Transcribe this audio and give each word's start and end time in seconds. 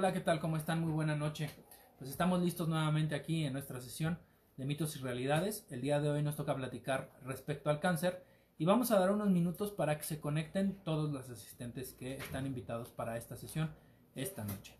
Hola, 0.00 0.14
¿qué 0.14 0.20
tal? 0.20 0.40
¿Cómo 0.40 0.56
están? 0.56 0.80
Muy 0.80 0.92
buena 0.92 1.14
noche. 1.14 1.50
Pues 1.98 2.10
estamos 2.10 2.40
listos 2.40 2.66
nuevamente 2.66 3.14
aquí 3.14 3.44
en 3.44 3.52
nuestra 3.52 3.82
sesión 3.82 4.18
de 4.56 4.64
mitos 4.64 4.96
y 4.96 5.00
realidades. 5.00 5.66
El 5.68 5.82
día 5.82 6.00
de 6.00 6.08
hoy 6.08 6.22
nos 6.22 6.36
toca 6.36 6.56
platicar 6.56 7.10
respecto 7.22 7.68
al 7.68 7.80
cáncer 7.80 8.24
y 8.56 8.64
vamos 8.64 8.90
a 8.92 8.98
dar 8.98 9.10
unos 9.10 9.28
minutos 9.28 9.72
para 9.72 9.98
que 9.98 10.04
se 10.04 10.18
conecten 10.18 10.82
todos 10.84 11.12
los 11.12 11.28
asistentes 11.28 11.92
que 11.92 12.16
están 12.16 12.46
invitados 12.46 12.88
para 12.88 13.18
esta 13.18 13.36
sesión 13.36 13.74
esta 14.14 14.42
noche. 14.42 14.74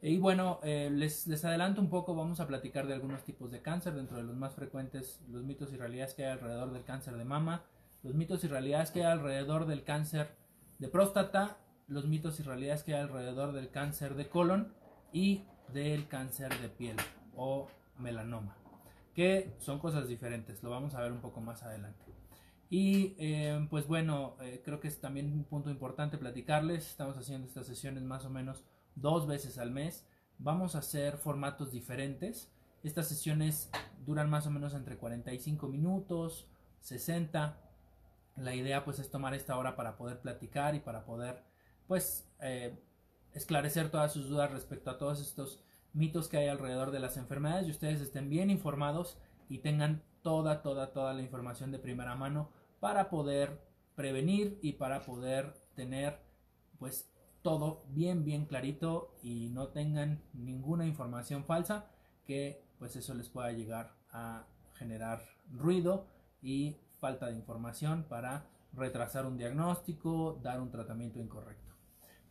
Y 0.00 0.18
bueno, 0.18 0.60
eh, 0.62 0.88
les, 0.88 1.26
les 1.26 1.44
adelanto 1.44 1.80
un 1.80 1.90
poco, 1.90 2.14
vamos 2.14 2.38
a 2.38 2.46
platicar 2.46 2.86
de 2.86 2.94
algunos 2.94 3.24
tipos 3.24 3.50
de 3.50 3.60
cáncer, 3.60 3.94
dentro 3.94 4.18
de 4.18 4.22
los 4.22 4.36
más 4.36 4.54
frecuentes, 4.54 5.20
los 5.30 5.42
mitos 5.42 5.72
y 5.72 5.76
realidades 5.76 6.14
que 6.14 6.26
hay 6.26 6.30
alrededor 6.30 6.72
del 6.72 6.84
cáncer 6.84 7.16
de 7.16 7.24
mama, 7.24 7.64
los 8.04 8.14
mitos 8.14 8.44
y 8.44 8.46
realidades 8.46 8.92
que 8.92 9.00
hay 9.00 9.10
alrededor 9.10 9.66
del 9.66 9.82
cáncer 9.82 10.28
de 10.78 10.86
próstata 10.86 11.58
los 11.86 12.06
mitos 12.06 12.40
y 12.40 12.42
realidades 12.42 12.82
que 12.82 12.94
hay 12.94 13.02
alrededor 13.02 13.52
del 13.52 13.70
cáncer 13.70 14.14
de 14.14 14.28
colon 14.28 14.72
y 15.12 15.44
del 15.72 16.08
cáncer 16.08 16.60
de 16.60 16.68
piel 16.68 16.96
o 17.36 17.68
melanoma, 17.98 18.56
que 19.14 19.54
son 19.58 19.78
cosas 19.78 20.08
diferentes, 20.08 20.62
lo 20.62 20.70
vamos 20.70 20.94
a 20.94 21.00
ver 21.00 21.12
un 21.12 21.20
poco 21.20 21.40
más 21.40 21.62
adelante. 21.62 22.04
Y 22.70 23.14
eh, 23.18 23.66
pues 23.70 23.86
bueno, 23.86 24.36
eh, 24.40 24.62
creo 24.64 24.80
que 24.80 24.88
es 24.88 25.00
también 25.00 25.32
un 25.32 25.44
punto 25.44 25.70
importante 25.70 26.18
platicarles, 26.18 26.88
estamos 26.88 27.16
haciendo 27.16 27.46
estas 27.46 27.66
sesiones 27.66 28.02
más 28.02 28.24
o 28.24 28.30
menos 28.30 28.64
dos 28.94 29.26
veces 29.26 29.58
al 29.58 29.70
mes, 29.70 30.06
vamos 30.38 30.74
a 30.74 30.78
hacer 30.78 31.18
formatos 31.18 31.70
diferentes, 31.70 32.50
estas 32.82 33.08
sesiones 33.08 33.70
duran 34.04 34.28
más 34.28 34.46
o 34.46 34.50
menos 34.50 34.74
entre 34.74 34.96
45 34.96 35.68
minutos, 35.68 36.48
60, 36.80 37.58
la 38.36 38.54
idea 38.54 38.84
pues 38.84 38.98
es 38.98 39.10
tomar 39.10 39.34
esta 39.34 39.56
hora 39.56 39.76
para 39.76 39.96
poder 39.96 40.20
platicar 40.20 40.74
y 40.74 40.80
para 40.80 41.04
poder 41.04 41.42
pues 41.86 42.28
eh, 42.40 42.78
esclarecer 43.32 43.90
todas 43.90 44.12
sus 44.12 44.28
dudas 44.28 44.50
respecto 44.50 44.90
a 44.90 44.98
todos 44.98 45.20
estos 45.20 45.62
mitos 45.92 46.28
que 46.28 46.38
hay 46.38 46.48
alrededor 46.48 46.90
de 46.90 47.00
las 47.00 47.16
enfermedades 47.16 47.66
y 47.66 47.70
ustedes 47.70 48.00
estén 48.00 48.28
bien 48.28 48.50
informados 48.50 49.18
y 49.48 49.58
tengan 49.58 50.02
toda, 50.22 50.62
toda, 50.62 50.92
toda 50.92 51.12
la 51.14 51.22
información 51.22 51.70
de 51.70 51.78
primera 51.78 52.16
mano 52.16 52.50
para 52.80 53.10
poder 53.10 53.60
prevenir 53.94 54.58
y 54.62 54.72
para 54.72 55.04
poder 55.04 55.54
tener 55.74 56.18
pues 56.78 57.10
todo 57.42 57.84
bien, 57.88 58.24
bien 58.24 58.46
clarito 58.46 59.14
y 59.22 59.50
no 59.50 59.68
tengan 59.68 60.22
ninguna 60.32 60.86
información 60.86 61.44
falsa 61.44 61.86
que 62.26 62.64
pues 62.78 62.96
eso 62.96 63.14
les 63.14 63.28
pueda 63.28 63.52
llegar 63.52 63.94
a 64.10 64.46
generar 64.74 65.22
ruido 65.50 66.06
y 66.42 66.76
falta 67.00 67.26
de 67.26 67.36
información 67.36 68.04
para 68.08 68.46
retrasar 68.72 69.26
un 69.26 69.36
diagnóstico, 69.36 70.40
dar 70.42 70.60
un 70.60 70.70
tratamiento 70.70 71.20
incorrecto. 71.20 71.73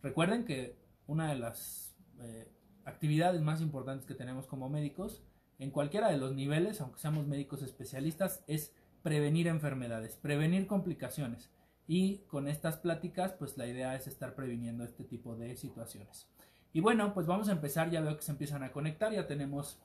Recuerden 0.04 0.44
que 0.44 0.76
una 1.06 1.30
de 1.30 1.38
las 1.38 1.96
eh, 2.20 2.46
actividades 2.84 3.40
más 3.40 3.62
importantes 3.62 4.04
que 4.06 4.12
tenemos 4.12 4.46
como 4.46 4.68
médicos, 4.68 5.22
en 5.58 5.70
cualquiera 5.70 6.10
de 6.10 6.18
los 6.18 6.34
niveles, 6.34 6.82
aunque 6.82 7.00
seamos 7.00 7.26
médicos 7.26 7.62
especialistas, 7.62 8.44
es 8.46 8.74
prevenir 9.02 9.46
enfermedades, 9.46 10.16
prevenir 10.16 10.66
complicaciones. 10.66 11.50
Y 11.86 12.18
con 12.26 12.48
estas 12.48 12.76
pláticas, 12.76 13.32
pues 13.32 13.56
la 13.56 13.66
idea 13.66 13.94
es 13.96 14.06
estar 14.06 14.34
previniendo 14.34 14.84
este 14.84 15.04
tipo 15.04 15.36
de 15.36 15.56
situaciones. 15.56 16.28
Y 16.74 16.80
bueno, 16.80 17.14
pues 17.14 17.26
vamos 17.26 17.48
a 17.48 17.52
empezar, 17.52 17.90
ya 17.90 18.02
veo 18.02 18.14
que 18.18 18.22
se 18.22 18.32
empiezan 18.32 18.62
a 18.62 18.72
conectar, 18.72 19.10
ya 19.10 19.26
tenemos 19.26 19.80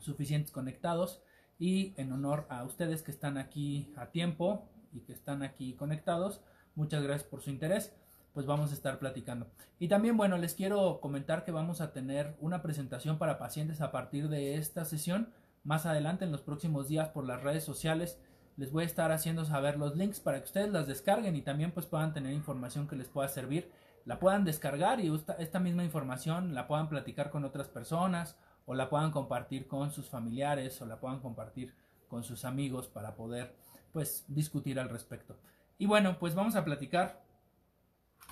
suficientes 0.00 0.50
conectados. 0.50 1.22
Y 1.60 1.94
en 1.96 2.10
honor 2.10 2.48
a 2.48 2.64
ustedes 2.64 3.02
que 3.04 3.12
están 3.12 3.38
aquí 3.38 3.94
a 3.94 4.10
tiempo 4.10 4.68
y 4.92 5.02
que 5.02 5.12
están 5.12 5.44
aquí 5.44 5.74
conectados, 5.74 6.40
muchas 6.74 7.04
gracias 7.04 7.28
por 7.28 7.40
su 7.40 7.50
interés 7.50 7.94
pues 8.34 8.46
vamos 8.46 8.72
a 8.72 8.74
estar 8.74 8.98
platicando. 8.98 9.46
Y 9.78 9.88
también, 9.88 10.16
bueno, 10.16 10.36
les 10.36 10.54
quiero 10.54 11.00
comentar 11.00 11.44
que 11.44 11.52
vamos 11.52 11.80
a 11.80 11.92
tener 11.92 12.36
una 12.40 12.60
presentación 12.62 13.16
para 13.16 13.38
pacientes 13.38 13.80
a 13.80 13.92
partir 13.92 14.28
de 14.28 14.56
esta 14.56 14.84
sesión. 14.84 15.32
Más 15.62 15.86
adelante, 15.86 16.24
en 16.24 16.32
los 16.32 16.42
próximos 16.42 16.88
días, 16.88 17.08
por 17.08 17.24
las 17.24 17.42
redes 17.42 17.64
sociales, 17.64 18.18
les 18.56 18.72
voy 18.72 18.82
a 18.82 18.86
estar 18.86 19.12
haciendo 19.12 19.44
saber 19.44 19.78
los 19.78 19.96
links 19.96 20.20
para 20.20 20.38
que 20.38 20.46
ustedes 20.46 20.70
las 20.70 20.86
descarguen 20.86 21.36
y 21.36 21.42
también 21.42 21.70
pues 21.70 21.86
puedan 21.86 22.12
tener 22.12 22.32
información 22.32 22.88
que 22.88 22.96
les 22.96 23.08
pueda 23.08 23.28
servir. 23.28 23.70
La 24.04 24.18
puedan 24.18 24.44
descargar 24.44 25.00
y 25.00 25.12
esta, 25.38 25.60
misma 25.60 25.84
información 25.84 26.54
la 26.54 26.66
puedan 26.66 26.88
platicar 26.88 27.30
con 27.30 27.44
otras 27.44 27.68
personas 27.68 28.36
o 28.66 28.74
la 28.74 28.90
puedan 28.90 29.12
compartir 29.12 29.66
con 29.66 29.92
sus 29.92 30.10
familiares 30.10 30.80
o 30.82 30.86
la 30.86 31.00
puedan 31.00 31.20
compartir 31.20 31.72
con 32.08 32.22
sus 32.22 32.44
amigos 32.44 32.88
para 32.88 33.14
poder 33.14 33.54
pues 33.92 34.24
discutir 34.28 34.78
al 34.78 34.88
respecto. 34.88 35.36
Y 35.78 35.86
bueno, 35.86 36.18
pues 36.18 36.34
vamos 36.34 36.54
a 36.56 36.64
platicar 36.64 37.22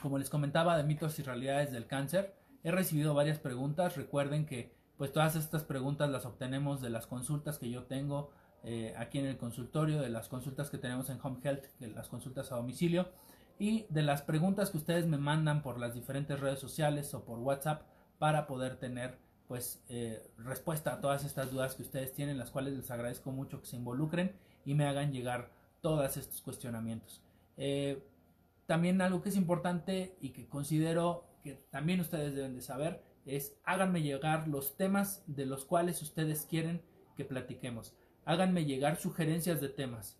como 0.03 0.19
les 0.19 0.29
comentaba 0.29 0.77
de 0.77 0.83
mitos 0.83 1.19
y 1.19 1.23
realidades 1.23 1.73
del 1.73 1.87
cáncer, 1.87 2.35
he 2.65 2.71
recibido 2.71 3.15
varias 3.15 3.39
preguntas. 3.39 3.97
Recuerden 3.97 4.45
que 4.45 4.75
pues 4.97 5.13
todas 5.13 5.37
estas 5.37 5.63
preguntas 5.63 6.11
las 6.11 6.27
obtenemos 6.27 6.81
de 6.81 6.91
las 6.91 7.07
consultas 7.07 7.59
que 7.59 7.71
yo 7.71 7.85
tengo 7.85 8.31
eh, 8.65 8.95
aquí 8.97 9.19
en 9.19 9.27
el 9.27 9.39
consultorio, 9.39 10.01
de 10.01 10.11
las 10.11 10.29
consultas 10.29 10.71
que 10.71 10.79
tenemos 10.79 11.09
en 11.09 11.19
Home 11.23 11.39
Health, 11.43 11.65
de 11.79 11.89
las 11.89 12.09
consultas 12.09 12.53
a 12.53 12.57
domicilio 12.57 13.09
y 13.59 13.87
de 13.89 14.03
las 14.03 14.23
preguntas 14.23 14.71
que 14.71 14.79
ustedes 14.79 15.07
me 15.07 15.19
mandan 15.19 15.63
por 15.63 15.79
las 15.79 15.95
diferentes 15.95 16.39
redes 16.39 16.59
sociales 16.59 17.15
o 17.15 17.25
por 17.25 17.39
WhatsApp 17.39 17.83
para 18.19 18.47
poder 18.47 18.77
tener 18.77 19.19
pues 19.49 19.83
eh, 19.89 20.31
respuesta 20.39 20.95
a 20.95 21.01
todas 21.01 21.25
estas 21.25 21.51
dudas 21.51 21.75
que 21.75 21.83
ustedes 21.83 22.13
tienen, 22.13 22.39
las 22.39 22.51
cuales 22.51 22.75
les 22.75 22.91
agradezco 22.91 23.33
mucho 23.33 23.61
que 23.61 23.67
se 23.67 23.77
involucren 23.77 24.35
y 24.65 24.75
me 24.75 24.87
hagan 24.87 25.13
llegar 25.13 25.51
todos 25.81 26.17
estos 26.17 26.41
cuestionamientos. 26.41 27.23
Eh, 27.57 28.03
también 28.67 29.01
algo 29.01 29.23
que 29.23 29.31
es 29.31 29.37
importante 29.37 30.17
y 30.21 30.31
que 30.31 30.49
considero 30.49 31.25
que 31.43 31.55
también 31.71 32.01
ustedes 32.01 32.35
deben 32.35 32.55
de 32.55 32.63
saber 32.63 33.03
es 33.25 33.57
háganme 33.65 34.03
llegar 34.03 34.49
los 34.49 34.77
temas 34.77 35.23
de 35.27 35.47
los 35.47 35.65
cuales 35.65 36.03
ustedes 36.03 36.47
quieren 36.47 36.83
que 37.17 37.25
platiquemos. 37.25 37.95
Háganme 38.25 38.65
llegar 38.65 38.99
sugerencias 38.99 39.61
de 39.61 39.69
temas. 39.69 40.19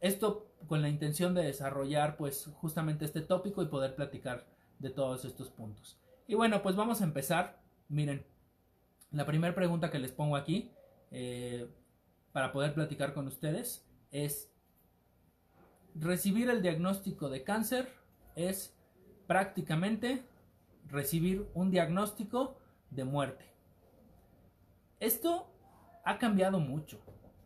Esto 0.00 0.50
con 0.66 0.82
la 0.82 0.88
intención 0.88 1.34
de 1.34 1.42
desarrollar 1.42 2.16
pues 2.16 2.50
justamente 2.54 3.04
este 3.04 3.20
tópico 3.20 3.62
y 3.62 3.66
poder 3.66 3.94
platicar 3.94 4.46
de 4.78 4.90
todos 4.90 5.24
estos 5.24 5.50
puntos. 5.50 5.98
Y 6.26 6.34
bueno, 6.34 6.62
pues 6.62 6.76
vamos 6.76 7.00
a 7.00 7.04
empezar. 7.04 7.60
Miren, 7.88 8.24
la 9.10 9.26
primera 9.26 9.54
pregunta 9.54 9.90
que 9.90 9.98
les 9.98 10.12
pongo 10.12 10.36
aquí 10.36 10.72
eh, 11.10 11.68
para 12.32 12.52
poder 12.52 12.74
platicar 12.74 13.14
con 13.14 13.26
ustedes 13.26 13.86
es 14.10 14.51
recibir 15.94 16.50
el 16.50 16.62
diagnóstico 16.62 17.28
de 17.28 17.44
cáncer 17.44 17.88
es 18.34 18.76
prácticamente 19.26 20.24
recibir 20.88 21.48
un 21.54 21.70
diagnóstico 21.70 22.58
de 22.90 23.04
muerte. 23.04 23.44
Esto 25.00 25.50
ha 26.04 26.18
cambiado 26.18 26.60
mucho. 26.60 27.00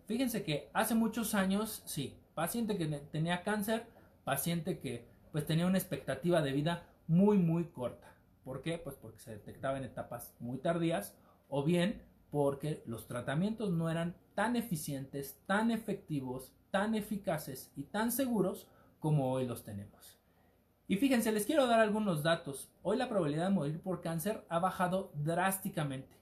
Fíjense 0.06 0.44
que 0.44 0.70
hace 0.72 0.94
muchos 0.94 1.34
años, 1.34 1.82
sí, 1.86 2.18
paciente 2.34 2.76
que 2.76 2.86
tenía 2.86 3.42
cáncer, 3.42 3.86
paciente 4.24 4.78
que 4.78 5.08
pues 5.32 5.46
tenía 5.46 5.66
una 5.66 5.78
expectativa 5.78 6.42
de 6.42 6.52
vida 6.52 6.86
muy 7.06 7.38
muy 7.38 7.64
corta. 7.64 8.14
¿Por 8.44 8.62
qué? 8.62 8.78
Pues 8.78 8.96
porque 8.96 9.18
se 9.18 9.32
detectaba 9.32 9.78
en 9.78 9.84
etapas 9.84 10.34
muy 10.38 10.58
tardías 10.58 11.16
o 11.48 11.64
bien 11.64 12.02
porque 12.30 12.82
los 12.86 13.06
tratamientos 13.06 13.72
no 13.72 13.90
eran 13.90 14.16
tan 14.34 14.56
eficientes, 14.56 15.40
tan 15.46 15.70
efectivos, 15.70 16.52
tan 16.76 16.94
eficaces 16.94 17.72
y 17.74 17.84
tan 17.84 18.12
seguros 18.12 18.66
como 18.98 19.32
hoy 19.32 19.46
los 19.46 19.64
tenemos. 19.64 20.18
Y 20.86 20.96
fíjense, 20.96 21.32
les 21.32 21.46
quiero 21.46 21.66
dar 21.66 21.80
algunos 21.80 22.22
datos. 22.22 22.70
Hoy 22.82 22.98
la 22.98 23.08
probabilidad 23.08 23.44
de 23.44 23.54
morir 23.54 23.80
por 23.80 24.02
cáncer 24.02 24.44
ha 24.50 24.58
bajado 24.58 25.10
drásticamente. 25.14 26.14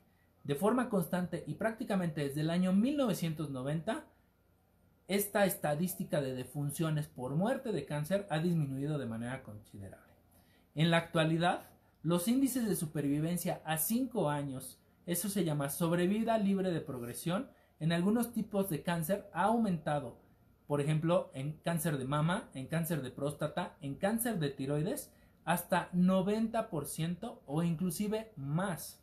De 0.44 0.54
forma 0.54 0.88
constante 0.90 1.42
y 1.48 1.54
prácticamente 1.54 2.20
desde 2.20 2.42
el 2.42 2.50
año 2.50 2.72
1990, 2.72 4.04
esta 5.08 5.44
estadística 5.44 6.20
de 6.20 6.36
defunciones 6.36 7.08
por 7.08 7.34
muerte 7.34 7.72
de 7.72 7.84
cáncer 7.84 8.24
ha 8.30 8.38
disminuido 8.38 8.96
de 8.96 9.06
manera 9.06 9.42
considerable. 9.42 10.14
En 10.76 10.92
la 10.92 10.98
actualidad, 10.98 11.62
los 12.04 12.28
índices 12.28 12.68
de 12.68 12.76
supervivencia 12.76 13.60
a 13.64 13.76
5 13.76 14.30
años, 14.30 14.78
eso 15.04 15.28
se 15.28 15.44
llama 15.44 15.68
sobrevida 15.68 16.38
libre 16.38 16.70
de 16.70 16.80
progresión, 16.80 17.50
en 17.80 17.90
algunos 17.90 18.32
tipos 18.32 18.70
de 18.70 18.84
cáncer 18.84 19.28
ha 19.32 19.46
aumentado 19.46 20.22
por 20.66 20.80
ejemplo, 20.80 21.30
en 21.34 21.52
cáncer 21.64 21.98
de 21.98 22.04
mama, 22.06 22.48
en 22.54 22.66
cáncer 22.66 23.02
de 23.02 23.10
próstata, 23.10 23.76
en 23.80 23.96
cáncer 23.96 24.38
de 24.38 24.50
tiroides, 24.50 25.12
hasta 25.44 25.90
90% 25.92 27.40
o 27.46 27.62
inclusive 27.62 28.32
más. 28.36 29.02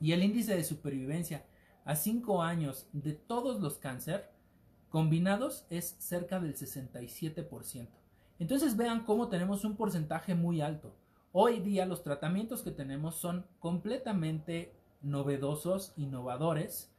Y 0.00 0.12
el 0.12 0.22
índice 0.22 0.56
de 0.56 0.64
supervivencia 0.64 1.44
a 1.84 1.96
5 1.96 2.42
años 2.42 2.88
de 2.92 3.12
todos 3.12 3.60
los 3.60 3.76
cáncer 3.76 4.30
combinados 4.88 5.66
es 5.70 5.96
cerca 5.98 6.40
del 6.40 6.54
67%. 6.54 7.88
Entonces 8.38 8.76
vean 8.76 9.04
cómo 9.04 9.28
tenemos 9.28 9.64
un 9.64 9.76
porcentaje 9.76 10.34
muy 10.34 10.60
alto. 10.60 10.96
Hoy 11.32 11.60
día 11.60 11.84
los 11.84 12.02
tratamientos 12.02 12.62
que 12.62 12.70
tenemos 12.70 13.16
son 13.16 13.46
completamente 13.58 14.72
novedosos, 15.02 15.92
innovadores 15.96 16.94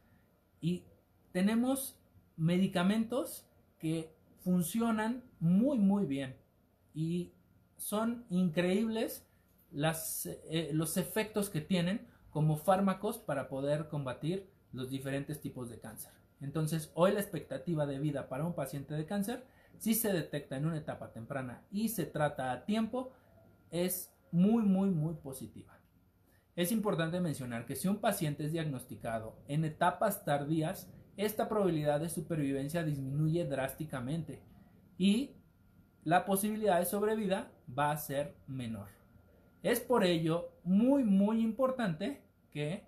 y 0.60 0.84
tenemos 1.32 1.98
medicamentos 2.36 3.46
que 3.78 4.14
funcionan 4.38 5.22
muy 5.40 5.78
muy 5.78 6.06
bien 6.06 6.36
y 6.94 7.32
son 7.76 8.24
increíbles 8.30 9.26
las, 9.70 10.26
eh, 10.26 10.70
los 10.72 10.96
efectos 10.96 11.50
que 11.50 11.60
tienen 11.60 12.06
como 12.30 12.56
fármacos 12.56 13.18
para 13.18 13.48
poder 13.48 13.88
combatir 13.88 14.48
los 14.72 14.90
diferentes 14.90 15.40
tipos 15.40 15.68
de 15.70 15.78
cáncer. 15.78 16.12
Entonces, 16.40 16.90
hoy 16.94 17.12
la 17.12 17.20
expectativa 17.20 17.86
de 17.86 17.98
vida 17.98 18.28
para 18.28 18.44
un 18.44 18.54
paciente 18.54 18.94
de 18.94 19.06
cáncer, 19.06 19.46
si 19.78 19.94
se 19.94 20.12
detecta 20.12 20.56
en 20.56 20.66
una 20.66 20.78
etapa 20.78 21.12
temprana 21.12 21.62
y 21.70 21.88
se 21.88 22.04
trata 22.04 22.52
a 22.52 22.64
tiempo, 22.64 23.12
es 23.70 24.12
muy, 24.30 24.64
muy, 24.64 24.90
muy 24.90 25.14
positiva. 25.14 25.78
Es 26.54 26.72
importante 26.72 27.20
mencionar 27.20 27.66
que 27.66 27.76
si 27.76 27.88
un 27.88 27.98
paciente 27.98 28.44
es 28.44 28.52
diagnosticado 28.52 29.36
en 29.48 29.64
etapas 29.64 30.24
tardías, 30.24 30.90
esta 31.16 31.48
probabilidad 31.48 32.00
de 32.00 32.10
supervivencia 32.10 32.84
disminuye 32.84 33.44
drásticamente 33.46 34.42
y 34.98 35.32
la 36.04 36.24
posibilidad 36.24 36.78
de 36.78 36.84
sobrevida 36.84 37.50
va 37.76 37.90
a 37.90 37.96
ser 37.96 38.36
menor. 38.46 38.88
Es 39.62 39.80
por 39.80 40.04
ello 40.04 40.50
muy, 40.62 41.04
muy 41.04 41.40
importante 41.40 42.22
que 42.50 42.84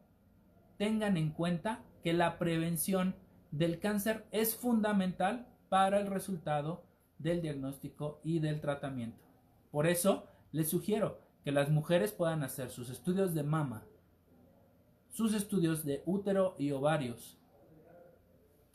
tengan 0.77 1.17
en 1.17 1.31
cuenta 1.31 1.83
que 2.03 2.13
la 2.13 2.39
prevención 2.39 3.17
del 3.51 3.81
cáncer 3.81 4.27
es 4.31 4.55
fundamental 4.55 5.49
para 5.69 5.99
el 5.99 6.07
resultado 6.07 6.85
del 7.19 7.43
diagnóstico 7.43 8.21
y 8.23 8.39
del 8.39 8.61
tratamiento. 8.61 9.25
Por 9.71 9.87
eso 9.87 10.29
les 10.53 10.69
sugiero 10.69 11.21
que 11.43 11.51
las 11.51 11.71
mujeres 11.71 12.13
puedan 12.13 12.43
hacer 12.43 12.71
sus 12.71 12.91
estudios 12.91 13.35
de 13.35 13.43
mama, 13.43 13.85
sus 15.09 15.35
estudios 15.35 15.85
de 15.85 16.03
útero 16.07 16.55
y 16.59 16.71
ovarios 16.71 17.38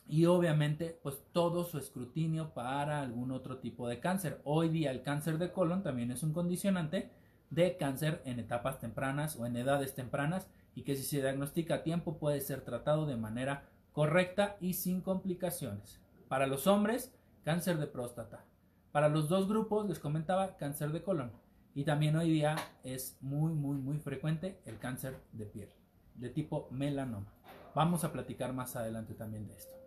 y 0.07 0.25
obviamente 0.25 0.99
pues 1.01 1.23
todo 1.31 1.63
su 1.63 1.77
escrutinio 1.77 2.53
para 2.53 3.01
algún 3.01 3.31
otro 3.31 3.59
tipo 3.59 3.87
de 3.87 3.99
cáncer. 3.99 4.41
Hoy 4.43 4.69
día 4.69 4.91
el 4.91 5.01
cáncer 5.01 5.37
de 5.37 5.51
colon 5.51 5.83
también 5.83 6.11
es 6.11 6.23
un 6.23 6.33
condicionante 6.33 7.11
de 7.49 7.77
cáncer 7.77 8.21
en 8.25 8.39
etapas 8.39 8.79
tempranas 8.79 9.35
o 9.37 9.45
en 9.45 9.55
edades 9.55 9.95
tempranas 9.95 10.47
y 10.75 10.83
que 10.83 10.95
si 10.95 11.03
se 11.03 11.21
diagnostica 11.21 11.75
a 11.75 11.83
tiempo 11.83 12.17
puede 12.17 12.41
ser 12.41 12.61
tratado 12.61 13.05
de 13.05 13.15
manera 13.15 13.69
correcta 13.91 14.57
y 14.59 14.73
sin 14.73 15.01
complicaciones. 15.01 15.99
Para 16.27 16.47
los 16.47 16.67
hombres, 16.67 17.13
cáncer 17.43 17.77
de 17.77 17.87
próstata. 17.87 18.43
Para 18.91 19.09
los 19.09 19.29
dos 19.29 19.47
grupos, 19.47 19.87
les 19.87 19.99
comentaba, 19.99 20.57
cáncer 20.57 20.91
de 20.91 21.03
colon. 21.03 21.31
Y 21.75 21.83
también 21.83 22.15
hoy 22.15 22.29
día 22.29 22.55
es 22.83 23.17
muy, 23.21 23.53
muy, 23.53 23.77
muy 23.77 23.99
frecuente 23.99 24.59
el 24.65 24.77
cáncer 24.77 25.19
de 25.31 25.45
piel, 25.45 25.69
de 26.15 26.29
tipo 26.29 26.67
melanoma. 26.71 27.33
Vamos 27.73 28.03
a 28.03 28.11
platicar 28.11 28.53
más 28.53 28.75
adelante 28.75 29.15
también 29.15 29.47
de 29.47 29.55
esto. 29.55 29.82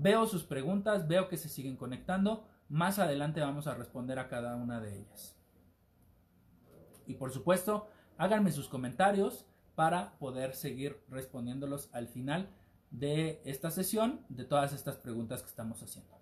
Veo 0.00 0.28
sus 0.28 0.44
preguntas, 0.44 1.08
veo 1.08 1.28
que 1.28 1.36
se 1.36 1.48
siguen 1.48 1.76
conectando. 1.76 2.46
Más 2.68 3.00
adelante 3.00 3.40
vamos 3.40 3.66
a 3.66 3.74
responder 3.74 4.20
a 4.20 4.28
cada 4.28 4.54
una 4.54 4.80
de 4.80 4.96
ellas. 4.96 5.36
Y 7.08 7.14
por 7.14 7.32
supuesto, 7.32 7.88
háganme 8.16 8.52
sus 8.52 8.68
comentarios 8.68 9.44
para 9.74 10.16
poder 10.20 10.54
seguir 10.54 11.02
respondiéndolos 11.08 11.90
al 11.92 12.06
final 12.06 12.48
de 12.92 13.42
esta 13.44 13.72
sesión, 13.72 14.24
de 14.28 14.44
todas 14.44 14.72
estas 14.72 14.98
preguntas 14.98 15.42
que 15.42 15.48
estamos 15.48 15.82
haciendo. 15.82 16.16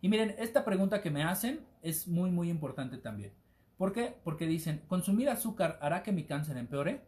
Y 0.00 0.08
miren, 0.08 0.34
esta 0.36 0.64
pregunta 0.64 1.00
que 1.00 1.12
me 1.12 1.22
hacen 1.22 1.64
es 1.82 2.08
muy, 2.08 2.32
muy 2.32 2.50
importante 2.50 2.98
también. 2.98 3.32
¿Por 3.76 3.92
qué? 3.92 4.18
Porque 4.24 4.48
dicen, 4.48 4.82
¿consumir 4.88 5.28
azúcar 5.28 5.78
hará 5.80 6.02
que 6.02 6.10
mi 6.10 6.24
cáncer 6.24 6.56
empeore? 6.56 7.06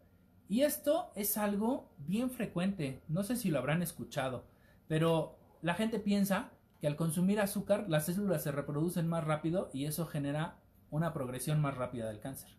Y 0.48 0.62
esto 0.62 1.10
es 1.16 1.36
algo 1.36 1.90
bien 1.98 2.30
frecuente, 2.30 3.02
no 3.08 3.24
sé 3.24 3.34
si 3.34 3.50
lo 3.50 3.58
habrán 3.58 3.82
escuchado, 3.82 4.44
pero 4.86 5.39
la 5.62 5.74
gente 5.74 5.98
piensa 5.98 6.50
que 6.80 6.86
al 6.86 6.96
consumir 6.96 7.40
azúcar 7.40 7.86
las 7.88 8.06
células 8.06 8.42
se 8.42 8.52
reproducen 8.52 9.08
más 9.08 9.24
rápido 9.24 9.70
y 9.72 9.84
eso 9.84 10.06
genera 10.06 10.56
una 10.90 11.12
progresión 11.12 11.60
más 11.60 11.76
rápida 11.76 12.08
del 12.08 12.20
cáncer. 12.20 12.50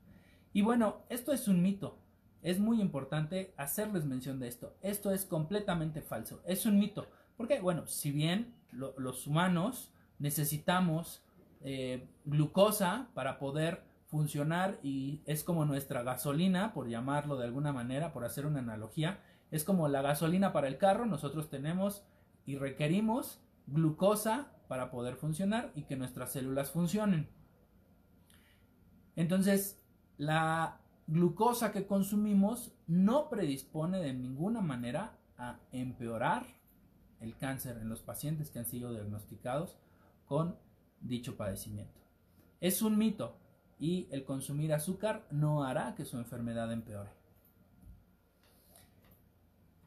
Y 0.54 0.62
bueno, 0.62 1.02
esto 1.10 1.34
es 1.34 1.48
un 1.48 1.62
mito. 1.62 1.98
Es 2.42 2.60
muy 2.60 2.82
importante 2.82 3.54
hacerles 3.58 4.06
mención 4.06 4.40
de 4.40 4.48
esto. 4.48 4.76
Esto 4.82 5.12
es 5.12 5.26
completamente 5.26 6.02
falso. 6.02 6.42
Es 6.46 6.66
un 6.66 6.80
mito. 6.80 7.08
Porque, 7.38 7.60
bueno, 7.60 7.88
si 7.88 8.12
bien 8.12 8.54
los 8.72 9.28
humanos 9.28 9.92
necesitamos 10.20 11.24
eh, 11.62 12.08
glucosa 12.26 13.10
para 13.14 13.40
poder 13.40 13.84
funcionar 14.08 14.80
y 14.84 15.22
es 15.26 15.44
como 15.44 15.66
nuestra 15.66 16.04
gasolina, 16.04 16.74
por 16.74 16.90
llamarlo 16.90 17.38
de 17.38 17.46
alguna 17.46 17.72
manera, 17.72 18.12
por 18.12 18.26
hacer 18.26 18.46
una 18.46 18.60
analogía, 18.60 19.20
es 19.52 19.64
como 19.64 19.88
la 19.88 20.02
gasolina 20.02 20.54
para 20.54 20.68
el 20.68 20.78
carro, 20.78 21.06
nosotros 21.06 21.50
tenemos 21.50 22.04
y 22.46 22.58
requerimos 22.58 23.40
glucosa 23.68 24.52
para 24.68 24.90
poder 24.92 25.16
funcionar 25.16 25.72
y 25.76 25.84
que 25.84 25.96
nuestras 25.96 26.32
células 26.32 26.72
funcionen. 26.72 27.30
Entonces, 29.16 29.82
la 30.18 30.80
glucosa 31.08 31.72
que 31.72 31.86
consumimos 31.86 32.74
no 32.88 33.30
predispone 33.30 34.00
de 34.00 34.14
ninguna 34.14 34.62
manera 34.62 35.18
a 35.38 35.60
empeorar 35.72 36.46
el 37.20 37.36
cáncer 37.36 37.78
en 37.78 37.90
los 37.90 38.02
pacientes 38.02 38.50
que 38.50 38.60
han 38.60 38.66
sido 38.66 38.92
diagnosticados 38.92 39.78
con 40.26 40.58
dicho 41.02 41.36
padecimiento. 41.36 42.00
Es 42.60 42.82
un 42.82 42.98
mito 42.98 43.38
y 43.80 44.08
el 44.12 44.24
consumir 44.24 44.74
azúcar 44.74 45.28
no 45.32 45.64
hará 45.64 45.96
que 45.96 46.06
su 46.06 46.18
enfermedad 46.18 46.72
empeore. 46.72 47.21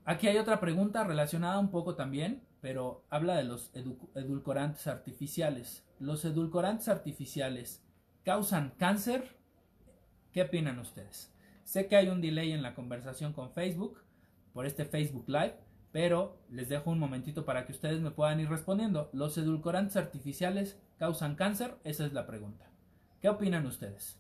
Aquí 0.05 0.29
hay 0.29 0.37
otra 0.37 0.61
pregunta 0.61 1.05
relacionada 1.05 1.59
un 1.59 1.71
poco 1.71 1.95
también, 1.95 2.43
pero 2.61 3.05
habla 3.09 3.37
de 3.37 3.45
los 3.45 3.71
edulcorantes 3.75 4.87
artificiales. 4.87 5.87
¿Los 5.99 6.25
edulcorantes 6.25 6.89
artificiales 6.89 7.83
causan 8.23 8.75
cáncer? 8.77 9.39
¿Qué 10.33 10.43
opinan 10.43 10.79
ustedes? 10.79 11.33
Sé 11.65 11.89
que 11.89 11.97
hay 11.97 12.09
un 12.09 12.21
delay 12.21 12.53
en 12.53 12.63
la 12.63 12.75
conversación 12.75 13.33
con 13.33 13.53
Facebook 13.53 14.03
por 14.53 14.67
este 14.67 14.85
Facebook 14.85 15.25
Live, 15.27 15.57
pero 15.91 16.39
les 16.51 16.69
dejo 16.69 16.91
un 16.91 16.99
momentito 16.99 17.47
para 17.47 17.65
que 17.65 17.73
ustedes 17.73 18.01
me 18.01 18.11
puedan 18.11 18.41
ir 18.41 18.51
respondiendo. 18.51 19.09
¿Los 19.15 19.39
edulcorantes 19.39 19.97
artificiales 19.97 20.79
causan 20.99 21.35
cáncer? 21.35 21.79
Esa 21.83 22.05
es 22.05 22.13
la 22.13 22.27
pregunta. 22.27 22.71
¿Qué 23.23 23.31
opinan 23.31 23.65
ustedes? 23.65 24.19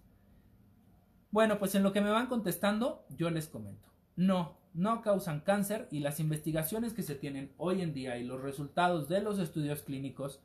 Bueno, 1.31 1.58
pues 1.58 1.75
en 1.75 1.82
lo 1.82 1.92
que 1.92 2.00
me 2.00 2.10
van 2.10 2.28
contestando, 2.28 3.04
yo 3.10 3.28
les 3.28 3.48
comento. 3.48 3.92
No, 4.16 4.56
no 4.74 5.02
causan 5.02 5.40
cáncer 5.40 5.88
y 5.90 6.00
las 6.00 6.20
investigaciones 6.20 6.93
que 6.93 7.02
se 7.02 7.14
tienen 7.14 7.52
hoy 7.56 7.81
en 7.81 7.94
día 7.94 8.19
y 8.19 8.24
los 8.24 8.43
resultados 8.43 9.08
de 9.08 9.20
los 9.20 9.38
estudios 9.38 9.82
clínicos 9.82 10.40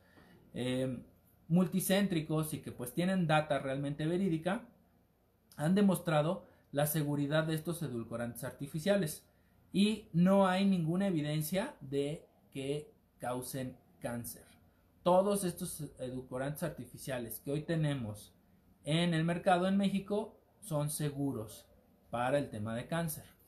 eh, 0.54 1.02
multicéntricos 1.48 2.54
y 2.54 2.60
que 2.60 2.70
pues 2.70 2.94
tienen 2.94 3.26
data 3.26 3.58
realmente 3.58 4.06
verídica, 4.06 4.64
han 5.56 5.74
demostrado 5.74 6.46
la 6.70 6.86
seguridad 6.86 7.44
de 7.44 7.56
estos 7.56 7.82
edulcorantes 7.82 8.44
artificiales 8.44 9.26
y 9.72 10.08
no 10.12 10.46
hay 10.46 10.64
ninguna 10.64 11.08
evidencia 11.08 11.74
de 11.80 12.28
que 12.52 12.92
causen 13.18 13.76
cáncer. 14.00 14.44
Todos 15.02 15.44
estos 15.44 15.80
edulcorantes 15.98 16.62
artificiales 16.62 17.40
que 17.40 17.50
hoy 17.50 17.62
tenemos 17.62 18.32
en 18.84 19.12
el 19.12 19.24
mercado 19.24 19.66
en 19.66 19.76
México 19.76 20.38
son 20.60 20.88
seguros 20.88 21.66
para 22.10 22.38
el 22.38 22.48
tema 22.48 22.76
de 22.76 22.86
cáncer. 22.86 23.39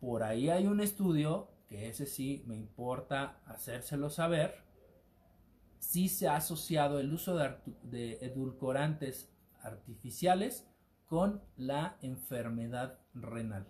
Por 0.00 0.22
ahí 0.22 0.50
hay 0.50 0.66
un 0.66 0.80
estudio 0.80 1.50
que 1.68 1.88
ese 1.88 2.06
sí 2.06 2.44
me 2.46 2.56
importa 2.56 3.40
hacérselo 3.46 4.10
saber. 4.10 4.54
Si 5.78 6.08
se 6.08 6.28
ha 6.28 6.36
asociado 6.36 7.00
el 7.00 7.12
uso 7.12 7.36
de, 7.36 7.56
de 7.82 8.18
edulcorantes 8.20 9.30
artificiales 9.62 10.66
con 11.06 11.42
la 11.56 11.96
enfermedad 12.02 12.98
renal. 13.14 13.66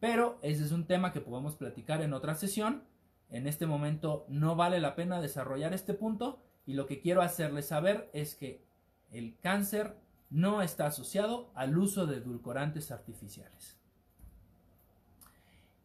Pero 0.00 0.38
ese 0.42 0.64
es 0.64 0.72
un 0.72 0.86
tema 0.86 1.12
que 1.12 1.20
podemos 1.20 1.56
platicar 1.56 2.02
en 2.02 2.12
otra 2.12 2.34
sesión. 2.34 2.84
En 3.28 3.46
este 3.46 3.66
momento 3.66 4.26
no 4.28 4.56
vale 4.56 4.80
la 4.80 4.94
pena 4.94 5.20
desarrollar 5.20 5.74
este 5.74 5.94
punto 5.94 6.42
y 6.64 6.74
lo 6.74 6.86
que 6.86 7.00
quiero 7.00 7.22
hacerles 7.22 7.68
saber 7.68 8.10
es 8.12 8.34
que 8.34 8.64
el 9.10 9.38
cáncer 9.40 9.96
no 10.30 10.62
está 10.62 10.86
asociado 10.86 11.50
al 11.54 11.78
uso 11.78 12.06
de 12.06 12.16
edulcorantes 12.18 12.90
artificiales. 12.90 13.78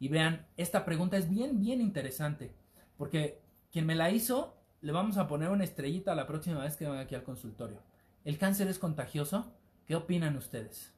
Y 0.01 0.07
vean, 0.07 0.47
esta 0.57 0.83
pregunta 0.83 1.15
es 1.15 1.29
bien, 1.29 1.59
bien 1.59 1.79
interesante, 1.79 2.55
porque 2.97 3.39
quien 3.71 3.85
me 3.85 3.93
la 3.93 4.09
hizo, 4.09 4.57
le 4.81 4.91
vamos 4.91 5.17
a 5.17 5.27
poner 5.27 5.49
una 5.49 5.63
estrellita 5.63 6.15
la 6.15 6.25
próxima 6.25 6.63
vez 6.63 6.75
que 6.75 6.85
venga 6.85 7.01
aquí 7.01 7.13
al 7.13 7.21
consultorio. 7.21 7.83
¿El 8.25 8.39
cáncer 8.39 8.67
es 8.67 8.79
contagioso? 8.79 9.53
¿Qué 9.85 9.95
opinan 9.95 10.35
ustedes? 10.37 10.91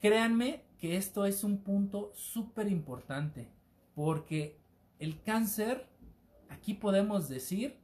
Créanme 0.00 0.64
que 0.80 0.96
esto 0.96 1.26
es 1.26 1.44
un 1.44 1.58
punto 1.58 2.10
súper 2.12 2.66
importante 2.66 3.48
porque 3.94 4.58
el 4.98 5.22
cáncer, 5.22 5.86
aquí 6.48 6.74
podemos 6.74 7.28
decir, 7.28 7.78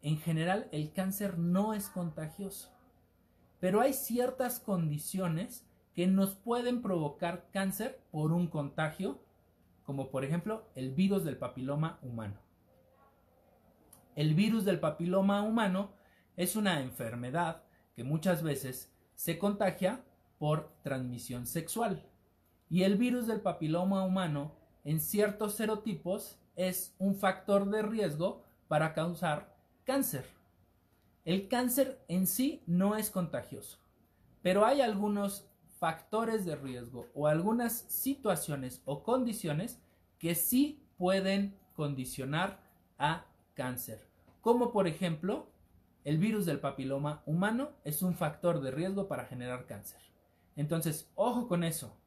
en 0.00 0.16
general 0.16 0.68
el 0.70 0.92
cáncer 0.92 1.38
no 1.38 1.74
es 1.74 1.88
contagioso, 1.88 2.70
pero 3.58 3.80
hay 3.80 3.92
ciertas 3.92 4.60
condiciones 4.60 5.66
que 5.94 6.06
nos 6.06 6.34
pueden 6.34 6.82
provocar 6.82 7.48
cáncer 7.52 8.00
por 8.10 8.32
un 8.32 8.46
contagio, 8.46 9.20
como 9.84 10.10
por 10.10 10.24
ejemplo 10.24 10.64
el 10.74 10.92
virus 10.92 11.24
del 11.24 11.36
papiloma 11.36 11.98
humano. 12.02 12.38
El 14.14 14.34
virus 14.34 14.64
del 14.64 14.78
papiloma 14.78 15.42
humano 15.42 15.92
es 16.36 16.56
una 16.56 16.80
enfermedad 16.80 17.62
que 17.94 18.04
muchas 18.04 18.42
veces 18.42 18.92
se 19.14 19.38
contagia 19.38 20.04
por 20.38 20.72
transmisión 20.82 21.46
sexual. 21.46 22.02
Y 22.68 22.82
el 22.84 22.96
virus 22.96 23.26
del 23.26 23.40
papiloma 23.40 24.04
humano 24.04 24.52
en 24.84 25.00
ciertos 25.00 25.54
serotipos 25.54 26.38
es 26.56 26.94
un 26.98 27.14
factor 27.14 27.68
de 27.70 27.82
riesgo 27.82 28.44
para 28.68 28.94
causar 28.94 29.54
cáncer. 29.84 30.24
El 31.24 31.48
cáncer 31.48 32.02
en 32.08 32.26
sí 32.26 32.62
no 32.66 32.96
es 32.96 33.10
contagioso, 33.10 33.78
pero 34.42 34.64
hay 34.64 34.80
algunos 34.80 35.51
factores 35.82 36.44
de 36.44 36.54
riesgo 36.54 37.10
o 37.12 37.26
algunas 37.26 37.72
situaciones 37.72 38.82
o 38.84 39.02
condiciones 39.02 39.82
que 40.16 40.36
sí 40.36 40.80
pueden 40.96 41.58
condicionar 41.74 42.60
a 42.98 43.26
cáncer, 43.54 44.06
como 44.42 44.70
por 44.70 44.86
ejemplo 44.86 45.50
el 46.04 46.18
virus 46.18 46.46
del 46.46 46.60
papiloma 46.60 47.24
humano 47.26 47.72
es 47.82 48.00
un 48.00 48.14
factor 48.14 48.60
de 48.60 48.70
riesgo 48.70 49.08
para 49.08 49.24
generar 49.24 49.66
cáncer. 49.66 49.98
Entonces, 50.54 51.10
ojo 51.16 51.48
con 51.48 51.64
eso. 51.64 51.98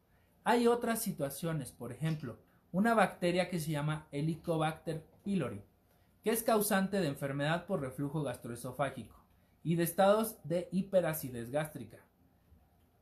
Hay 0.46 0.68
otras 0.68 1.02
situaciones, 1.02 1.74
por 1.74 1.92
ejemplo, 1.92 2.40
una 2.72 2.94
bacteria 2.94 3.50
que 3.50 3.60
se 3.60 3.72
llama 3.72 4.08
Helicobacter 4.14 5.06
pylori, 5.26 5.62
que 6.24 6.30
es 6.30 6.44
causante 6.44 7.02
de 7.02 7.10
enfermedad 7.10 7.66
por 7.66 7.82
reflujo 7.82 8.24
gastroesofágico 8.24 9.18
y 9.64 9.76
de 9.76 9.84
estados 9.84 10.38
de 10.46 10.70
hiperacidez 10.72 11.52
gástrica. 11.52 12.05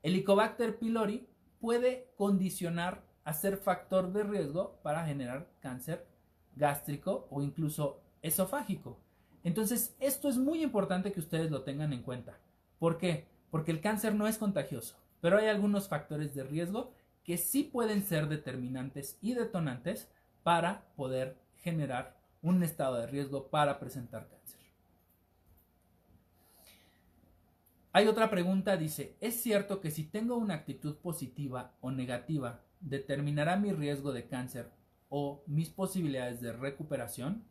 Helicobacter 0.03 0.77
pylori 0.77 1.25
puede 1.59 2.11
condicionar 2.17 3.05
a 3.23 3.33
ser 3.33 3.55
factor 3.55 4.11
de 4.11 4.23
riesgo 4.23 4.79
para 4.83 5.05
generar 5.05 5.49
cáncer 5.61 6.05
gástrico 6.55 7.27
o 7.31 7.41
incluso 7.41 8.01
esofágico. 8.21 8.99
Entonces, 9.45 9.95
esto 9.99 10.27
es 10.27 10.37
muy 10.37 10.61
importante 10.61 11.13
que 11.13 11.21
ustedes 11.21 11.49
lo 11.49 11.63
tengan 11.63 11.93
en 11.93 12.03
cuenta. 12.03 12.37
¿Por 12.79 12.97
qué? 12.97 13.27
Porque 13.49 13.71
el 13.71 13.79
cáncer 13.79 14.13
no 14.13 14.27
es 14.27 14.37
contagioso, 14.37 14.97
pero 15.21 15.37
hay 15.37 15.47
algunos 15.47 15.87
factores 15.87 16.35
de 16.35 16.43
riesgo 16.43 16.91
que 17.23 17.37
sí 17.37 17.63
pueden 17.63 18.03
ser 18.03 18.27
determinantes 18.27 19.17
y 19.21 19.33
detonantes 19.35 20.11
para 20.43 20.83
poder 20.97 21.37
generar 21.61 22.17
un 22.41 22.61
estado 22.61 22.97
de 22.97 23.07
riesgo 23.07 23.47
para 23.47 23.79
presentar 23.79 24.27
cáncer. 24.27 24.59
Hay 27.95 28.07
otra 28.07 28.31
pregunta, 28.31 28.75
dice, 28.75 29.15
¿es 29.21 29.39
cierto 29.39 29.79
que 29.79 29.91
si 29.91 30.03
tengo 30.03 30.35
una 30.35 30.55
actitud 30.55 30.95
positiva 30.95 31.75
o 31.79 31.91
negativa 31.91 32.61
determinará 32.79 33.55
mi 33.55 33.71
riesgo 33.71 34.11
de 34.11 34.25
cáncer 34.25 34.71
o 35.09 35.43
mis 35.45 35.69
posibilidades 35.69 36.41
de 36.41 36.53
recuperación? 36.53 37.43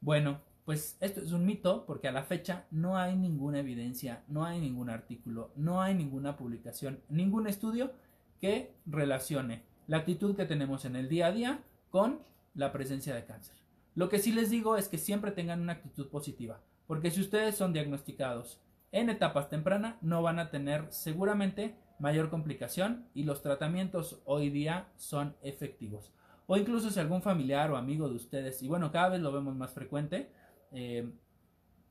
Bueno, 0.00 0.40
pues 0.64 0.96
esto 1.00 1.20
es 1.20 1.32
un 1.32 1.44
mito 1.44 1.84
porque 1.84 2.08
a 2.08 2.12
la 2.12 2.22
fecha 2.22 2.64
no 2.70 2.96
hay 2.96 3.14
ninguna 3.14 3.58
evidencia, 3.60 4.24
no 4.26 4.46
hay 4.46 4.58
ningún 4.58 4.88
artículo, 4.88 5.52
no 5.54 5.82
hay 5.82 5.94
ninguna 5.94 6.38
publicación, 6.38 7.02
ningún 7.10 7.46
estudio 7.46 7.92
que 8.40 8.74
relacione 8.86 9.64
la 9.86 9.98
actitud 9.98 10.34
que 10.34 10.46
tenemos 10.46 10.86
en 10.86 10.96
el 10.96 11.10
día 11.10 11.26
a 11.26 11.32
día 11.32 11.62
con 11.90 12.20
la 12.54 12.72
presencia 12.72 13.14
de 13.14 13.26
cáncer. 13.26 13.56
Lo 13.96 14.08
que 14.08 14.18
sí 14.18 14.32
les 14.32 14.48
digo 14.48 14.78
es 14.78 14.88
que 14.88 14.96
siempre 14.96 15.30
tengan 15.30 15.60
una 15.60 15.74
actitud 15.74 16.08
positiva, 16.08 16.62
porque 16.86 17.10
si 17.10 17.20
ustedes 17.20 17.54
son 17.54 17.74
diagnosticados 17.74 18.58
en 18.92 19.10
etapas 19.10 19.48
tempranas, 19.48 19.96
no 20.02 20.22
van 20.22 20.38
a 20.38 20.50
tener 20.50 20.86
seguramente 20.90 21.74
mayor 21.98 22.30
complicación 22.30 23.08
y 23.14 23.24
los 23.24 23.42
tratamientos 23.42 24.20
hoy 24.24 24.50
día 24.50 24.88
son 24.96 25.34
efectivos. 25.42 26.12
O 26.46 26.56
incluso 26.56 26.90
si 26.90 27.00
algún 27.00 27.22
familiar 27.22 27.70
o 27.70 27.76
amigo 27.76 28.08
de 28.08 28.16
ustedes, 28.16 28.62
y 28.62 28.68
bueno, 28.68 28.92
cada 28.92 29.08
vez 29.10 29.20
lo 29.20 29.32
vemos 29.32 29.56
más 29.56 29.72
frecuente, 29.72 30.30
eh, 30.72 31.10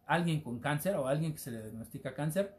alguien 0.06 0.42
con 0.42 0.60
cáncer 0.60 0.96
o 0.96 1.08
alguien 1.08 1.34
que 1.34 1.40
se 1.40 1.52
le 1.52 1.62
diagnostica 1.62 2.14
cáncer, 2.14 2.56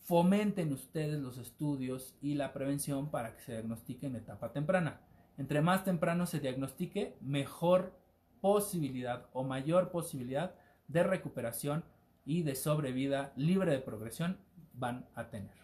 fomenten 0.00 0.72
ustedes 0.72 1.20
los 1.20 1.38
estudios 1.38 2.16
y 2.20 2.34
la 2.34 2.52
prevención 2.52 3.10
para 3.10 3.34
que 3.34 3.42
se 3.42 3.52
diagnostique 3.52 4.06
en 4.06 4.16
etapa 4.16 4.52
temprana. 4.52 5.00
Entre 5.36 5.60
más 5.60 5.84
temprano 5.84 6.26
se 6.26 6.40
diagnostique, 6.40 7.16
mejor 7.20 7.92
posibilidad 8.40 9.26
o 9.32 9.44
mayor 9.44 9.90
posibilidad 9.90 10.54
de 10.88 11.02
recuperación 11.02 11.84
y 12.26 12.42
de 12.42 12.54
sobrevida 12.54 13.32
libre 13.36 13.72
de 13.72 13.78
progresión 13.78 14.38
van 14.74 15.06
a 15.14 15.30
tener. 15.30 15.56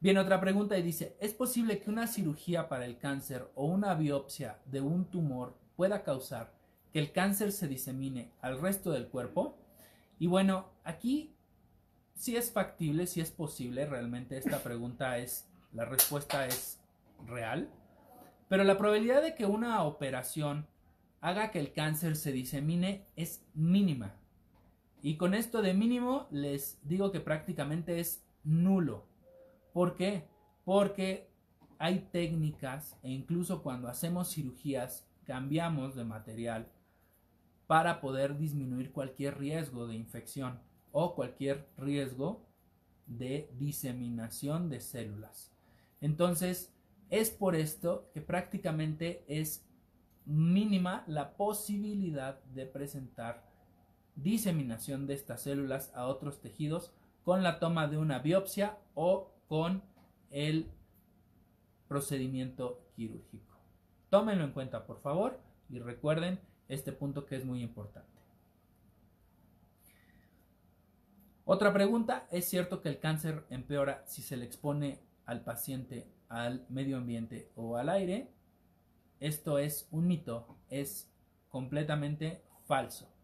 Bien, 0.00 0.16
otra 0.16 0.40
pregunta 0.40 0.78
y 0.78 0.82
dice, 0.82 1.16
¿es 1.20 1.34
posible 1.34 1.80
que 1.80 1.90
una 1.90 2.06
cirugía 2.06 2.68
para 2.68 2.86
el 2.86 2.98
cáncer 2.98 3.50
o 3.56 3.66
una 3.66 3.94
biopsia 3.94 4.60
de 4.64 4.80
un 4.80 5.04
tumor 5.10 5.58
pueda 5.76 6.04
causar 6.04 6.54
que 6.92 7.00
el 7.00 7.12
cáncer 7.12 7.50
se 7.52 7.66
disemine 7.66 8.32
al 8.40 8.60
resto 8.60 8.92
del 8.92 9.08
cuerpo? 9.08 9.58
Y 10.20 10.28
bueno, 10.28 10.70
aquí 10.84 11.34
si 12.18 12.36
es 12.36 12.50
factible, 12.50 13.06
si 13.06 13.20
es 13.20 13.30
posible, 13.30 13.86
realmente 13.86 14.36
esta 14.36 14.58
pregunta 14.58 15.18
es, 15.18 15.48
la 15.72 15.84
respuesta 15.84 16.46
es 16.46 16.80
real, 17.26 17.70
pero 18.48 18.64
la 18.64 18.76
probabilidad 18.76 19.22
de 19.22 19.36
que 19.36 19.46
una 19.46 19.82
operación 19.84 20.66
haga 21.20 21.52
que 21.52 21.60
el 21.60 21.72
cáncer 21.72 22.16
se 22.16 22.32
disemine 22.32 23.06
es 23.14 23.44
mínima. 23.54 24.17
Y 25.02 25.16
con 25.16 25.34
esto 25.34 25.62
de 25.62 25.74
mínimo 25.74 26.26
les 26.30 26.78
digo 26.82 27.12
que 27.12 27.20
prácticamente 27.20 28.00
es 28.00 28.24
nulo. 28.42 29.06
¿Por 29.72 29.94
qué? 29.94 30.28
Porque 30.64 31.30
hay 31.78 32.08
técnicas 32.10 32.98
e 33.02 33.10
incluso 33.10 33.62
cuando 33.62 33.88
hacemos 33.88 34.32
cirugías 34.32 35.08
cambiamos 35.24 35.94
de 35.94 36.04
material 36.04 36.72
para 37.66 38.00
poder 38.00 38.38
disminuir 38.38 38.92
cualquier 38.92 39.38
riesgo 39.38 39.86
de 39.86 39.94
infección 39.94 40.58
o 40.90 41.14
cualquier 41.14 41.68
riesgo 41.76 42.46
de 43.06 43.50
diseminación 43.58 44.68
de 44.68 44.80
células. 44.80 45.52
Entonces, 46.00 46.74
es 47.10 47.30
por 47.30 47.54
esto 47.54 48.10
que 48.12 48.20
prácticamente 48.20 49.24
es 49.28 49.66
mínima 50.24 51.04
la 51.06 51.36
posibilidad 51.36 52.42
de 52.44 52.66
presentar 52.66 53.47
diseminación 54.22 55.06
de 55.06 55.14
estas 55.14 55.42
células 55.42 55.92
a 55.94 56.06
otros 56.06 56.40
tejidos 56.40 56.92
con 57.24 57.42
la 57.42 57.58
toma 57.58 57.88
de 57.88 57.98
una 57.98 58.18
biopsia 58.18 58.78
o 58.94 59.32
con 59.48 59.82
el 60.30 60.70
procedimiento 61.86 62.84
quirúrgico. 62.94 63.56
Tómenlo 64.10 64.44
en 64.44 64.52
cuenta, 64.52 64.86
por 64.86 65.00
favor, 65.00 65.40
y 65.68 65.78
recuerden 65.78 66.40
este 66.68 66.92
punto 66.92 67.26
que 67.26 67.36
es 67.36 67.44
muy 67.44 67.62
importante. 67.62 68.18
Otra 71.44 71.72
pregunta, 71.72 72.26
¿es 72.30 72.46
cierto 72.46 72.82
que 72.82 72.90
el 72.90 72.98
cáncer 72.98 73.46
empeora 73.48 74.02
si 74.06 74.20
se 74.20 74.36
le 74.36 74.44
expone 74.44 75.00
al 75.24 75.44
paciente 75.44 76.06
al 76.28 76.66
medio 76.68 76.98
ambiente 76.98 77.50
o 77.56 77.76
al 77.76 77.88
aire? 77.88 78.30
Esto 79.20 79.58
es 79.58 79.88
un 79.90 80.06
mito, 80.06 80.58
es 80.68 81.10
completamente 81.48 82.42
falso. 82.66 83.17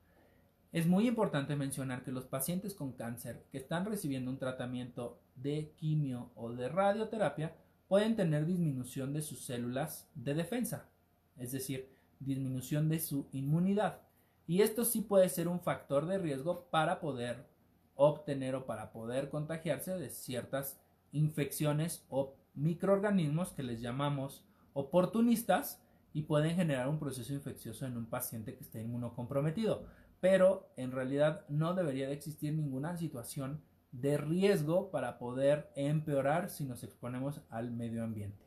Es 0.75 0.88
muy 0.88 1.07
importante 1.07 1.54
mencionar 1.54 2.02
que 2.02 2.11
los 2.11 2.25
pacientes 2.25 2.75
con 2.75 2.95
cáncer 2.95 3.47
que 3.52 3.59
están 3.59 3.85
recibiendo 3.85 4.28
un 4.28 4.40
tratamiento 4.40 5.21
de 5.37 5.73
quimio 5.76 6.33
o 6.35 6.52
de 6.52 6.69
radioterapia 6.69 7.54
pueden 7.87 8.16
tener 8.16 8.45
disminución 8.45 9.12
de 9.12 9.23
sus 9.23 9.45
células 9.45 10.11
de 10.16 10.35
defensa, 10.35 10.88
es 11.37 11.52
decir, 11.52 11.88
disminución 12.19 12.88
de 12.88 12.99
su 12.99 13.28
inmunidad. 13.31 14.00
Y 14.49 14.62
esto 14.62 14.85
sí 14.85 15.00
puede 15.00 15.28
ser 15.28 15.47
un 15.47 15.61
factor 15.61 16.07
de 16.07 16.19
riesgo 16.19 16.64
para 16.73 16.99
poder 16.99 17.47
obtener 17.95 18.57
o 18.57 18.66
para 18.66 18.90
poder 18.90 19.31
contagiarse 19.31 19.97
de 19.97 20.11
ciertas 20.11 20.81
infecciones 21.12 22.04
o 22.09 22.35
microorganismos 22.54 23.52
que 23.52 23.62
les 23.62 23.81
llamamos 23.81 24.45
oportunistas 24.73 25.81
y 26.12 26.23
pueden 26.23 26.57
generar 26.57 26.88
un 26.88 26.99
proceso 26.99 27.33
infeccioso 27.33 27.87
en 27.87 27.97
un 27.97 28.07
paciente 28.07 28.57
que 28.57 28.64
esté 28.64 28.81
inmunocomprometido. 28.81 29.87
Pero 30.25 30.73
en 30.78 30.90
realidad 30.90 31.45
no 31.50 31.75
debería 31.75 32.07
de 32.07 32.14
existir 32.14 32.54
ninguna 32.54 32.97
situación 32.97 33.61
de 33.93 34.16
riesgo 34.16 34.90
para 34.90 35.19
poder 35.19 35.71
empeorar 35.76 36.49
si 36.49 36.64
nos 36.64 36.83
exponemos 36.83 37.43
al 37.50 37.71
medio 37.71 38.02
ambiente. 38.02 38.43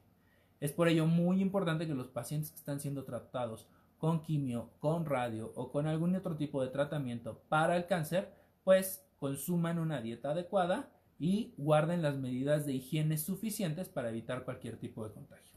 Es 0.60 0.72
por 0.72 0.88
ello 0.88 1.06
muy 1.06 1.40
importante 1.40 1.86
que 1.86 1.94
los 1.94 2.08
pacientes 2.08 2.50
que 2.50 2.58
están 2.58 2.80
siendo 2.80 3.04
tratados 3.04 3.68
con 4.00 4.24
quimio, 4.24 4.72
con 4.80 5.06
radio 5.06 5.54
o 5.56 5.72
con 5.72 5.86
algún 5.86 6.16
otro 6.16 6.36
tipo 6.36 6.64
de 6.64 6.70
tratamiento 6.70 7.44
para 7.48 7.78
el 7.78 7.86
cáncer, 7.86 8.34
pues 8.64 9.08
consuman 9.20 9.78
una 9.78 10.02
dieta 10.02 10.32
adecuada 10.32 10.90
y 11.20 11.54
guarden 11.58 12.02
las 12.02 12.18
medidas 12.18 12.66
de 12.66 12.74
higiene 12.74 13.20
suficientes 13.20 13.88
para 13.88 14.10
evitar 14.10 14.46
cualquier 14.46 14.78
tipo 14.78 15.08
de 15.08 15.14
contagio. 15.14 15.57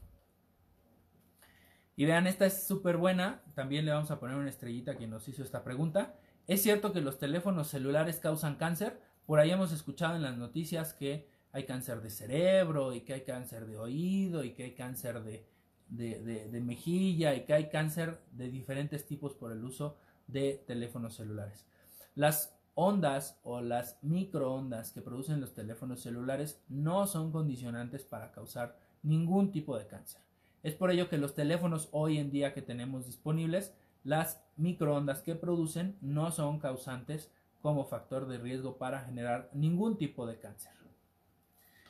Y 2.01 2.05
vean, 2.05 2.25
esta 2.25 2.47
es 2.47 2.63
súper 2.63 2.97
buena. 2.97 3.43
También 3.53 3.85
le 3.85 3.91
vamos 3.91 4.09
a 4.09 4.19
poner 4.19 4.35
una 4.35 4.49
estrellita 4.49 4.93
a 4.93 4.95
quien 4.95 5.11
nos 5.11 5.27
hizo 5.27 5.43
esta 5.43 5.63
pregunta. 5.63 6.15
¿Es 6.47 6.63
cierto 6.63 6.93
que 6.93 6.99
los 6.99 7.19
teléfonos 7.19 7.67
celulares 7.67 8.17
causan 8.17 8.55
cáncer? 8.55 8.99
Por 9.27 9.37
ahí 9.37 9.51
hemos 9.51 9.71
escuchado 9.71 10.15
en 10.15 10.23
las 10.23 10.35
noticias 10.35 10.95
que 10.95 11.27
hay 11.51 11.67
cáncer 11.67 12.01
de 12.01 12.09
cerebro 12.09 12.95
y 12.95 13.01
que 13.01 13.13
hay 13.13 13.21
cáncer 13.21 13.67
de 13.67 13.77
oído 13.77 14.43
y 14.43 14.53
que 14.55 14.63
hay 14.63 14.73
cáncer 14.73 15.21
de, 15.21 15.45
de 15.89 16.61
mejilla 16.61 17.35
y 17.35 17.45
que 17.45 17.53
hay 17.53 17.69
cáncer 17.69 18.19
de 18.31 18.49
diferentes 18.49 19.05
tipos 19.05 19.35
por 19.35 19.51
el 19.51 19.63
uso 19.63 19.99
de 20.25 20.63
teléfonos 20.65 21.13
celulares. 21.13 21.67
Las 22.15 22.57
ondas 22.73 23.39
o 23.43 23.61
las 23.61 23.99
microondas 24.01 24.91
que 24.91 25.03
producen 25.03 25.39
los 25.39 25.53
teléfonos 25.53 26.01
celulares 26.01 26.63
no 26.67 27.05
son 27.05 27.31
condicionantes 27.31 28.05
para 28.05 28.31
causar 28.31 28.75
ningún 29.03 29.51
tipo 29.51 29.77
de 29.77 29.85
cáncer. 29.85 30.30
Es 30.63 30.75
por 30.75 30.91
ello 30.91 31.09
que 31.09 31.17
los 31.17 31.33
teléfonos 31.33 31.89
hoy 31.91 32.17
en 32.17 32.31
día 32.31 32.53
que 32.53 32.61
tenemos 32.61 33.05
disponibles, 33.05 33.73
las 34.03 34.43
microondas 34.57 35.21
que 35.21 35.35
producen 35.35 35.97
no 36.01 36.31
son 36.31 36.59
causantes 36.59 37.31
como 37.61 37.85
factor 37.85 38.27
de 38.27 38.37
riesgo 38.37 38.77
para 38.77 39.01
generar 39.01 39.49
ningún 39.53 39.97
tipo 39.97 40.25
de 40.25 40.39
cáncer. 40.39 40.71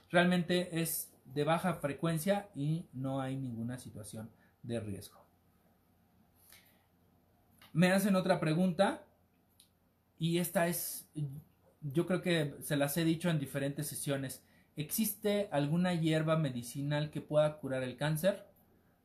Realmente 0.09 0.81
es 0.81 1.13
de 1.25 1.43
baja 1.45 1.75
frecuencia 1.75 2.49
y 2.53 2.85
no 2.91 3.21
hay 3.21 3.37
ninguna 3.37 3.77
situación 3.77 4.29
de 4.63 4.79
riesgo. 4.79 5.21
Me 7.73 7.91
hacen 7.91 8.15
otra 8.17 8.39
pregunta 8.39 9.05
y 10.19 10.39
esta 10.39 10.67
es, 10.67 11.09
yo 11.81 12.05
creo 12.05 12.21
que 12.21 12.55
se 12.61 12.75
las 12.75 12.97
he 12.97 13.05
dicho 13.05 13.29
en 13.29 13.39
diferentes 13.39 13.87
sesiones. 13.87 14.43
¿Existe 14.75 15.47
alguna 15.51 15.93
hierba 15.93 16.37
medicinal 16.37 17.09
que 17.09 17.21
pueda 17.21 17.57
curar 17.59 17.83
el 17.83 17.95
cáncer? 17.95 18.50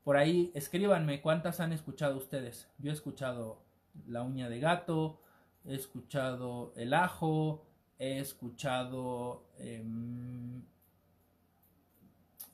Por 0.06 0.16
ahí 0.16 0.52
escríbanme 0.54 1.20
cuántas 1.20 1.58
han 1.58 1.72
escuchado 1.72 2.16
ustedes. 2.16 2.70
Yo 2.78 2.92
he 2.92 2.94
escuchado 2.94 3.64
la 4.06 4.22
uña 4.22 4.48
de 4.48 4.60
gato, 4.60 5.20
he 5.64 5.74
escuchado 5.74 6.72
el 6.76 6.94
ajo, 6.94 7.66
he 7.98 8.20
escuchado... 8.20 9.48
Em, 9.58 10.62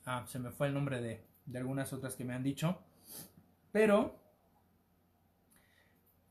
ah, 0.06 0.24
se 0.26 0.38
me 0.38 0.50
fue 0.50 0.68
el 0.68 0.72
nombre 0.72 1.02
de, 1.02 1.26
de 1.44 1.58
algunas 1.58 1.92
otras 1.92 2.16
que 2.16 2.24
me 2.24 2.32
han 2.32 2.42
dicho. 2.42 2.78
Pero 3.70 4.18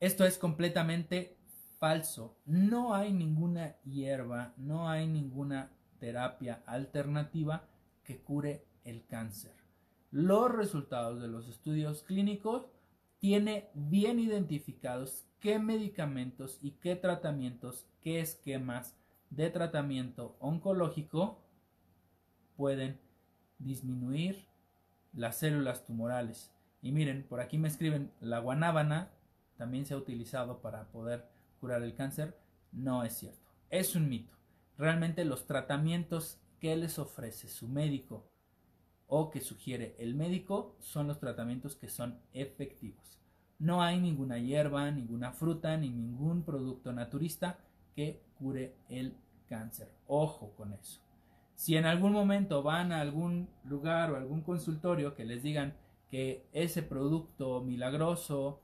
esto 0.00 0.24
es 0.24 0.38
completamente 0.38 1.36
falso. 1.78 2.36
No 2.46 2.96
hay 2.96 3.12
ninguna 3.12 3.76
hierba, 3.84 4.54
no 4.56 4.88
hay 4.88 5.06
ninguna 5.06 5.70
terapia 6.00 6.64
alternativa 6.66 7.68
que 8.02 8.20
cure 8.20 8.66
el 8.82 9.06
cáncer. 9.06 9.61
Los 10.12 10.52
resultados 10.52 11.22
de 11.22 11.28
los 11.28 11.48
estudios 11.48 12.02
clínicos 12.02 12.66
tiene 13.18 13.70
bien 13.72 14.18
identificados 14.18 15.24
qué 15.40 15.58
medicamentos 15.58 16.58
y 16.60 16.72
qué 16.72 16.96
tratamientos, 16.96 17.86
qué 18.02 18.20
esquemas 18.20 18.94
de 19.30 19.48
tratamiento 19.48 20.36
oncológico 20.38 21.42
pueden 22.56 23.00
disminuir 23.58 24.46
las 25.14 25.38
células 25.38 25.86
tumorales. 25.86 26.52
Y 26.82 26.92
miren, 26.92 27.26
por 27.26 27.40
aquí 27.40 27.56
me 27.56 27.68
escriben, 27.68 28.12
la 28.20 28.38
guanábana 28.38 29.12
también 29.56 29.86
se 29.86 29.94
ha 29.94 29.96
utilizado 29.96 30.60
para 30.60 30.92
poder 30.92 31.26
curar 31.58 31.82
el 31.82 31.94
cáncer. 31.94 32.38
No 32.70 33.02
es 33.02 33.14
cierto, 33.14 33.48
es 33.70 33.96
un 33.96 34.10
mito. 34.10 34.36
Realmente 34.76 35.24
los 35.24 35.46
tratamientos 35.46 36.38
que 36.60 36.76
les 36.76 36.98
ofrece 36.98 37.48
su 37.48 37.66
médico 37.66 38.31
o 39.14 39.28
que 39.28 39.42
sugiere 39.42 39.94
el 39.98 40.14
médico 40.14 40.74
son 40.80 41.06
los 41.06 41.18
tratamientos 41.18 41.76
que 41.76 41.90
son 41.90 42.18
efectivos. 42.32 43.20
No 43.58 43.82
hay 43.82 44.00
ninguna 44.00 44.38
hierba, 44.38 44.90
ninguna 44.90 45.32
fruta, 45.32 45.76
ni 45.76 45.90
ningún 45.90 46.44
producto 46.44 46.94
naturista 46.94 47.58
que 47.94 48.22
cure 48.38 48.74
el 48.88 49.14
cáncer. 49.50 49.92
Ojo 50.06 50.54
con 50.56 50.72
eso. 50.72 51.02
Si 51.54 51.76
en 51.76 51.84
algún 51.84 52.12
momento 52.12 52.62
van 52.62 52.90
a 52.90 53.02
algún 53.02 53.50
lugar 53.64 54.10
o 54.12 54.16
algún 54.16 54.40
consultorio 54.40 55.14
que 55.14 55.26
les 55.26 55.42
digan 55.42 55.74
que 56.10 56.46
ese 56.54 56.82
producto 56.82 57.60
milagroso, 57.60 58.62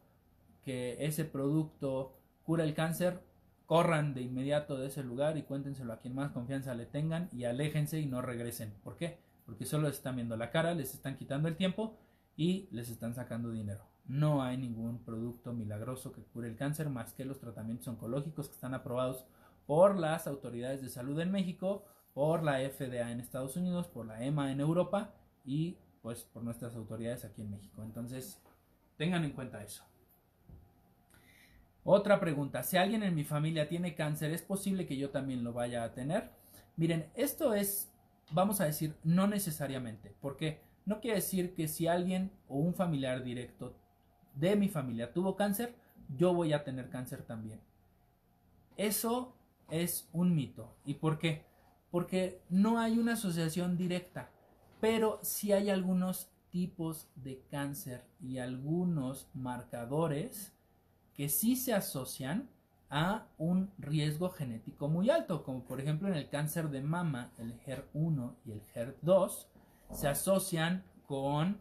que 0.65 0.97
ese 1.05 1.27
producto 1.27 2.17
cura 2.43 2.65
el 2.65 2.73
cáncer, 2.73 3.23
corran 3.67 4.15
de 4.15 4.23
inmediato 4.23 4.79
de 4.79 4.87
ese 4.87 5.05
lugar 5.05 5.37
y 5.37 5.43
cuéntenselo 5.43 5.93
a 5.93 5.99
quien 5.99 6.15
más 6.15 6.33
confianza 6.33 6.75
le 6.75 6.87
tengan 6.87 7.29
y 7.33 7.45
aléjense 7.45 8.01
y 8.01 8.07
no 8.07 8.23
regresen. 8.23 8.73
¿Por 8.83 8.97
qué? 8.97 9.28
Porque 9.49 9.65
solo 9.65 9.89
les 9.89 9.97
están 9.97 10.17
viendo 10.17 10.37
la 10.37 10.51
cara, 10.51 10.75
les 10.75 10.93
están 10.93 11.17
quitando 11.17 11.49
el 11.49 11.57
tiempo 11.57 11.97
y 12.37 12.69
les 12.71 12.91
están 12.91 13.15
sacando 13.15 13.51
dinero. 13.51 13.83
No 14.05 14.43
hay 14.43 14.59
ningún 14.59 15.03
producto 15.03 15.55
milagroso 15.55 16.13
que 16.13 16.23
cure 16.23 16.49
el 16.49 16.55
cáncer 16.55 16.91
más 16.91 17.15
que 17.15 17.25
los 17.25 17.41
tratamientos 17.41 17.89
oncológicos 17.89 18.49
que 18.49 18.55
están 18.55 18.75
aprobados 18.75 19.25
por 19.65 19.99
las 19.99 20.27
autoridades 20.27 20.83
de 20.83 20.91
salud 20.91 21.19
en 21.19 21.33
México, 21.33 21.87
por 22.13 22.43
la 22.43 22.59
FDA 22.59 23.11
en 23.11 23.21
Estados 23.21 23.57
Unidos, 23.57 23.89
por 23.89 24.05
la 24.05 24.23
EMA 24.23 24.53
en 24.53 24.61
Europa 24.61 25.15
y 25.47 25.79
pues 26.03 26.25
por 26.25 26.43
nuestras 26.43 26.77
autoridades 26.77 27.25
aquí 27.25 27.41
en 27.41 27.51
México. 27.51 27.83
Entonces, 27.83 28.43
tengan 28.99 29.25
en 29.25 29.33
cuenta 29.33 29.65
eso. 29.65 29.83
Otra 31.85 32.21
pregunta, 32.21 32.63
si 32.65 32.77
alguien 32.77 33.03
en 33.03 33.15
mi 33.15 33.25
familia 33.25 33.67
tiene 33.67 33.95
cáncer, 33.95 34.31
¿es 34.31 34.43
posible 34.43 34.87
que 34.87 34.99
yo 34.99 35.09
también 35.09 35.43
lo 35.43 35.55
vaya 35.55 35.85
a 35.85 35.95
tener? 35.95 36.33
Miren, 36.77 37.11
esto 37.15 37.55
es, 37.55 37.91
vamos 38.31 38.61
a 38.61 38.65
decir, 38.65 38.97
no 39.05 39.27
necesariamente. 39.27 40.15
¿Por 40.21 40.37
qué? 40.37 40.61
No 40.87 41.01
quiere 41.01 41.17
decir 41.17 41.55
que 41.55 41.69
si 41.69 41.87
alguien 41.87 42.33
o 42.49 42.57
un 42.59 42.75
familiar 42.75 43.23
directo 43.23 43.77
de 44.35 44.57
mi 44.57 44.69
familia 44.69 45.13
tuvo 45.13 45.37
cáncer, 45.37 45.75
yo 46.17 46.33
voy 46.33 46.53
a 46.53 46.65
tener 46.65 46.89
cáncer 46.89 47.23
también. 47.23 47.61
Eso 48.77 49.37
es 49.71 50.09
un 50.13 50.35
mito. 50.35 50.77
¿Y 50.85 50.95
por 50.95 51.19
qué? 51.19 51.45
Porque 51.91 52.43
no 52.49 52.79
hay 52.79 52.99
una 52.99 53.15
asociación 53.15 53.77
directa, 53.77 54.31
pero 54.81 55.19
sí 55.23 55.53
hay 55.53 55.71
algunos 55.71 56.31
tipos 56.51 57.09
de 57.17 57.45
cáncer 57.51 58.05
y 58.21 58.39
algunos 58.39 59.29
marcadores 59.35 60.55
que 61.15 61.29
sí 61.29 61.57
se 61.57 61.75
asocian 61.75 62.49
a 62.91 63.27
un 63.37 63.71
riesgo 63.79 64.31
genético 64.31 64.89
muy 64.89 65.11
alto, 65.11 65.43
como 65.43 65.65
por 65.65 65.81
ejemplo 65.81 66.09
en 66.09 66.15
el 66.15 66.29
cáncer 66.29 66.71
de 66.71 66.81
mama, 66.81 67.33
el 67.39 67.59
HER1 67.61 68.35
y 68.45 68.53
el 68.53 68.63
HER2 68.75 69.47
se 69.93 70.09
asocian 70.09 70.85
con 71.07 71.61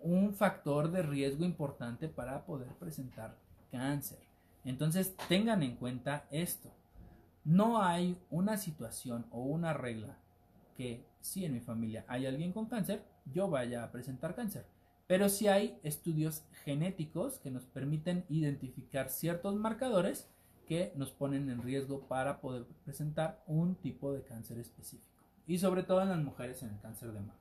un 0.00 0.34
factor 0.34 0.90
de 0.90 1.02
riesgo 1.02 1.44
importante 1.44 2.08
para 2.08 2.44
poder 2.44 2.68
presentar 2.74 3.38
cáncer. 3.70 4.18
Entonces 4.64 5.16
tengan 5.28 5.62
en 5.62 5.76
cuenta 5.76 6.26
esto. 6.30 6.70
No 7.44 7.82
hay 7.82 8.18
una 8.30 8.56
situación 8.56 9.26
o 9.30 9.42
una 9.42 9.72
regla 9.72 10.18
que 10.76 11.06
si 11.20 11.44
en 11.44 11.54
mi 11.54 11.60
familia 11.60 12.04
hay 12.08 12.26
alguien 12.26 12.52
con 12.52 12.66
cáncer, 12.66 13.04
yo 13.26 13.48
vaya 13.48 13.84
a 13.84 13.90
presentar 13.90 14.34
cáncer. 14.34 14.66
Pero 15.06 15.28
sí 15.28 15.48
hay 15.48 15.78
estudios 15.82 16.44
genéticos 16.64 17.38
que 17.38 17.50
nos 17.50 17.64
permiten 17.66 18.24
identificar 18.28 19.10
ciertos 19.10 19.54
marcadores 19.54 20.30
que 20.66 20.92
nos 20.96 21.10
ponen 21.10 21.50
en 21.50 21.62
riesgo 21.62 22.06
para 22.08 22.40
poder 22.40 22.64
presentar 22.84 23.42
un 23.46 23.74
tipo 23.74 24.12
de 24.12 24.22
cáncer 24.22 24.58
específico. 24.58 25.22
Y 25.46 25.58
sobre 25.58 25.82
todo 25.82 26.00
en 26.02 26.08
las 26.08 26.18
mujeres 26.18 26.62
en 26.62 26.70
el 26.70 26.80
cáncer 26.80 27.12
de 27.12 27.20
mama. 27.20 27.38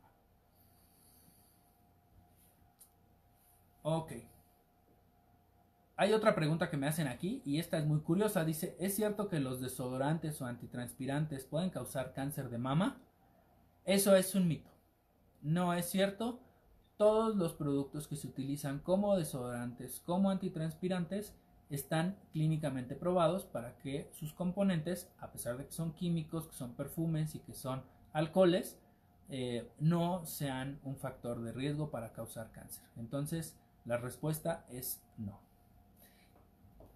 Ok. 3.84 4.12
Hay 5.96 6.12
otra 6.12 6.36
pregunta 6.36 6.70
que 6.70 6.78
me 6.78 6.88
hacen 6.88 7.08
aquí 7.08 7.42
y 7.46 7.60
esta 7.60 7.78
es 7.78 7.86
muy 7.86 8.00
curiosa. 8.00 8.44
Dice, 8.44 8.76
¿es 8.80 8.96
cierto 8.96 9.30
que 9.30 9.40
los 9.40 9.62
desodorantes 9.62 10.42
o 10.42 10.46
antitranspirantes 10.46 11.46
pueden 11.46 11.70
causar 11.70 12.14
cáncer 12.14 12.50
de 12.50 12.58
mama? 12.58 13.02
Eso 13.86 14.16
es 14.16 14.36
un 14.36 14.48
mito. 14.48 14.72
No 15.42 15.74
es 15.74 15.90
cierto. 15.90 16.40
Todos 17.04 17.36
los 17.36 17.52
productos 17.52 18.08
que 18.08 18.16
se 18.16 18.28
utilizan 18.28 18.80
como 18.80 19.18
desodorantes, 19.18 20.02
como 20.06 20.30
antitranspirantes, 20.30 21.36
están 21.70 22.18
clínicamente 22.32 22.96
probados 22.96 23.44
para 23.44 23.78
que 23.80 24.10
sus 24.14 24.32
componentes, 24.32 25.12
a 25.20 25.30
pesar 25.30 25.58
de 25.58 25.66
que 25.66 25.74
son 25.74 25.92
químicos, 25.92 26.48
que 26.48 26.56
son 26.56 26.76
perfumes 26.76 27.36
y 27.36 27.40
que 27.40 27.52
son 27.52 27.84
alcoholes, 28.14 28.80
eh, 29.28 29.70
no 29.82 30.26
sean 30.26 30.80
un 30.86 30.96
factor 30.96 31.42
de 31.42 31.52
riesgo 31.52 31.92
para 31.92 32.14
causar 32.14 32.54
cáncer. 32.54 32.86
Entonces, 32.96 33.58
la 33.84 33.98
respuesta 33.98 34.66
es 34.70 35.04
no. 35.18 35.42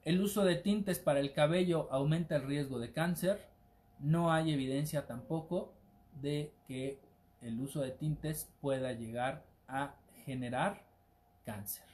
El 0.06 0.22
uso 0.22 0.46
de 0.46 0.56
tintes 0.56 1.00
para 1.00 1.20
el 1.20 1.34
cabello 1.34 1.90
aumenta 1.92 2.38
el 2.38 2.44
riesgo 2.44 2.80
de 2.80 2.94
cáncer. 2.94 3.46
No 4.00 4.32
hay 4.32 4.54
evidencia 4.54 5.06
tampoco 5.06 5.74
de 6.22 6.54
que 6.66 6.98
el 7.42 7.60
uso 7.60 7.82
de 7.82 7.92
tintes 7.92 8.50
pueda 8.62 8.94
llegar 8.94 9.57
a 9.68 9.96
generar 10.26 10.86
cáncer. 11.46 11.86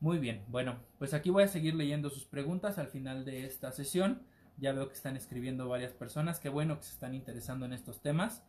Muy 0.00 0.18
bien, 0.18 0.44
bueno, 0.48 0.76
pues 0.98 1.12
aquí 1.12 1.30
voy 1.30 1.42
a 1.42 1.48
seguir 1.48 1.74
leyendo 1.74 2.08
sus 2.08 2.24
preguntas 2.24 2.78
al 2.78 2.86
final 2.88 3.24
de 3.24 3.44
esta 3.44 3.72
sesión. 3.72 4.22
Ya 4.56 4.72
veo 4.72 4.88
que 4.88 4.94
están 4.94 5.16
escribiendo 5.16 5.68
varias 5.68 5.92
personas, 5.92 6.40
qué 6.40 6.48
bueno 6.48 6.76
que 6.78 6.84
se 6.84 6.92
están 6.92 7.14
interesando 7.14 7.66
en 7.66 7.72
estos 7.72 8.00
temas. 8.00 8.44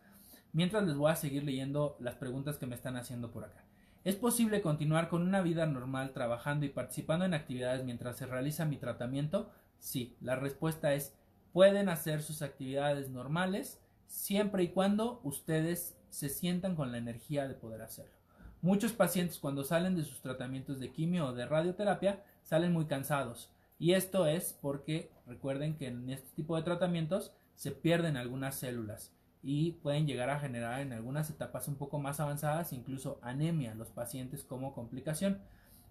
Mientras 0.53 0.83
les 0.85 0.95
voy 0.95 1.11
a 1.11 1.15
seguir 1.15 1.43
leyendo 1.43 1.97
las 1.99 2.15
preguntas 2.15 2.57
que 2.57 2.65
me 2.65 2.75
están 2.75 2.97
haciendo 2.97 3.31
por 3.31 3.45
acá. 3.45 3.63
¿Es 4.03 4.15
posible 4.15 4.61
continuar 4.61 5.09
con 5.09 5.21
una 5.21 5.41
vida 5.41 5.65
normal 5.65 6.13
trabajando 6.13 6.65
y 6.65 6.69
participando 6.69 7.25
en 7.25 7.33
actividades 7.33 7.83
mientras 7.83 8.17
se 8.17 8.25
realiza 8.25 8.65
mi 8.65 8.77
tratamiento? 8.77 9.51
Sí, 9.77 10.15
la 10.21 10.35
respuesta 10.35 10.93
es 10.93 11.15
pueden 11.51 11.89
hacer 11.89 12.21
sus 12.21 12.41
actividades 12.41 13.09
normales 13.09 13.81
siempre 14.07 14.63
y 14.63 14.69
cuando 14.69 15.19
ustedes 15.23 15.98
se 16.09 16.29
sientan 16.29 16.75
con 16.75 16.91
la 16.91 16.97
energía 16.97 17.47
de 17.47 17.55
poder 17.55 17.81
hacerlo. 17.81 18.13
Muchos 18.61 18.91
pacientes 18.91 19.39
cuando 19.39 19.63
salen 19.63 19.95
de 19.95 20.03
sus 20.03 20.21
tratamientos 20.21 20.79
de 20.79 20.91
quimio 20.91 21.27
o 21.27 21.33
de 21.33 21.45
radioterapia 21.45 22.23
salen 22.43 22.73
muy 22.73 22.85
cansados, 22.85 23.51
Y 23.81 23.93
esto 23.93 24.27
es 24.27 24.51
porque 24.61 25.09
recuerden 25.25 25.77
que 25.77 25.87
en 25.87 26.09
este 26.09 26.29
tipo 26.35 26.57
de 26.57 26.63
tratamientos 26.63 27.31
se 27.55 27.71
pierden 27.71 28.17
algunas 28.17 28.55
células 28.55 29.13
y 29.41 29.71
pueden 29.83 30.05
llegar 30.05 30.29
a 30.29 30.39
generar 30.39 30.81
en 30.81 30.91
algunas 30.91 31.29
etapas 31.29 31.69
un 31.69 31.75
poco 31.75 31.97
más 31.97 32.19
avanzadas 32.19 32.73
incluso 32.73 33.19
anemia 33.21 33.75
los 33.75 33.89
pacientes 33.89 34.43
como 34.43 34.73
complicación. 34.73 35.41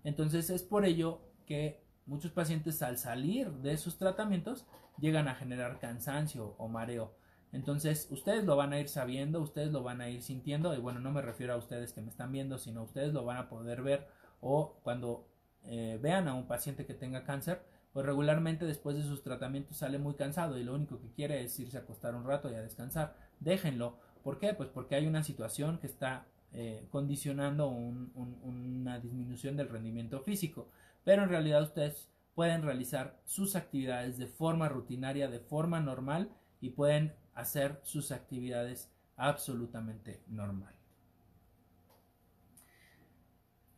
Entonces 0.04 0.50
es 0.50 0.62
por 0.62 0.84
ello 0.84 1.22
que 1.46 1.82
muchos 2.04 2.30
pacientes 2.32 2.82
al 2.82 2.98
salir 2.98 3.50
de 3.50 3.76
sus 3.78 3.96
tratamientos 3.96 4.66
llegan 4.98 5.28
a 5.28 5.34
generar 5.34 5.78
cansancio 5.78 6.54
o 6.58 6.68
mareo. 6.68 7.14
Entonces 7.52 8.08
ustedes 8.10 8.44
lo 8.44 8.56
van 8.56 8.72
a 8.72 8.80
ir 8.80 8.88
sabiendo, 8.88 9.40
ustedes 9.40 9.72
lo 9.72 9.82
van 9.82 10.00
a 10.00 10.10
ir 10.10 10.22
sintiendo 10.22 10.74
y 10.74 10.78
bueno, 10.78 11.00
no 11.00 11.10
me 11.10 11.22
refiero 11.22 11.54
a 11.54 11.56
ustedes 11.56 11.92
que 11.92 12.02
me 12.02 12.10
están 12.10 12.32
viendo, 12.32 12.58
sino 12.58 12.82
ustedes 12.82 13.12
lo 13.12 13.24
van 13.24 13.38
a 13.38 13.48
poder 13.48 13.82
ver 13.82 14.06
o 14.40 14.78
cuando 14.82 15.26
eh, 15.64 15.98
vean 16.00 16.28
a 16.28 16.34
un 16.34 16.46
paciente 16.46 16.86
que 16.86 16.94
tenga 16.94 17.24
cáncer, 17.24 17.62
pues 17.92 18.04
regularmente 18.04 18.64
después 18.64 18.96
de 18.96 19.02
sus 19.02 19.22
tratamientos 19.22 19.78
sale 19.78 19.98
muy 19.98 20.14
cansado 20.14 20.58
y 20.58 20.64
lo 20.64 20.74
único 20.74 21.00
que 21.00 21.10
quiere 21.10 21.42
es 21.42 21.58
irse 21.58 21.78
a 21.78 21.80
acostar 21.80 22.14
un 22.14 22.26
rato 22.26 22.50
y 22.50 22.54
a 22.54 22.62
descansar. 22.62 23.16
Déjenlo. 23.40 23.98
¿Por 24.22 24.38
qué? 24.38 24.52
Pues 24.52 24.68
porque 24.68 24.94
hay 24.94 25.06
una 25.06 25.22
situación 25.22 25.78
que 25.78 25.86
está 25.86 26.26
eh, 26.52 26.86
condicionando 26.90 27.68
una 27.68 28.98
disminución 29.00 29.56
del 29.56 29.68
rendimiento 29.68 30.20
físico. 30.20 30.68
Pero 31.04 31.22
en 31.22 31.28
realidad 31.28 31.62
ustedes 31.62 32.10
pueden 32.34 32.62
realizar 32.62 33.20
sus 33.24 33.56
actividades 33.56 34.16
de 34.16 34.26
forma 34.26 34.68
rutinaria, 34.68 35.28
de 35.28 35.40
forma 35.40 35.80
normal 35.80 36.30
y 36.60 36.70
pueden 36.70 37.14
hacer 37.38 37.80
sus 37.84 38.10
actividades 38.10 38.90
absolutamente 39.16 40.20
normal. 40.26 40.74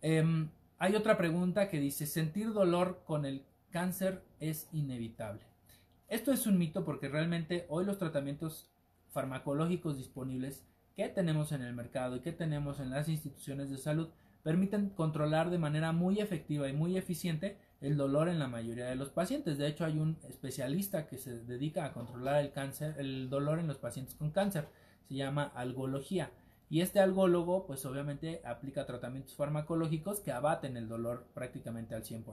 Em, 0.01 0.49
hay 0.79 0.95
otra 0.95 1.19
pregunta 1.19 1.69
que 1.69 1.79
dice, 1.79 2.07
¿sentir 2.07 2.55
dolor 2.55 3.03
con 3.05 3.27
el 3.27 3.45
cáncer 3.71 4.25
es 4.41 4.67
inevitable? 4.73 5.43
Esto 6.09 6.33
es 6.33 6.47
un 6.47 6.57
mito 6.57 6.87
porque 6.87 7.09
realmente 7.11 7.67
hoy 7.69 7.85
los 7.85 7.99
tratamientos 7.99 8.71
farmacológicos 9.11 9.99
disponibles 9.99 10.65
que 10.97 11.11
tenemos 11.11 11.53
en 11.53 11.61
el 11.61 11.75
mercado 11.75 12.17
y 12.17 12.21
que 12.21 12.33
tenemos 12.33 12.81
en 12.81 12.89
las 12.89 13.11
instituciones 13.11 13.69
de 13.69 13.77
salud 13.77 14.09
permiten 14.43 14.89
controlar 14.89 15.51
de 15.51 15.59
manera 15.59 15.93
muy 15.93 16.19
efectiva 16.19 16.67
y 16.69 16.73
muy 16.73 16.97
eficiente 16.97 17.59
el 17.81 17.97
dolor 17.97 18.29
en 18.29 18.39
la 18.39 18.49
mayoría 18.49 18.87
de 18.87 18.97
los 18.97 19.11
pacientes. 19.11 19.59
De 19.59 19.67
hecho, 19.67 19.85
hay 19.85 19.99
un 19.99 20.19
especialista 20.29 21.07
que 21.07 21.19
se 21.19 21.41
dedica 21.45 21.85
a 21.85 21.93
controlar 21.93 22.45
el 22.45 22.53
cáncer, 22.53 22.95
el 22.99 23.31
dolor 23.31 23.59
en 23.59 23.67
los 23.67 23.79
pacientes 23.79 24.15
con 24.15 24.31
cáncer. 24.31 24.69
Se 25.09 25.15
llama 25.15 25.51
algología. 25.55 26.31
Y 26.69 26.83
este 26.83 27.01
algólogo, 27.01 27.67
pues 27.67 27.85
obviamente 27.87 28.43
aplica 28.45 28.87
tratamientos 28.87 29.35
farmacológicos 29.35 30.21
que 30.21 30.31
abaten 30.31 30.77
el 30.77 30.89
dolor 30.89 31.27
prácticamente 31.35 31.95
al 31.95 32.05
100%. 32.05 32.25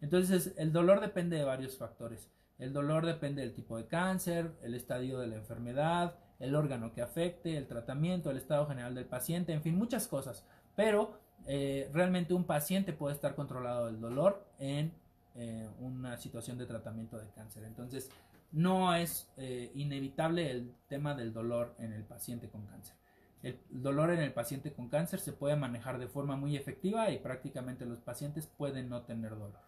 Entonces, 0.00 0.54
el 0.56 0.72
dolor 0.72 1.00
depende 1.00 1.36
de 1.36 1.44
varios 1.44 1.76
factores. 1.76 2.30
El 2.58 2.72
dolor 2.72 3.06
depende 3.06 3.42
del 3.42 3.54
tipo 3.54 3.76
de 3.76 3.86
cáncer, 3.86 4.52
el 4.62 4.74
estadio 4.74 5.18
de 5.18 5.26
la 5.26 5.36
enfermedad, 5.36 6.14
el 6.38 6.54
órgano 6.54 6.92
que 6.92 7.02
afecte, 7.02 7.56
el 7.56 7.66
tratamiento, 7.66 8.30
el 8.30 8.36
estado 8.36 8.66
general 8.66 8.94
del 8.94 9.06
paciente, 9.06 9.52
en 9.52 9.62
fin, 9.62 9.76
muchas 9.76 10.06
cosas. 10.06 10.44
Pero 10.76 11.18
eh, 11.52 11.90
realmente 11.92 12.32
un 12.32 12.44
paciente 12.44 12.92
puede 12.92 13.16
estar 13.16 13.34
controlado 13.34 13.86
del 13.86 14.00
dolor 14.00 14.46
en 14.60 14.92
eh, 15.34 15.68
una 15.80 16.16
situación 16.16 16.56
de 16.56 16.64
tratamiento 16.64 17.18
de 17.18 17.28
cáncer. 17.30 17.64
Entonces, 17.64 18.08
no 18.52 18.94
es 18.94 19.28
eh, 19.36 19.72
inevitable 19.74 20.48
el 20.48 20.72
tema 20.88 21.12
del 21.16 21.32
dolor 21.32 21.74
en 21.80 21.92
el 21.92 22.04
paciente 22.04 22.48
con 22.48 22.66
cáncer. 22.66 22.94
El 23.42 23.58
dolor 23.68 24.12
en 24.12 24.20
el 24.20 24.32
paciente 24.32 24.72
con 24.72 24.88
cáncer 24.88 25.18
se 25.18 25.32
puede 25.32 25.56
manejar 25.56 25.98
de 25.98 26.06
forma 26.06 26.36
muy 26.36 26.56
efectiva 26.56 27.10
y 27.10 27.18
prácticamente 27.18 27.84
los 27.84 27.98
pacientes 27.98 28.46
pueden 28.46 28.88
no 28.88 29.02
tener 29.02 29.30
dolor. 29.30 29.58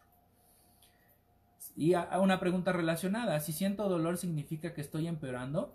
Y 1.75 1.95
a 1.95 2.21
una 2.21 2.39
pregunta 2.39 2.71
relacionada, 2.71 3.41
si 3.41 3.53
siento 3.53 3.89
dolor 3.89 4.19
significa 4.19 4.73
que 4.73 4.83
estoy 4.83 5.09
empeorando. 5.09 5.75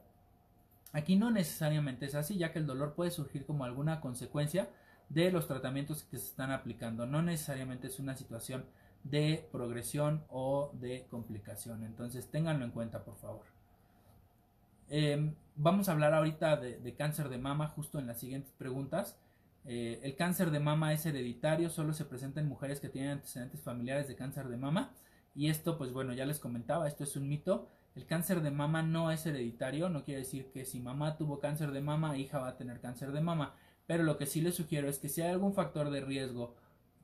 Aquí 0.93 1.17
no 1.17 1.31
necesariamente 1.31 2.05
es 2.05 2.15
así, 2.15 2.37
ya 2.37 2.53
que 2.53 2.59
el 2.59 2.65
dolor 2.65 2.93
puede 2.93 3.11
surgir 3.11 3.45
como 3.45 3.65
alguna 3.65 3.99
consecuencia 3.99 4.69
de 5.09 5.31
los 5.31 5.47
tratamientos 5.47 6.03
que 6.03 6.17
se 6.17 6.27
están 6.27 6.51
aplicando. 6.51 7.05
No 7.05 7.21
necesariamente 7.21 7.87
es 7.87 7.99
una 7.99 8.15
situación 8.15 8.65
de 9.03 9.47
progresión 9.51 10.23
o 10.29 10.71
de 10.73 11.05
complicación. 11.09 11.83
Entonces, 11.83 12.29
ténganlo 12.29 12.65
en 12.65 12.71
cuenta, 12.71 13.03
por 13.03 13.17
favor. 13.17 13.45
Em, 14.89 15.35
vamos 15.55 15.89
a 15.89 15.91
hablar 15.91 16.13
ahorita 16.13 16.57
de, 16.57 16.95
cáncer 16.95 17.29
de 17.29 17.37
mama 17.37 17.67
justo 17.67 17.99
en 17.99 18.07
las 18.07 18.19
siguientes 18.19 18.51
preguntas. 18.57 19.17
Eh, 19.65 19.99
el 20.03 20.15
cáncer 20.15 20.51
de 20.51 20.59
mama 20.59 20.93
es 20.93 21.05
hereditario, 21.05 21.69
solo 21.69 21.93
se 21.93 22.05
presenta 22.05 22.39
en 22.39 22.47
mujeres 22.47 22.79
que 22.79 22.89
tienen 22.89 23.11
antecedentes 23.11 23.61
familiares 23.61 24.07
de 24.07 24.15
cáncer 24.15 24.47
de 24.47 24.57
mama. 24.57 24.93
Y 25.35 25.49
esto, 25.49 25.77
pues 25.77 25.91
bueno, 25.91 26.13
ya 26.13 26.25
les 26.25 26.39
comentaba, 26.39 26.87
esto 26.87 27.03
es 27.03 27.15
un 27.15 27.27
mito. 27.27 27.69
El 27.95 28.05
cáncer 28.05 28.41
de 28.41 28.51
mama 28.51 28.81
no 28.83 29.11
es 29.11 29.25
hereditario, 29.25 29.89
no 29.89 30.03
quiere 30.03 30.21
decir 30.21 30.51
que 30.51 30.65
si 30.65 30.79
mamá 30.79 31.17
tuvo 31.17 31.39
cáncer 31.39 31.71
de 31.71 31.81
mama, 31.81 32.17
hija 32.17 32.39
va 32.39 32.49
a 32.49 32.57
tener 32.57 32.79
cáncer 32.79 33.11
de 33.11 33.21
mama. 33.21 33.55
Pero 33.87 34.03
lo 34.03 34.17
que 34.17 34.27
sí 34.27 34.41
les 34.41 34.55
sugiero 34.55 34.87
es 34.87 34.99
que 34.99 35.09
si 35.09 35.21
hay 35.21 35.31
algún 35.31 35.53
factor 35.53 35.89
de 35.89 36.01
riesgo, 36.01 36.55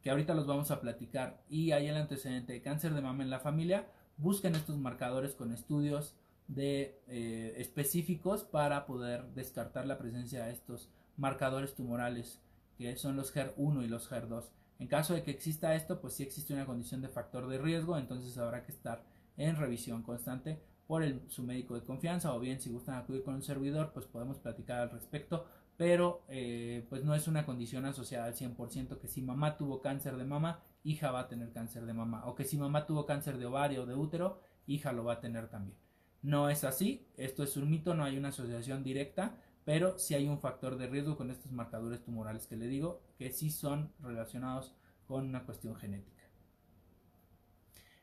que 0.01 0.11
ahorita 0.11 0.35
los 0.35 0.45
vamos 0.45 0.69
a 0.69 0.81
platicar, 0.81 1.41
y 1.49 1.71
hay 1.71 1.87
el 1.87 1.95
antecedente 1.95 2.53
de 2.53 2.61
cáncer 2.61 2.93
de 2.93 3.01
mama 3.01 3.23
en 3.23 3.29
la 3.29 3.39
familia, 3.39 3.87
busquen 4.17 4.53
estos 4.53 4.77
marcadores 4.77 5.33
con 5.33 5.53
estudios 5.53 6.15
eh, 6.57 7.55
específicos 7.57 8.43
para 8.43 8.85
poder 8.85 9.25
descartar 9.33 9.85
la 9.87 9.97
presencia 9.97 10.45
de 10.45 10.51
estos 10.51 10.89
marcadores 11.15 11.73
tumorales, 11.73 12.41
que 12.77 12.95
son 12.97 13.15
los 13.15 13.33
HER1 13.33 13.85
y 13.85 13.87
los 13.87 14.11
HER2. 14.11 14.43
En 14.79 14.87
caso 14.87 15.13
de 15.13 15.23
que 15.23 15.31
exista 15.31 15.75
esto, 15.75 16.01
pues 16.01 16.15
sí 16.15 16.23
existe 16.23 16.53
una 16.53 16.65
condición 16.65 17.01
de 17.01 17.07
factor 17.07 17.47
de 17.47 17.59
riesgo, 17.59 17.97
entonces 17.97 18.37
habrá 18.37 18.65
que 18.65 18.73
estar 18.73 19.05
en 19.37 19.55
revisión 19.55 20.03
constante 20.03 20.59
por 20.85 21.03
su 21.29 21.43
médico 21.43 21.75
de 21.75 21.85
confianza 21.85 22.33
o 22.33 22.39
bien 22.39 22.59
si 22.59 22.69
gustan 22.69 22.95
acudir 22.95 23.23
con 23.23 23.35
un 23.35 23.41
servidor, 23.41 23.91
pues 23.93 24.05
podemos 24.05 24.37
platicar 24.39 24.81
al 24.81 24.91
respecto 24.91 25.45
pero 25.77 26.23
eh, 26.27 26.85
pues 26.89 27.03
no 27.03 27.15
es 27.15 27.27
una 27.27 27.45
condición 27.45 27.85
asociada 27.85 28.25
al 28.25 28.35
100% 28.35 28.99
que 28.99 29.07
si 29.07 29.21
mamá 29.21 29.57
tuvo 29.57 29.81
cáncer 29.81 30.17
de 30.17 30.25
mama, 30.25 30.63
hija 30.83 31.11
va 31.11 31.21
a 31.21 31.27
tener 31.27 31.51
cáncer 31.51 31.85
de 31.85 31.93
mama, 31.93 32.25
o 32.25 32.35
que 32.35 32.43
si 32.43 32.57
mamá 32.57 32.85
tuvo 32.85 33.05
cáncer 33.05 33.37
de 33.37 33.45
ovario 33.45 33.83
o 33.83 33.85
de 33.85 33.95
útero, 33.95 34.41
hija 34.67 34.91
lo 34.91 35.03
va 35.03 35.13
a 35.13 35.19
tener 35.21 35.49
también. 35.49 35.77
No 36.21 36.49
es 36.49 36.63
así, 36.63 37.07
esto 37.17 37.43
es 37.43 37.57
un 37.57 37.69
mito, 37.69 37.93
no 37.95 38.03
hay 38.03 38.17
una 38.17 38.29
asociación 38.29 38.83
directa, 38.83 39.37
pero 39.65 39.97
sí 39.97 40.13
hay 40.13 40.27
un 40.27 40.39
factor 40.39 40.77
de 40.77 40.87
riesgo 40.87 41.17
con 41.17 41.31
estos 41.31 41.51
marcadores 41.51 42.03
tumorales 42.03 42.47
que 42.47 42.55
le 42.55 42.67
digo, 42.67 43.01
que 43.17 43.31
sí 43.31 43.49
son 43.49 43.91
relacionados 43.99 44.75
con 45.07 45.27
una 45.27 45.45
cuestión 45.45 45.75
genética. 45.75 46.23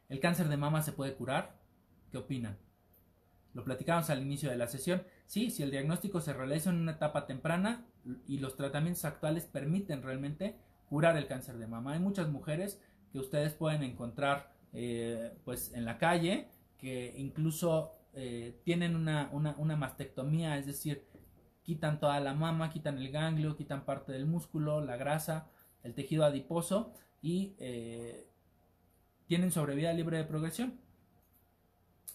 ¿El 0.08 0.20
cáncer 0.20 0.48
de 0.48 0.56
mama 0.56 0.82
se 0.82 0.92
puede 0.92 1.14
curar? 1.14 1.60
¿Qué 2.10 2.18
opinan? 2.18 2.58
Lo 3.52 3.64
platicamos 3.64 4.10
al 4.10 4.22
inicio 4.22 4.50
de 4.50 4.56
la 4.56 4.68
sesión. 4.68 5.02
Sí, 5.26 5.50
si 5.50 5.62
el 5.62 5.70
diagnóstico 5.70 6.20
se 6.20 6.32
realiza 6.32 6.70
en 6.70 6.76
una 6.76 6.92
etapa 6.92 7.26
temprana 7.26 7.84
y 8.26 8.38
los 8.38 8.56
tratamientos 8.56 9.04
actuales 9.04 9.44
permiten 9.44 10.02
realmente 10.02 10.56
curar 10.88 11.16
el 11.16 11.26
cáncer 11.26 11.58
de 11.58 11.66
mama. 11.66 11.92
Hay 11.94 12.00
muchas 12.00 12.28
mujeres 12.28 12.80
que 13.12 13.18
ustedes 13.18 13.54
pueden 13.54 13.82
encontrar 13.82 14.52
eh, 14.72 15.32
pues 15.44 15.72
en 15.74 15.84
la 15.84 15.98
calle 15.98 16.48
que 16.78 17.14
incluso 17.16 17.92
eh, 18.14 18.60
tienen 18.64 18.96
una, 18.96 19.28
mastectomía, 19.76 20.58
es 20.58 20.66
decir, 20.66 21.06
quitan 21.62 22.00
toda 22.00 22.18
la 22.20 22.34
mama, 22.34 22.70
quitan 22.70 22.98
el 22.98 23.10
ganglio, 23.10 23.56
quitan 23.56 23.84
parte 23.84 24.12
del 24.12 24.26
músculo, 24.26 24.80
la 24.80 24.96
grasa, 24.96 25.48
el 25.82 25.94
tejido 25.94 26.24
adiposo 26.24 26.92
y 27.20 27.54
eh, 27.58 28.26
tienen 29.26 29.52
sobrevida 29.52 29.92
libre 29.92 30.18
de 30.18 30.24
progresión 30.24 30.80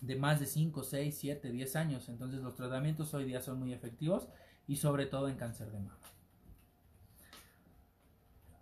de 0.02 0.16
más 0.16 0.40
de 0.40 0.46
5, 0.46 0.84
6, 0.84 1.18
7, 1.18 1.52
10 1.52 1.76
años. 1.76 2.10
Entonces 2.10 2.42
los 2.42 2.56
tratamientos 2.56 3.14
hoy 3.14 3.26
día 3.26 3.42
son 3.42 3.60
muy 3.60 3.74
efectivos 3.74 4.28
y 4.68 4.78
sobre 4.78 5.06
todo 5.06 5.30
en 5.30 5.38
cáncer 5.38 5.72
de 5.72 5.80
mama. 5.80 6.00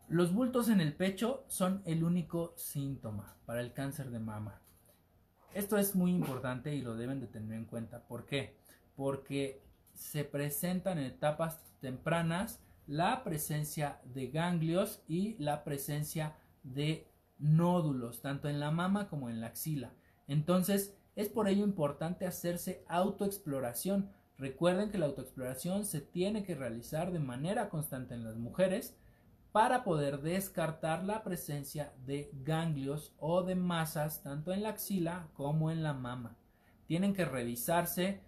Los 0.10 0.34
bultos 0.34 0.70
en 0.70 0.82
el 0.82 0.94
pecho 0.96 1.46
son 1.48 1.82
el 1.86 2.04
único 2.04 2.54
síntoma 2.58 3.36
para 3.46 3.62
el 3.62 3.74
cáncer 3.74 4.12
de 4.12 4.20
mama. 4.20 4.62
Esto 5.54 5.78
es 5.78 5.96
muy 5.96 6.12
importante 6.12 6.76
y 6.76 6.82
lo 6.82 6.96
deben 6.96 7.20
de 7.20 7.28
tener 7.28 7.58
en 7.58 7.66
cuenta. 7.66 8.06
¿Por 8.08 8.26
qué? 8.26 8.58
Porque 8.96 9.64
se 9.94 10.24
presentan 10.24 10.98
en 10.98 11.06
etapas 11.06 11.60
tempranas 11.80 12.60
la 12.86 13.24
presencia 13.24 14.02
de 14.04 14.28
ganglios 14.28 15.04
y 15.08 15.36
la 15.38 15.64
presencia 15.64 16.36
de 16.64 17.08
nódulos, 17.40 18.22
tanto 18.22 18.50
en 18.50 18.60
la 18.60 18.72
mama 18.72 19.08
como 19.08 19.30
en 19.30 19.42
la 19.42 19.48
axila. 19.48 19.94
Entonces, 20.28 20.96
es 21.16 21.30
por 21.30 21.48
ello 21.48 21.64
importante 21.64 22.26
hacerse 22.26 22.84
autoexploración. 22.88 24.10
Recuerden 24.38 24.90
que 24.90 24.98
la 24.98 25.06
autoexploración 25.06 25.86
se 25.86 26.02
tiene 26.02 26.44
que 26.44 26.56
realizar 26.56 27.12
de 27.12 27.20
manera 27.20 27.70
constante 27.70 28.16
en 28.16 28.24
las 28.24 28.36
mujeres 28.36 28.96
para 29.52 29.84
poder 29.84 30.22
descartar 30.22 31.04
la 31.04 31.24
presencia 31.24 31.94
de 32.06 32.32
ganglios 32.44 33.14
o 33.20 33.44
de 33.44 33.56
masas 33.56 34.24
tanto 34.24 34.52
en 34.52 34.64
la 34.64 34.70
axila 34.70 35.28
como 35.36 35.70
en 35.70 35.84
la 35.84 35.94
mama. 35.94 36.36
Tienen 36.88 37.14
que 37.14 37.26
revisarse. 37.26 38.22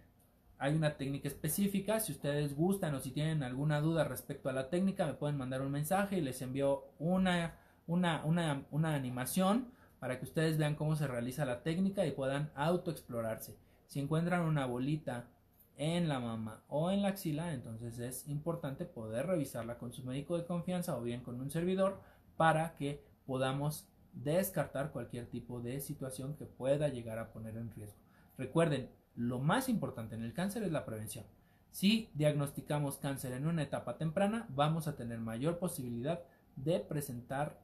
Hay 0.60 0.76
una 0.76 0.98
técnica 0.98 1.28
específica. 1.28 2.00
Si 2.00 2.12
ustedes 2.12 2.56
gustan 2.56 2.94
o 2.94 3.00
si 3.00 3.10
tienen 3.10 3.42
alguna 3.42 3.82
duda 3.82 4.04
respecto 4.04 4.50
a 4.50 4.54
la 4.54 4.70
técnica, 4.70 5.08
me 5.08 5.16
pueden 5.16 5.38
mandar 5.38 5.62
un 5.62 5.72
mensaje 5.72 6.20
y 6.20 6.22
les 6.22 6.42
envío 6.44 6.86
una, 7.00 7.56
una, 7.88 8.24
una, 8.24 8.64
una 8.70 8.94
animación 8.94 9.72
para 10.06 10.20
que 10.20 10.26
ustedes 10.26 10.60
vean 10.60 10.76
cómo 10.76 10.96
se 10.96 11.08
realiza 11.08 11.46
la 11.46 11.64
técnica 11.64 12.06
y 12.06 12.12
puedan 12.12 12.52
autoexplorarse. 12.54 13.58
Si 13.88 14.00
encuentran 14.00 14.42
una 14.42 14.68
bolita 14.68 15.32
en 15.78 16.08
la 16.08 16.20
mama 16.20 16.62
o 16.68 16.92
en 16.92 17.02
la 17.02 17.08
axila, 17.08 17.56
entonces 17.56 17.98
es 17.98 18.28
importante 18.28 18.86
poder 18.86 19.26
revisarla 19.26 19.80
con 19.80 19.94
su 19.94 20.04
médico 20.04 20.38
de 20.38 20.46
confianza 20.46 20.96
o 20.96 21.02
bien 21.02 21.22
con 21.22 21.42
un 21.42 21.50
servidor 21.50 22.00
para 22.38 22.76
que 22.76 23.04
podamos 23.26 23.88
descartar 24.14 24.92
cualquier 24.92 25.26
tipo 25.26 25.60
de 25.60 25.80
situación 25.80 26.36
que 26.36 26.46
pueda 26.46 26.88
llegar 26.90 27.18
a 27.18 27.34
poner 27.34 27.58
en 27.58 27.72
riesgo. 27.72 27.98
Recuerden, 28.38 28.92
lo 29.16 29.40
más 29.40 29.70
importante 29.70 30.14
en 30.14 30.22
el 30.22 30.34
cáncer 30.34 30.62
es 30.62 30.72
la 30.72 30.86
prevención. 30.86 31.26
Si 31.72 32.12
diagnosticamos 32.14 32.98
cáncer 32.98 33.34
en 33.34 33.48
una 33.48 33.64
etapa 33.64 33.98
temprana, 33.98 34.46
vamos 34.50 34.88
a 34.88 34.96
tener 34.96 35.18
mayor 35.18 35.58
posibilidad 35.58 36.22
de 36.58 36.80
presentar 36.80 37.60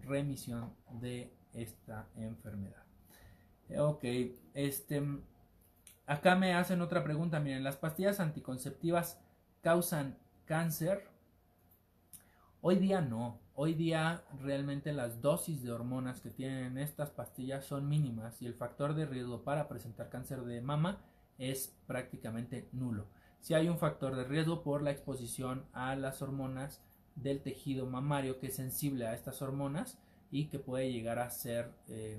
remisión 0.00 0.72
de 0.88 1.30
esta 1.54 2.08
enfermedad. 2.16 2.82
Ok, 3.78 4.04
este, 4.52 5.02
acá 6.06 6.36
me 6.36 6.54
hacen 6.54 6.80
otra 6.80 7.02
pregunta. 7.02 7.40
Miren, 7.40 7.64
¿las 7.64 7.76
pastillas 7.76 8.20
anticonceptivas 8.20 9.20
causan 9.62 10.18
cáncer? 10.44 11.08
Hoy 12.60 12.76
día 12.76 13.00
no. 13.00 13.40
Hoy 13.54 13.74
día 13.74 14.24
realmente 14.40 14.92
las 14.92 15.22
dosis 15.22 15.62
de 15.62 15.70
hormonas 15.70 16.20
que 16.20 16.30
tienen 16.30 16.76
estas 16.76 17.10
pastillas 17.10 17.64
son 17.64 17.88
mínimas 17.88 18.42
y 18.42 18.46
el 18.46 18.54
factor 18.54 18.94
de 18.94 19.06
riesgo 19.06 19.44
para 19.44 19.68
presentar 19.68 20.08
cáncer 20.08 20.42
de 20.42 20.60
mama 20.60 20.98
es 21.38 21.76
prácticamente 21.86 22.68
nulo. 22.72 23.06
Si 23.40 23.54
hay 23.54 23.68
un 23.68 23.78
factor 23.78 24.16
de 24.16 24.24
riesgo 24.24 24.62
por 24.62 24.82
la 24.82 24.90
exposición 24.90 25.66
a 25.72 25.94
las 25.94 26.22
hormonas 26.22 26.82
del 27.14 27.42
tejido 27.42 27.86
mamario 27.86 28.40
que 28.40 28.48
es 28.48 28.56
sensible 28.56 29.06
a 29.06 29.14
estas 29.14 29.40
hormonas 29.40 29.98
y 30.34 30.46
que 30.46 30.58
puede 30.58 30.92
llegar 30.92 31.18
a 31.18 31.30
ser 31.30 31.70
eh, 31.88 32.18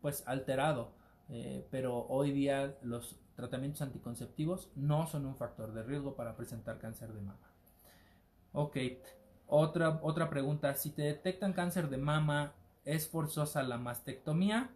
pues 0.00 0.24
alterado. 0.26 0.92
Eh, 1.28 1.66
pero 1.70 2.06
hoy 2.08 2.32
día 2.32 2.76
los 2.82 3.20
tratamientos 3.36 3.80
anticonceptivos 3.82 4.70
no 4.74 5.06
son 5.06 5.24
un 5.24 5.36
factor 5.36 5.72
de 5.72 5.82
riesgo 5.82 6.16
para 6.16 6.36
presentar 6.36 6.78
cáncer 6.78 7.12
de 7.12 7.20
mama. 7.20 7.50
Ok 8.52 8.76
otra, 9.46 10.00
otra 10.02 10.28
pregunta. 10.28 10.74
Si 10.74 10.90
te 10.90 11.02
detectan 11.02 11.52
cáncer 11.52 11.88
de 11.88 11.98
mama 11.98 12.54
es 12.84 13.08
forzosa 13.08 13.62
la 13.62 13.78
mastectomía 13.78 14.70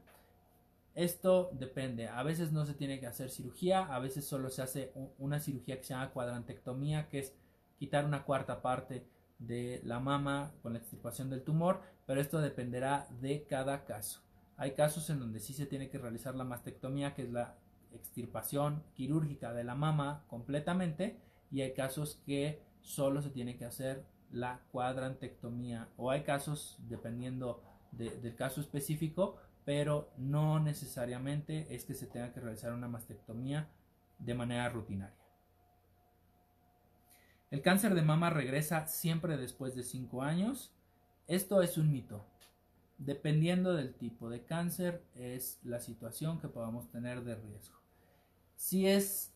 esto 0.97 1.51
depende, 1.53 2.09
a 2.09 2.23
veces 2.23 2.53
no 2.53 2.65
se 2.65 2.73
tiene 2.73 2.99
que 2.99 3.07
hacer 3.07 3.29
cirugía, 3.29 3.85
a 3.85 3.99
veces 3.99 4.27
solo 4.27 4.49
se 4.49 4.63
hace 4.63 4.93
una 5.19 5.41
cirugía 5.41 5.77
que 5.77 5.85
se 5.85 5.93
llama 5.93 6.11
cuadrantectomía, 6.11 7.11
que 7.11 7.19
es 7.19 7.35
quitar 7.79 8.07
una 8.07 8.25
cuarta 8.25 8.63
parte 8.63 9.07
de 9.39 9.83
la 9.85 10.01
mama 10.01 10.55
con 10.63 10.73
la 10.73 10.79
extirpación 10.79 11.29
del 11.29 11.43
tumor, 11.43 11.83
pero 12.07 12.21
esto 12.21 12.41
dependerá 12.41 13.09
de 13.21 13.45
cada 13.45 13.85
caso. 13.85 14.23
Hay 14.57 14.73
casos 14.73 15.11
en 15.11 15.21
donde 15.21 15.41
sí 15.41 15.53
se 15.53 15.67
tiene 15.67 15.91
que 15.91 15.99
realizar 15.99 16.35
la 16.35 16.45
mastectomía, 16.45 17.15
que 17.15 17.23
es 17.23 17.31
la 17.31 17.59
extirpación 17.93 18.85
quirúrgica 18.95 19.53
de 19.53 19.65
la 19.65 19.75
mama 19.75 20.25
completamente, 20.29 21.21
y 21.51 21.61
hay 21.61 21.75
casos 21.75 22.23
que 22.25 22.63
solo 22.81 23.23
se 23.23 23.31
tiene 23.31 23.57
que 23.57 23.65
hacer 23.65 24.07
la 24.31 24.63
cuadrantectomía, 24.73 25.89
o 25.97 26.11
hay 26.11 26.23
casos, 26.23 26.79
dependiendo 26.89 27.63
del 27.93 28.35
caso 28.35 28.61
específico, 28.61 29.37
pero 29.65 30.13
no 30.17 30.61
necesariamente 30.61 31.75
es 31.75 31.85
que 31.85 31.95
se 31.95 32.07
tenga 32.07 32.33
que 32.33 32.41
realizar 32.41 32.73
una 32.73 32.89
mastectomía 32.89 33.69
de 34.19 34.35
manera 34.35 34.69
rutinaria. 34.69 35.17
El 37.51 37.63
cáncer 37.63 37.95
de 37.95 38.03
mama 38.03 38.31
regresa 38.31 38.87
siempre 38.87 39.37
después 39.37 39.75
de 39.75 39.83
5 39.83 40.23
años. 40.23 40.76
Esto 41.27 41.61
es 41.61 41.77
un 41.77 41.91
mito. 41.91 42.25
Dependiendo 42.99 43.75
del 43.75 43.95
tipo 43.95 44.31
de 44.31 44.45
cáncer 44.45 45.05
es 45.17 45.59
la 45.65 45.81
situación 45.81 46.39
que 46.39 46.47
podamos 46.47 46.89
tener 46.89 47.25
de 47.25 47.35
riesgo. 47.35 47.81
Si 48.55 48.87
es 48.87 49.35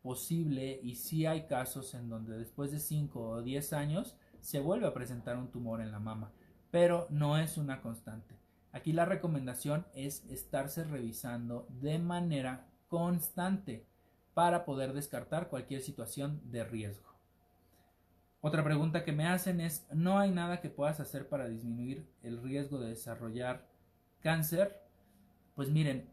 posible 0.00 0.78
y 0.80 0.94
si 0.94 1.26
hay 1.26 1.48
casos 1.48 1.94
en 1.94 2.08
donde 2.08 2.38
después 2.38 2.70
de 2.70 2.78
5 2.78 3.20
o 3.20 3.42
10 3.42 3.72
años 3.72 4.16
se 4.40 4.60
vuelve 4.60 4.86
a 4.86 4.94
presentar 4.94 5.38
un 5.38 5.50
tumor 5.50 5.80
en 5.80 5.90
la 5.90 5.98
mama, 5.98 6.30
pero 6.70 7.08
no 7.10 7.36
es 7.36 7.58
una 7.58 7.82
constante. 7.82 8.36
Aquí 8.70 8.92
la 8.92 9.04
recomendación 9.04 9.84
es 9.94 10.24
estarse 10.30 10.84
revisando 10.84 11.66
de 11.80 11.98
manera 11.98 12.68
constante 12.86 13.88
para 14.34 14.64
poder 14.64 14.92
descartar 14.92 15.48
cualquier 15.48 15.82
situación 15.82 16.40
de 16.44 16.62
riesgo. 16.62 17.11
Otra 18.44 18.64
pregunta 18.64 19.04
que 19.04 19.12
me 19.12 19.28
hacen 19.28 19.60
es, 19.60 19.86
¿no 19.92 20.18
hay 20.18 20.32
nada 20.32 20.60
que 20.60 20.68
puedas 20.68 20.98
hacer 20.98 21.28
para 21.28 21.48
disminuir 21.48 22.10
el 22.24 22.42
riesgo 22.42 22.80
de 22.80 22.88
desarrollar 22.88 23.68
cáncer? 24.20 24.82
Pues 25.54 25.70
miren, 25.70 26.10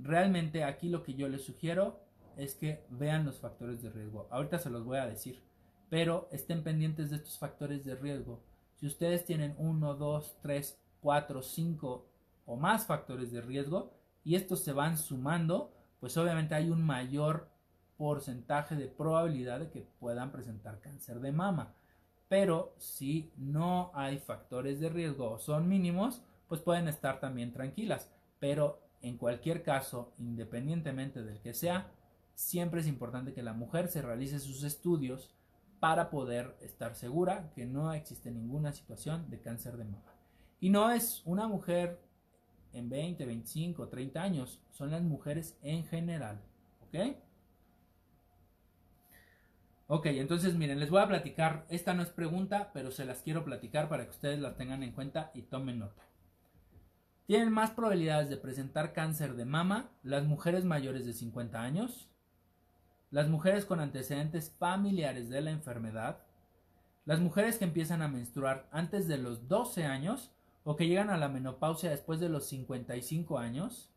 realmente 0.00 0.64
aquí 0.64 0.88
lo 0.88 1.04
que 1.04 1.14
yo 1.14 1.28
les 1.28 1.44
sugiero 1.44 2.00
es 2.36 2.56
que 2.56 2.84
vean 2.90 3.24
los 3.24 3.38
factores 3.38 3.80
de 3.80 3.90
riesgo. 3.90 4.26
Ahorita 4.32 4.58
se 4.58 4.70
los 4.70 4.84
voy 4.84 4.98
a 4.98 5.06
decir, 5.06 5.40
pero 5.88 6.28
estén 6.32 6.64
pendientes 6.64 7.10
de 7.10 7.16
estos 7.16 7.38
factores 7.38 7.84
de 7.84 7.94
riesgo. 7.94 8.42
Si 8.74 8.88
ustedes 8.88 9.24
tienen 9.24 9.54
1, 9.56 9.94
2, 9.94 10.38
3, 10.42 10.80
4, 11.00 11.42
5 11.42 12.08
o 12.46 12.56
más 12.56 12.86
factores 12.86 13.30
de 13.30 13.40
riesgo 13.40 13.92
y 14.24 14.34
estos 14.34 14.64
se 14.64 14.72
van 14.72 14.98
sumando, 14.98 15.72
pues 16.00 16.16
obviamente 16.16 16.56
hay 16.56 16.70
un 16.70 16.82
mayor 16.82 17.48
porcentaje 17.96 18.76
de 18.76 18.88
probabilidad 18.88 19.60
de 19.60 19.70
que 19.70 19.86
puedan 19.98 20.32
presentar 20.32 20.80
cáncer 20.80 21.20
de 21.20 21.32
mama. 21.32 21.74
Pero 22.28 22.74
si 22.78 23.32
no 23.36 23.90
hay 23.94 24.18
factores 24.18 24.80
de 24.80 24.88
riesgo 24.88 25.30
o 25.30 25.38
son 25.38 25.68
mínimos, 25.68 26.22
pues 26.48 26.60
pueden 26.60 26.88
estar 26.88 27.20
también 27.20 27.52
tranquilas. 27.52 28.10
Pero 28.38 28.80
en 29.00 29.16
cualquier 29.16 29.62
caso, 29.62 30.12
independientemente 30.18 31.22
del 31.22 31.40
que 31.40 31.54
sea, 31.54 31.90
siempre 32.34 32.80
es 32.80 32.86
importante 32.86 33.32
que 33.32 33.42
la 33.42 33.52
mujer 33.52 33.88
se 33.88 34.02
realice 34.02 34.40
sus 34.40 34.62
estudios 34.62 35.30
para 35.80 36.10
poder 36.10 36.56
estar 36.60 36.94
segura 36.94 37.50
que 37.54 37.66
no 37.66 37.92
existe 37.92 38.30
ninguna 38.30 38.72
situación 38.72 39.30
de 39.30 39.40
cáncer 39.40 39.76
de 39.76 39.84
mama. 39.84 40.14
Y 40.58 40.70
no 40.70 40.90
es 40.90 41.22
una 41.24 41.46
mujer 41.46 42.00
en 42.72 42.88
20, 42.88 43.24
25, 43.24 43.88
30 43.88 44.22
años, 44.22 44.60
son 44.70 44.90
las 44.90 45.02
mujeres 45.02 45.56
en 45.62 45.84
general. 45.84 46.40
¿Ok? 46.82 47.16
Ok, 49.88 50.06
entonces 50.06 50.56
miren, 50.56 50.80
les 50.80 50.90
voy 50.90 51.00
a 51.00 51.06
platicar, 51.06 51.64
esta 51.68 51.94
no 51.94 52.02
es 52.02 52.08
pregunta, 52.08 52.72
pero 52.74 52.90
se 52.90 53.04
las 53.04 53.22
quiero 53.22 53.44
platicar 53.44 53.88
para 53.88 54.04
que 54.04 54.10
ustedes 54.10 54.40
las 54.40 54.56
tengan 54.56 54.82
en 54.82 54.90
cuenta 54.90 55.30
y 55.32 55.42
tomen 55.42 55.78
nota. 55.78 56.02
Tienen 57.26 57.52
más 57.52 57.70
probabilidades 57.70 58.28
de 58.28 58.36
presentar 58.36 58.92
cáncer 58.92 59.34
de 59.34 59.44
mama 59.44 59.90
las 60.02 60.24
mujeres 60.24 60.64
mayores 60.64 61.06
de 61.06 61.12
50 61.12 61.60
años, 61.62 62.10
las 63.12 63.28
mujeres 63.28 63.64
con 63.64 63.78
antecedentes 63.78 64.50
familiares 64.58 65.28
de 65.28 65.40
la 65.40 65.52
enfermedad, 65.52 66.18
las 67.04 67.20
mujeres 67.20 67.56
que 67.56 67.64
empiezan 67.64 68.02
a 68.02 68.08
menstruar 68.08 68.68
antes 68.72 69.06
de 69.06 69.18
los 69.18 69.46
12 69.46 69.84
años 69.84 70.32
o 70.64 70.74
que 70.74 70.88
llegan 70.88 71.10
a 71.10 71.16
la 71.16 71.28
menopausia 71.28 71.90
después 71.90 72.18
de 72.18 72.28
los 72.28 72.48
55 72.48 73.38
años, 73.38 73.92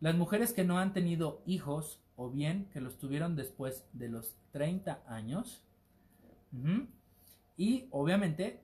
las 0.00 0.16
mujeres 0.16 0.52
que 0.52 0.64
no 0.64 0.80
han 0.80 0.92
tenido 0.92 1.42
hijos 1.46 2.03
o 2.16 2.30
bien 2.30 2.68
que 2.72 2.80
los 2.80 2.98
tuvieron 2.98 3.36
después 3.36 3.84
de 3.92 4.08
los 4.08 4.36
30 4.52 5.02
años. 5.06 5.62
Y 7.56 7.86
obviamente 7.90 8.60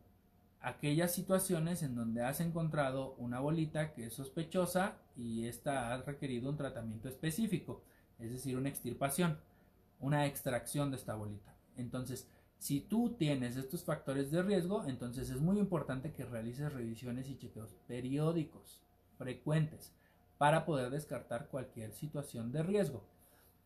aquellas 0.60 1.12
situaciones 1.12 1.82
en 1.82 1.94
donde 1.94 2.22
has 2.22 2.40
encontrado 2.40 3.14
una 3.18 3.40
bolita 3.40 3.92
que 3.92 4.06
es 4.06 4.14
sospechosa 4.14 4.98
y 5.16 5.46
esta 5.46 5.92
ha 5.92 6.02
requerido 6.02 6.50
un 6.50 6.56
tratamiento 6.56 7.08
específico, 7.08 7.82
es 8.18 8.30
decir, 8.30 8.56
una 8.56 8.68
extirpación, 8.68 9.38
una 9.98 10.26
extracción 10.26 10.90
de 10.90 10.96
esta 10.96 11.14
bolita. 11.14 11.54
Entonces, 11.76 12.28
si 12.58 12.80
tú 12.80 13.16
tienes 13.18 13.56
estos 13.56 13.84
factores 13.84 14.30
de 14.30 14.42
riesgo, 14.42 14.84
entonces 14.86 15.30
es 15.30 15.40
muy 15.40 15.58
importante 15.58 16.12
que 16.12 16.26
realices 16.26 16.72
revisiones 16.72 17.28
y 17.28 17.38
chequeos 17.38 17.74
periódicos, 17.86 18.82
frecuentes, 19.16 19.94
para 20.36 20.66
poder 20.66 20.90
descartar 20.90 21.48
cualquier 21.48 21.92
situación 21.92 22.52
de 22.52 22.62
riesgo. 22.62 23.02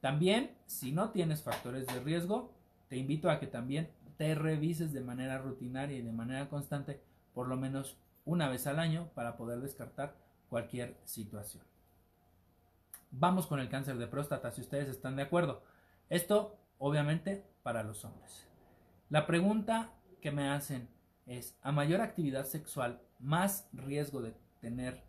También, 0.05 0.51
si 0.67 0.93
no 0.93 1.12
tienes 1.12 1.43
factores 1.43 1.87
de 1.87 1.99
riesgo, 1.99 2.53
te 2.88 2.99
invito 2.99 3.31
a 3.31 3.40
que 3.40 3.47
también 3.47 3.90
te 4.19 4.35
revises 4.35 4.93
de 4.93 5.01
manera 5.01 5.38
rutinaria 5.38 5.97
y 5.97 6.03
de 6.03 6.12
manera 6.12 6.51
constante 6.51 7.01
por 7.33 7.49
lo 7.49 7.57
menos 7.57 7.97
una 8.27 8.51
vez 8.51 8.67
al 8.67 8.81
año 8.81 9.09
para 9.14 9.38
poder 9.38 9.62
descartar 9.62 10.14
cualquier 10.51 10.95
situación. 11.05 11.64
Vamos 13.12 13.47
con 13.47 13.61
el 13.61 13.71
cáncer 13.71 13.97
de 13.97 14.07
próstata, 14.07 14.51
si 14.51 14.61
ustedes 14.61 14.90
están 14.90 15.17
de 15.17 15.23
acuerdo. 15.23 15.62
Esto, 16.11 16.59
obviamente, 16.77 17.43
para 17.62 17.83
los 17.83 18.05
hombres. 18.05 18.47
La 19.09 19.27
pregunta 19.27 19.95
que 20.21 20.33
me 20.33 20.51
hacen 20.51 20.87
es, 21.25 21.57
¿a 21.62 21.73
mayor 21.73 22.03
actividad 22.03 22.45
sexual, 22.45 23.01
más 23.21 23.71
riesgo 23.73 24.21
de 24.21 24.35
tener 24.61 25.03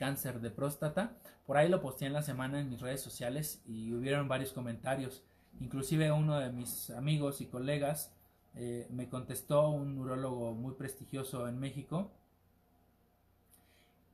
cáncer 0.00 0.40
de 0.40 0.50
próstata. 0.50 1.18
Por 1.46 1.58
ahí 1.58 1.68
lo 1.68 1.82
posté 1.82 2.06
en 2.06 2.14
la 2.14 2.22
semana 2.22 2.58
en 2.58 2.70
mis 2.70 2.80
redes 2.80 3.02
sociales 3.02 3.62
y 3.66 3.92
hubieron 3.92 4.28
varios 4.28 4.52
comentarios. 4.52 5.22
Inclusive 5.60 6.10
uno 6.10 6.40
de 6.40 6.50
mis 6.50 6.88
amigos 6.88 7.42
y 7.42 7.46
colegas 7.46 8.10
eh, 8.54 8.88
me 8.90 9.10
contestó, 9.10 9.68
un 9.68 9.98
urólogo 9.98 10.54
muy 10.54 10.74
prestigioso 10.74 11.46
en 11.46 11.60
México, 11.60 12.10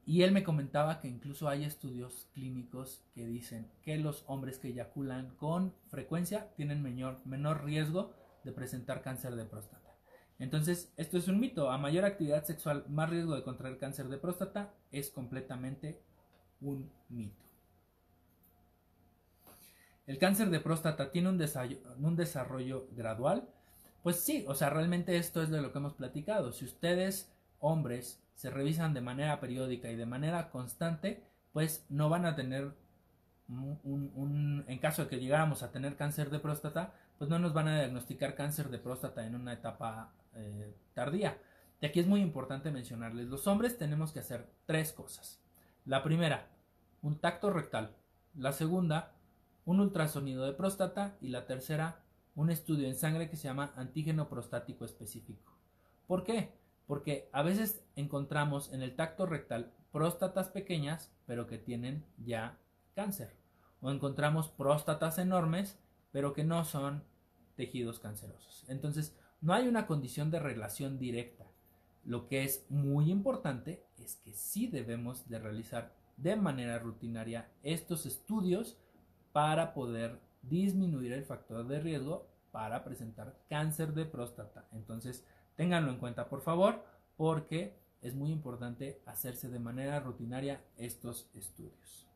Y 0.08 0.22
él 0.22 0.30
me 0.30 0.44
comentaba 0.44 1.00
que 1.00 1.08
incluso 1.08 1.48
hay 1.48 1.64
estudios 1.64 2.28
clínicos 2.32 3.02
que 3.12 3.26
dicen 3.26 3.68
que 3.82 3.96
los 3.98 4.22
hombres 4.28 4.58
que 4.58 4.68
eyaculan 4.68 5.34
con 5.36 5.74
frecuencia 5.88 6.52
tienen 6.54 6.80
menor, 6.80 7.20
menor 7.24 7.64
riesgo 7.64 8.12
de 8.44 8.52
presentar 8.52 9.02
cáncer 9.02 9.34
de 9.34 9.44
próstata. 9.44 9.85
Entonces, 10.38 10.92
esto 10.96 11.16
es 11.18 11.28
un 11.28 11.40
mito. 11.40 11.70
A 11.70 11.78
mayor 11.78 12.04
actividad 12.04 12.44
sexual, 12.44 12.84
más 12.88 13.08
riesgo 13.08 13.34
de 13.34 13.42
contraer 13.42 13.78
cáncer 13.78 14.08
de 14.08 14.18
próstata 14.18 14.74
es 14.92 15.10
completamente 15.10 16.00
un 16.60 16.90
mito. 17.08 17.44
¿El 20.06 20.18
cáncer 20.18 20.50
de 20.50 20.60
próstata 20.60 21.10
tiene 21.10 21.30
un 21.30 22.16
desarrollo, 22.16 22.86
gradual? 22.92 23.48
Pues 24.02 24.20
sí, 24.20 24.44
o 24.46 24.54
sea, 24.54 24.70
realmente 24.70 25.16
esto 25.16 25.42
es 25.42 25.50
de 25.50 25.60
lo 25.60 25.72
que 25.72 25.78
hemos 25.78 25.94
platicado. 25.94 26.52
Si 26.52 26.64
ustedes, 26.64 27.32
hombres, 27.58 28.22
se 28.34 28.50
revisan 28.50 28.94
de 28.94 29.00
manera 29.00 29.40
periódica 29.40 29.90
y 29.90 29.96
de 29.96 30.06
manera 30.06 30.50
constante, 30.50 31.24
pues 31.52 31.84
no 31.88 32.08
van 32.08 32.24
a 32.24 32.36
tener 32.36 32.72
un, 33.48 34.64
en 34.68 34.78
caso 34.78 35.04
de 35.04 35.08
que 35.08 35.18
llegáramos 35.18 35.62
a 35.62 35.72
tener 35.72 35.96
cáncer 35.96 36.30
de 36.30 36.38
próstata, 36.38 36.94
pues 37.18 37.30
no 37.30 37.38
nos 37.38 37.52
van 37.52 37.68
a 37.68 37.78
diagnosticar 37.78 38.34
cáncer 38.34 38.68
de 38.68 38.78
próstata 38.78 39.26
en 39.26 39.34
una 39.34 39.54
etapa 39.54 40.12
eh, 40.36 40.76
tardía. 40.94 41.38
Y 41.80 41.86
aquí 41.86 42.00
es 42.00 42.06
muy 42.06 42.20
importante 42.20 42.70
mencionarles, 42.70 43.26
los 43.26 43.46
hombres 43.46 43.76
tenemos 43.76 44.12
que 44.12 44.20
hacer 44.20 44.48
tres 44.64 44.92
cosas. 44.92 45.42
La 45.84 46.02
primera, 46.02 46.48
un 47.02 47.18
tacto 47.18 47.50
rectal. 47.50 47.96
La 48.34 48.52
segunda, 48.52 49.14
un 49.64 49.80
ultrasonido 49.80 50.46
de 50.46 50.52
próstata. 50.52 51.16
Y 51.20 51.28
la 51.28 51.46
tercera, 51.46 52.04
un 52.34 52.50
estudio 52.50 52.86
en 52.86 52.96
sangre 52.96 53.28
que 53.28 53.36
se 53.36 53.48
llama 53.48 53.72
antígeno 53.76 54.28
prostático 54.28 54.84
específico. 54.84 55.58
¿Por 56.06 56.24
qué? 56.24 56.52
porque 56.86 57.28
a 57.32 57.42
veces 57.42 57.84
encontramos 57.96 58.72
en 58.72 58.82
el 58.82 58.94
tacto 58.94 59.26
rectal 59.26 59.72
próstatas 59.90 60.48
pequeñas, 60.48 61.12
pero 61.26 61.46
que 61.46 61.58
tienen 61.58 62.04
ya 62.18 62.58
cáncer. 62.94 63.36
O 63.80 63.90
encontramos 63.90 64.48
próstatas 64.48 65.18
enormes, 65.18 65.78
pero 66.12 66.32
que 66.32 66.44
no 66.44 66.64
son 66.64 67.04
tejidos 67.56 67.98
cancerosos. 67.98 68.64
Entonces, 68.68 69.16
no 69.46 69.54
hay 69.54 69.68
una 69.68 69.86
condición 69.86 70.30
de 70.30 70.40
relación 70.40 70.98
directa. 70.98 71.44
Lo 72.04 72.28
que 72.28 72.44
es 72.44 72.66
muy 72.68 73.10
importante 73.10 73.82
es 73.98 74.16
que 74.16 74.32
sí 74.32 74.66
debemos 74.66 75.28
de 75.28 75.38
realizar 75.38 75.92
de 76.16 76.36
manera 76.36 76.78
rutinaria 76.78 77.48
estos 77.62 78.06
estudios 78.06 78.76
para 79.32 79.74
poder 79.74 80.18
disminuir 80.42 81.12
el 81.12 81.24
factor 81.24 81.66
de 81.66 81.80
riesgo 81.80 82.26
para 82.52 82.84
presentar 82.84 83.34
cáncer 83.48 83.92
de 83.92 84.04
próstata. 84.04 84.66
Entonces, 84.72 85.24
Ténganlo 85.56 85.90
en 85.90 85.98
cuenta, 85.98 86.28
por 86.28 86.42
favor, 86.42 86.84
porque 87.16 87.74
es 88.02 88.14
muy 88.14 88.30
importante 88.30 89.00
hacerse 89.06 89.48
de 89.48 89.58
manera 89.58 89.98
rutinaria 90.00 90.60
estos 90.76 91.28
estudios. 91.34 92.06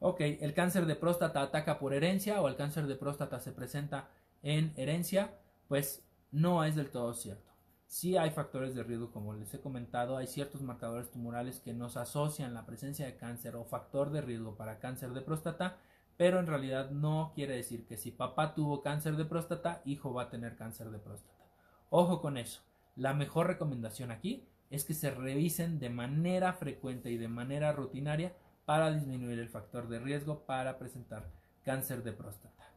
Ok, 0.00 0.20
el 0.20 0.54
cáncer 0.54 0.86
de 0.86 0.96
próstata 0.96 1.42
ataca 1.42 1.78
por 1.78 1.94
herencia 1.94 2.40
o 2.40 2.48
el 2.48 2.56
cáncer 2.56 2.86
de 2.86 2.96
próstata 2.96 3.38
se 3.38 3.52
presenta 3.52 4.08
en 4.42 4.72
herencia, 4.76 5.34
pues 5.68 6.02
no 6.32 6.64
es 6.64 6.74
del 6.76 6.90
todo 6.90 7.14
cierto. 7.14 7.52
Sí 7.86 8.16
hay 8.16 8.30
factores 8.30 8.74
de 8.74 8.82
riesgo, 8.82 9.12
como 9.12 9.34
les 9.34 9.52
he 9.52 9.60
comentado, 9.60 10.16
hay 10.16 10.26
ciertos 10.26 10.62
marcadores 10.62 11.10
tumorales 11.10 11.60
que 11.60 11.74
nos 11.74 11.98
asocian 11.98 12.54
la 12.54 12.64
presencia 12.64 13.04
de 13.04 13.16
cáncer 13.16 13.54
o 13.54 13.64
factor 13.64 14.10
de 14.10 14.22
riesgo 14.22 14.56
para 14.56 14.78
cáncer 14.78 15.10
de 15.12 15.20
próstata, 15.20 15.76
pero 16.16 16.40
en 16.40 16.46
realidad 16.46 16.90
no 16.90 17.32
quiere 17.34 17.54
decir 17.54 17.86
que 17.86 17.98
si 17.98 18.10
papá 18.10 18.54
tuvo 18.54 18.80
cáncer 18.80 19.16
de 19.16 19.26
próstata, 19.26 19.82
hijo 19.84 20.14
va 20.14 20.22
a 20.22 20.30
tener 20.30 20.56
cáncer 20.56 20.90
de 20.90 20.98
próstata. 20.98 21.44
Ojo 21.90 22.22
con 22.22 22.38
eso. 22.38 22.62
La 22.96 23.12
mejor 23.12 23.46
recomendación 23.46 24.10
aquí 24.10 24.48
es 24.70 24.84
que 24.86 24.94
se 24.94 25.10
revisen 25.10 25.78
de 25.78 25.90
manera 25.90 26.54
frecuente 26.54 27.10
y 27.10 27.18
de 27.18 27.28
manera 27.28 27.72
rutinaria 27.72 28.34
para 28.64 28.90
disminuir 28.90 29.38
el 29.38 29.50
factor 29.50 29.88
de 29.88 29.98
riesgo 29.98 30.46
para 30.46 30.78
presentar 30.78 31.30
cáncer 31.62 32.02
de 32.02 32.12
próstata. 32.12 32.71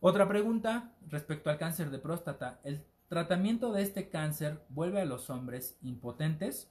Otra 0.00 0.28
pregunta 0.28 0.94
respecto 1.08 1.50
al 1.50 1.58
cáncer 1.58 1.90
de 1.90 1.98
próstata. 1.98 2.60
¿El 2.62 2.84
tratamiento 3.08 3.72
de 3.72 3.82
este 3.82 4.08
cáncer 4.08 4.64
vuelve 4.68 5.00
a 5.00 5.04
los 5.04 5.28
hombres 5.28 5.76
impotentes 5.82 6.70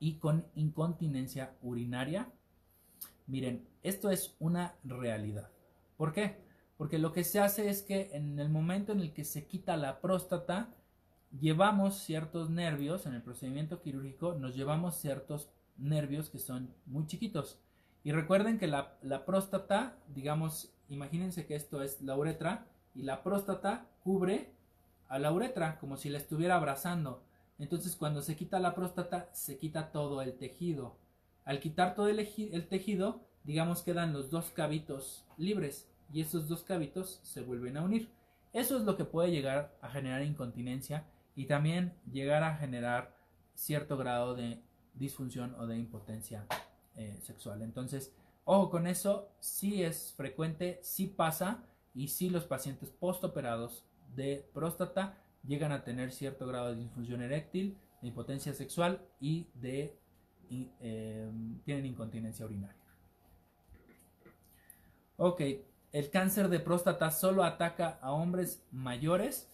y 0.00 0.18
con 0.18 0.46
incontinencia 0.56 1.54
urinaria? 1.62 2.28
Miren, 3.26 3.68
esto 3.84 4.10
es 4.10 4.34
una 4.40 4.74
realidad. 4.82 5.50
¿Por 5.96 6.12
qué? 6.12 6.42
Porque 6.76 6.98
lo 6.98 7.12
que 7.12 7.22
se 7.22 7.38
hace 7.38 7.68
es 7.70 7.82
que 7.82 8.10
en 8.14 8.38
el 8.40 8.48
momento 8.48 8.90
en 8.90 9.00
el 9.00 9.12
que 9.12 9.24
se 9.24 9.46
quita 9.46 9.76
la 9.76 10.00
próstata, 10.00 10.74
llevamos 11.38 11.98
ciertos 11.98 12.50
nervios, 12.50 13.06
en 13.06 13.14
el 13.14 13.22
procedimiento 13.22 13.80
quirúrgico 13.80 14.34
nos 14.34 14.56
llevamos 14.56 14.96
ciertos 14.96 15.50
nervios 15.76 16.30
que 16.30 16.38
son 16.38 16.74
muy 16.86 17.06
chiquitos. 17.06 17.60
Y 18.02 18.12
recuerden 18.12 18.58
que 18.58 18.66
la, 18.66 19.24
próstata, 19.26 19.98
digamos, 20.08 20.74
imagínense 20.90 21.46
que 21.46 21.54
esto 21.54 21.82
es 21.82 22.02
la 22.02 22.16
uretra 22.16 22.66
y 22.94 23.02
la 23.02 23.22
próstata 23.22 23.86
cubre 24.02 24.52
a 25.08 25.18
la 25.18 25.32
uretra 25.32 25.78
como 25.78 25.96
si 25.96 26.10
la 26.10 26.18
estuviera 26.18 26.56
abrazando. 26.56 27.22
Entonces 27.58 27.96
cuando 27.96 28.22
se 28.22 28.36
quita 28.36 28.58
la 28.58 28.74
próstata 28.74 29.28
se 29.32 29.58
quita 29.58 29.92
todo 29.92 30.20
el 30.20 30.34
tejido. 30.34 30.96
Al 31.44 31.60
quitar 31.60 31.94
todo 31.94 32.08
el, 32.08 32.68
tejido, 32.68 33.22
digamos, 33.44 33.82
quedan 33.82 34.12
los 34.12 34.30
dos 34.30 34.50
cabitos 34.50 35.24
libres 35.36 35.88
y 36.12 36.20
esos 36.20 36.48
dos 36.48 36.62
cabitos 36.62 37.20
se 37.22 37.40
vuelven 37.40 37.76
a 37.76 37.82
unir. 37.82 38.10
Eso 38.52 38.76
es 38.76 38.84
lo 38.84 38.96
que 38.96 39.04
puede 39.04 39.30
llegar 39.30 39.76
a 39.80 39.88
generar 39.90 40.22
incontinencia 40.22 41.06
y 41.34 41.46
también 41.46 41.94
llegar 42.10 42.42
a 42.42 42.56
generar 42.56 43.16
cierto 43.54 43.96
grado 43.96 44.34
de 44.34 44.60
disfunción 44.94 45.54
o 45.58 45.66
de 45.66 45.78
impotencia 45.78 46.46
eh, 46.96 47.18
sexual. 47.22 47.62
Entonces, 47.62 48.12
ojo 48.52 48.68
con 48.68 48.88
eso, 48.88 49.28
sí 49.38 49.84
es 49.84 50.12
frecuente, 50.16 50.80
sí 50.82 51.06
pasa 51.06 51.62
y 51.94 52.08
sí 52.08 52.30
los 52.30 52.46
pacientes 52.46 52.90
postoperados 52.90 53.84
de 54.16 54.44
próstata 54.52 55.16
llegan 55.46 55.70
a 55.70 55.84
tener 55.84 56.10
cierto 56.10 56.48
grado 56.48 56.70
de 56.70 56.80
disfunción 56.80 57.22
eréctil, 57.22 57.78
de 58.02 58.08
impotencia 58.08 58.52
sexual 58.52 59.06
y 59.20 59.46
de 59.54 59.96
eh, 60.50 61.30
tienen 61.64 61.86
incontinencia 61.86 62.44
urinaria. 62.44 62.82
Ok, 65.16 65.42
el 65.92 66.10
cáncer 66.10 66.48
de 66.48 66.58
próstata 66.58 67.12
solo 67.12 67.44
ataca 67.44 68.00
a 68.02 68.10
hombres 68.10 68.66
mayores, 68.72 69.48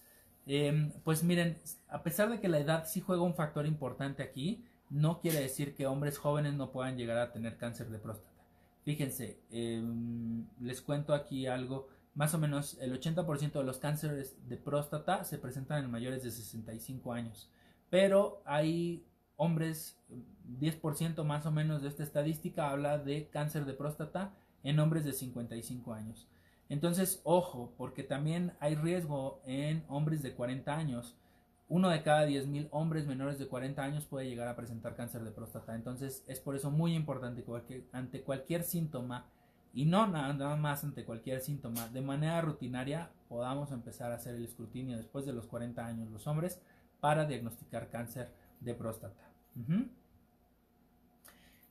em, 0.47 0.91
pues 1.05 1.23
miren, 1.23 1.61
a 1.89 2.03
pesar 2.03 2.31
de 2.31 2.41
que 2.41 2.49
la 2.49 2.61
edad 2.61 2.87
sí 2.87 3.03
juega 3.03 3.23
un 3.23 3.35
factor 3.35 3.67
importante 3.67 4.23
aquí, 4.23 4.65
no 4.89 5.21
quiere 5.21 5.41
decir 5.41 5.75
que 5.75 5.87
hombres 5.87 6.17
jóvenes 6.17 6.55
no 6.55 6.73
puedan 6.73 6.97
llegar 6.97 7.19
a 7.19 7.31
tener 7.31 7.59
cáncer 7.59 7.91
de 7.91 7.99
próstata. 7.99 8.36
Fíjense, 8.87 9.41
em, 9.51 10.47
les 10.61 10.81
cuento 10.81 11.13
aquí 11.13 11.49
algo, 11.49 11.89
más 12.15 12.35
o 12.35 12.39
menos 12.39 12.79
el 12.81 12.93
80% 12.93 13.59
de 13.59 13.65
los 13.65 13.79
cánceres 13.79 14.37
de 14.49 14.57
próstata 14.57 15.25
se 15.25 15.39
presentan 15.39 15.83
en 15.83 15.91
mayores 15.91 16.23
de 16.23 16.31
65 16.31 17.13
años, 17.13 17.51
pero 17.91 18.43
hay 18.45 19.05
hombres, 19.35 19.99
10% 20.61 21.25
más 21.25 21.47
o 21.47 21.51
menos 21.51 21.83
de 21.83 21.89
esta 21.89 22.05
estadística 22.05 22.71
habla 22.71 22.97
de 22.99 23.29
cáncer 23.29 23.65
de 23.65 23.75
próstata 23.75 24.33
en 24.63 24.79
hombres 24.79 25.05
de 25.05 25.15
55 25.15 25.93
años. 25.93 26.29
Entonces, 26.69 27.21
ojo, 27.25 27.75
porque 27.77 28.05
también 28.05 28.53
hay 28.61 28.77
riesgo 28.77 29.43
en 29.47 29.83
hombres 29.89 30.23
de 30.23 30.33
40 30.33 30.77
años. 30.77 31.17
Uno 31.69 31.89
de 31.89 32.03
cada 32.03 32.27
10.000 32.27 32.69
hombres 32.71 33.07
menores 33.07 33.39
de 33.39 33.49
40 33.49 33.83
años 33.83 34.05
puede 34.05 34.29
llegar 34.29 34.49
a 34.49 34.57
presentar 34.57 34.95
cáncer 34.95 35.25
de 35.25 35.33
próstata. 35.33 35.75
Entonces, 35.75 36.25
es 36.29 36.41
por 36.41 36.55
eso 36.55 36.71
muy 36.71 36.95
importante 36.95 37.45
que 37.67 37.85
ante 37.93 38.23
cualquier 38.23 38.63
síntoma, 38.63 39.27
y 39.75 39.85
no 39.85 40.07
nada 40.07 40.57
más 40.57 40.85
ante 40.85 41.05
cualquier 41.05 41.41
síntoma, 41.41 41.89
de 41.89 42.01
manera 42.01 42.41
rutinaria 42.41 43.11
podamos 43.29 43.73
empezar 43.73 44.13
a 44.13 44.17
hacer 44.17 44.37
el 44.37 44.45
escrutinio 44.45 44.97
después 44.97 45.27
de 45.27 45.33
los 45.33 45.47
40 45.47 45.85
años 45.85 46.11
los 46.11 46.27
hombres 46.27 46.63
para 47.01 47.27
diagnosticar 47.27 47.91
cáncer 47.91 48.33
de 48.61 48.75
próstata. 48.75 49.29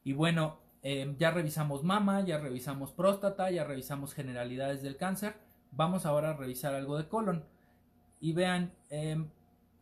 Y 0.04 0.14
bueno, 0.14 0.60
Em, 0.88 1.18
ya 1.18 1.32
revisamos 1.32 1.84
mama, 1.84 2.22
ya 2.24 2.38
revisamos 2.38 2.92
próstata, 2.92 3.50
ya 3.50 3.64
revisamos 3.64 4.14
generalidades 4.14 4.84
del 4.84 4.98
cáncer. 4.98 5.34
Vamos 5.72 6.06
ahora 6.06 6.30
a 6.30 6.34
revisar 6.34 6.76
algo 6.76 6.96
de 6.96 7.08
colon. 7.08 7.44
Y 8.22 8.34
vean, 8.34 8.72
em, 8.92 9.32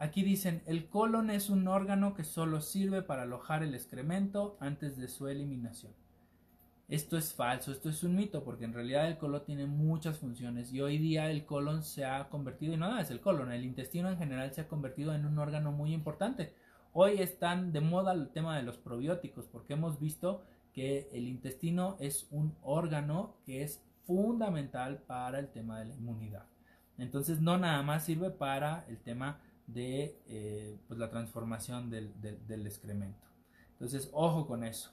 aquí 0.04 0.22
dicen, 0.22 0.62
el 0.66 0.90
colon 0.90 1.30
es 1.30 1.50
un 1.50 1.68
órgano 1.68 2.14
que 2.14 2.26
solo 2.26 2.60
sirve 2.60 3.02
para 3.02 3.24
alojar 3.24 3.64
el 3.64 3.74
excremento 3.74 4.58
antes 4.60 4.98
de 4.98 5.08
su 5.08 5.28
eliminación. 5.28 5.94
Esto 6.90 7.18
es 7.18 7.34
falso, 7.34 7.72
esto 7.72 7.90
es 7.90 8.04
un 8.04 8.16
mito, 8.16 8.44
porque 8.44 8.66
en 8.66 8.74
realidad 8.74 9.08
el 9.08 9.18
colon 9.18 9.46
tiene 9.46 9.66
muchas 9.66 10.20
funciones 10.20 10.74
y 10.74 10.82
hoy 10.82 10.98
día 10.98 11.32
el 11.32 11.46
colon 11.46 11.84
se 11.84 12.04
ha 12.04 12.28
convertido, 12.28 12.74
y 12.74 12.78
no 12.78 13.00
es 13.00 13.10
el 13.12 13.22
colon, 13.22 13.54
el 13.54 13.64
intestino 13.64 14.10
en 14.10 14.18
general 14.18 14.54
se 14.54 14.62
ha 14.62 14.68
convertido 14.68 15.16
en 15.16 15.26
un 15.26 15.40
órgano 15.40 15.72
muy 15.72 15.94
importante. 15.94 16.54
Hoy 16.92 17.22
están 17.22 17.72
de 17.72 17.80
moda 17.80 18.12
el 18.12 18.30
tema 18.30 18.58
de 18.58 18.64
los 18.64 18.78
probióticos, 18.78 19.48
porque 19.48 19.74
hemos 19.74 20.00
visto 20.02 20.44
que 20.74 21.10
el 21.14 21.30
intestino 21.30 21.96
es 22.02 22.28
un 22.30 22.54
órgano 22.62 23.38
que 23.46 23.64
es 23.64 23.82
fundamental 24.06 24.98
para 25.08 25.40
el 25.40 25.48
tema 25.48 25.80
de 25.80 25.86
la 25.86 25.96
inmunidad. 25.96 26.46
Entonces 26.98 27.40
no 27.40 27.58
nada 27.58 27.82
más 27.84 28.04
sirve 28.04 28.30
para 28.30 28.86
el 28.90 28.98
tema 28.98 29.40
de 29.68 30.20
eh, 30.28 30.78
pues, 30.88 31.00
la 31.00 31.10
transformación 31.10 31.90
del, 31.90 32.66
excremento. 32.66 33.28
Entonces, 33.72 34.10
ojo 34.14 34.48
con 34.48 34.64
eso. 34.64 34.92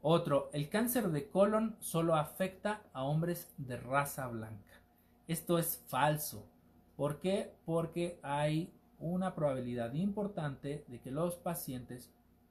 Otro, 0.00 0.50
el 0.52 0.68
cáncer 0.68 1.08
de 1.10 1.28
colon 1.28 1.76
solo 1.80 2.14
afecta 2.14 2.82
a 2.92 3.02
hombres 3.02 3.52
de 3.56 3.76
raza 3.76 4.28
blanca. 4.28 4.72
Esto 5.26 5.58
es 5.58 5.82
falso. 5.88 6.46
¿Por 6.96 7.18
qué? 7.18 7.54
Porque 7.64 8.20
hay 8.22 8.72
una 8.98 9.34
probabilidad 9.34 9.92
importante 9.94 10.84
de 10.88 11.00
que 11.00 11.10
los 11.10 11.36
pacientes, 11.36 12.10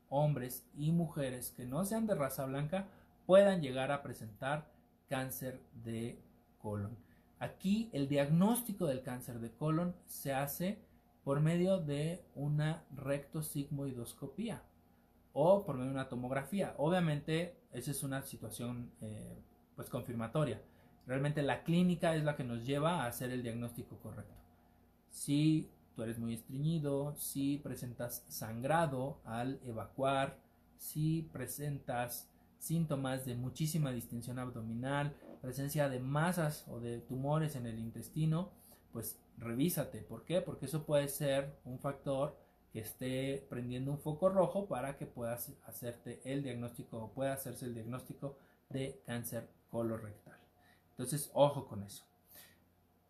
hombres 0.09 0.67
y 0.77 0.91
mujeres 0.91 1.51
que 1.51 1.65
no 1.65 1.85
sean 1.85 2.07
de 2.07 2.15
raza 2.15 2.45
blanca, 2.45 2.87
puedan 3.25 3.61
llegar 3.61 3.91
a 3.91 4.03
presentar 4.03 4.69
cáncer 5.09 5.61
de 5.83 6.19
colon. 6.59 6.97
Aquí 7.39 7.89
el 7.93 8.07
diagnóstico 8.07 8.85
del 8.85 9.01
cáncer 9.01 9.39
de 9.39 9.51
colon 9.51 9.95
se 10.05 10.33
hace 10.33 10.79
por 11.25 11.41
medio 11.41 11.79
de 11.79 12.23
una 12.35 12.85
rectosigmoidoscopía 12.95 14.61
o 15.33 15.65
por 15.65 15.75
medio 15.75 15.89
de 15.89 15.95
una 15.95 16.07
tomografía. 16.07 16.75
Obviamente, 16.77 17.57
esa 17.73 17.91
es 17.91 18.03
una 18.03 18.21
situación 18.21 18.91
eh, 19.01 19.35
pues 19.75 19.89
confirmatoria. 19.89 20.61
Realmente 21.07 21.41
la 21.41 21.63
clínica 21.63 22.15
es 22.15 22.23
la 22.23 22.35
que 22.35 22.43
nos 22.43 22.63
lleva 22.63 23.03
a 23.03 23.07
hacer 23.07 23.31
el 23.31 23.41
diagnóstico 23.41 23.97
correcto. 23.97 24.35
Si 25.09 25.67
tú 25.95 26.03
eres 26.03 26.19
muy 26.19 26.35
estreñido, 26.35 27.15
si 27.15 27.57
presentas 27.57 28.23
sangrado 28.27 29.19
al 29.25 29.59
evacuar, 29.65 30.37
si 30.77 31.23
presentas 31.33 32.29
síntomas 32.59 33.25
de 33.25 33.35
muchísima 33.35 33.91
distensión 33.91 34.37
abdominal, 34.37 35.15
presencia 35.41 35.89
de 35.89 35.99
masas 35.99 36.65
o 36.67 36.79
de 36.79 36.99
tumores 36.99 37.55
en 37.55 37.65
el 37.65 37.79
intestino, 37.79 38.51
pues 38.93 39.19
revísate. 39.37 40.01
¿Por 40.01 40.23
qué? 40.23 40.41
Porque 40.41 40.65
eso 40.65 40.85
puede 40.85 41.07
ser 41.07 41.57
un 41.65 41.79
factor 41.79 42.37
que 42.71 42.79
esté 42.79 43.45
prendiendo 43.49 43.91
un 43.91 43.99
foco 43.99 44.29
rojo 44.29 44.67
para 44.67 44.97
que 44.97 45.05
puedas 45.05 45.53
hacerte 45.65 46.21
el 46.25 46.43
diagnóstico 46.43 46.97
o 46.97 47.11
pueda 47.11 47.33
hacerse 47.33 47.65
el 47.65 47.73
diagnóstico 47.73 48.37
de 48.69 49.01
cáncer 49.05 49.47
colorectal. 49.71 50.37
Entonces, 50.91 51.29
ojo 51.33 51.67
con 51.67 51.83
eso. 51.83 52.03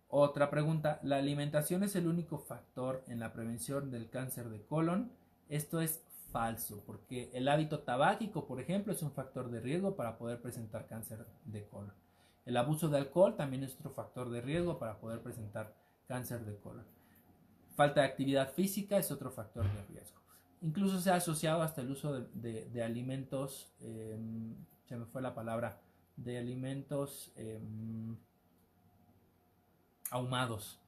Otra 0.08 0.50
pregunta, 0.50 1.00
¿la 1.04 1.18
alimentación 1.18 1.84
es 1.84 1.96
el 1.96 2.08
único 2.08 2.38
factor 2.38 3.04
en 3.08 3.20
la 3.20 3.34
prevención 3.34 3.92
del 3.92 4.10
cáncer 4.10 4.50
de 4.50 4.62
colon? 4.62 5.12
Esto 5.50 5.82
es 5.82 6.04
falso, 6.32 6.84
porque 6.86 7.32
el 7.34 7.48
hábito 7.48 7.80
tabáquico, 7.80 8.46
por 8.46 8.60
ejemplo, 8.60 8.94
es 8.94 9.02
un 9.02 9.12
factor 9.12 9.50
de 9.50 9.62
riesgo 9.62 9.96
para 9.96 10.18
poder 10.18 10.42
presentar 10.42 10.88
cáncer 10.88 11.26
de 11.46 11.66
colon. 11.68 11.94
El 12.46 12.58
abuso 12.58 12.90
de 12.90 12.98
alcohol 12.98 13.36
también 13.36 13.64
es 13.64 13.76
otro 13.76 13.90
factor 13.90 14.30
de 14.30 14.42
riesgo 14.42 14.78
para 14.78 15.00
poder 15.00 15.22
presentar 15.22 15.74
cáncer 16.08 16.46
de 16.46 16.58
colon. 16.58 16.86
Falta 17.76 18.02
de 18.02 18.08
actividad 18.08 18.54
física 18.54 18.98
es 18.98 19.12
otro 19.12 19.32
factor 19.32 19.66
de 19.66 19.84
riesgo. 19.86 20.22
Incluso 20.62 21.00
se 21.00 21.12
ha 21.12 21.16
asociado 21.16 21.62
hasta 21.62 21.82
el 21.82 21.92
uso 21.92 22.22
de, 22.34 22.84
alimentos, 22.84 23.74
em, 23.82 24.56
se 24.86 24.96
me 24.96 25.06
fue 25.06 25.22
la 25.22 25.36
palabra, 25.36 25.82
de 26.16 26.38
alimentos 26.38 27.32
em, 27.36 28.16
ahumados 30.12 30.80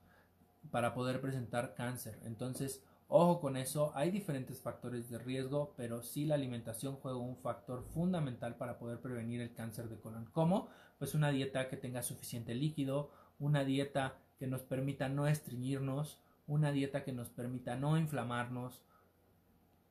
para 0.71 0.93
poder 0.93 1.21
presentar 1.21 1.75
cáncer. 1.75 2.19
Entonces, 2.23 2.83
ojo 3.07 3.39
con 3.39 3.57
eso, 3.57 3.91
hay 3.95 4.11
diferentes 4.11 4.61
factores 4.61 5.09
de 5.09 5.17
riesgo, 5.17 5.73
pero 5.75 6.01
sí 6.01 6.25
la 6.25 6.35
alimentación 6.35 6.95
juega 6.95 7.17
un 7.17 7.37
factor 7.37 7.83
fundamental 7.83 8.55
para 8.55 8.77
poder 8.77 8.99
prevenir 8.99 9.41
el 9.41 9.53
cáncer 9.53 9.89
de 9.89 9.99
colon. 9.99 10.29
¿Cómo? 10.31 10.69
Pues 10.97 11.13
una 11.13 11.31
dieta 11.31 11.69
que 11.69 11.77
tenga 11.77 12.01
suficiente 12.03 12.55
líquido, 12.55 13.11
una 13.39 13.63
dieta 13.63 14.17
que 14.39 14.47
nos 14.47 14.61
permita 14.61 15.09
no 15.09 15.27
estreñirnos, 15.27 16.19
una 16.47 16.71
dieta 16.71 17.03
que 17.03 17.11
nos 17.11 17.29
permita 17.29 17.75
no 17.75 17.97
inflamarnos, 17.97 18.81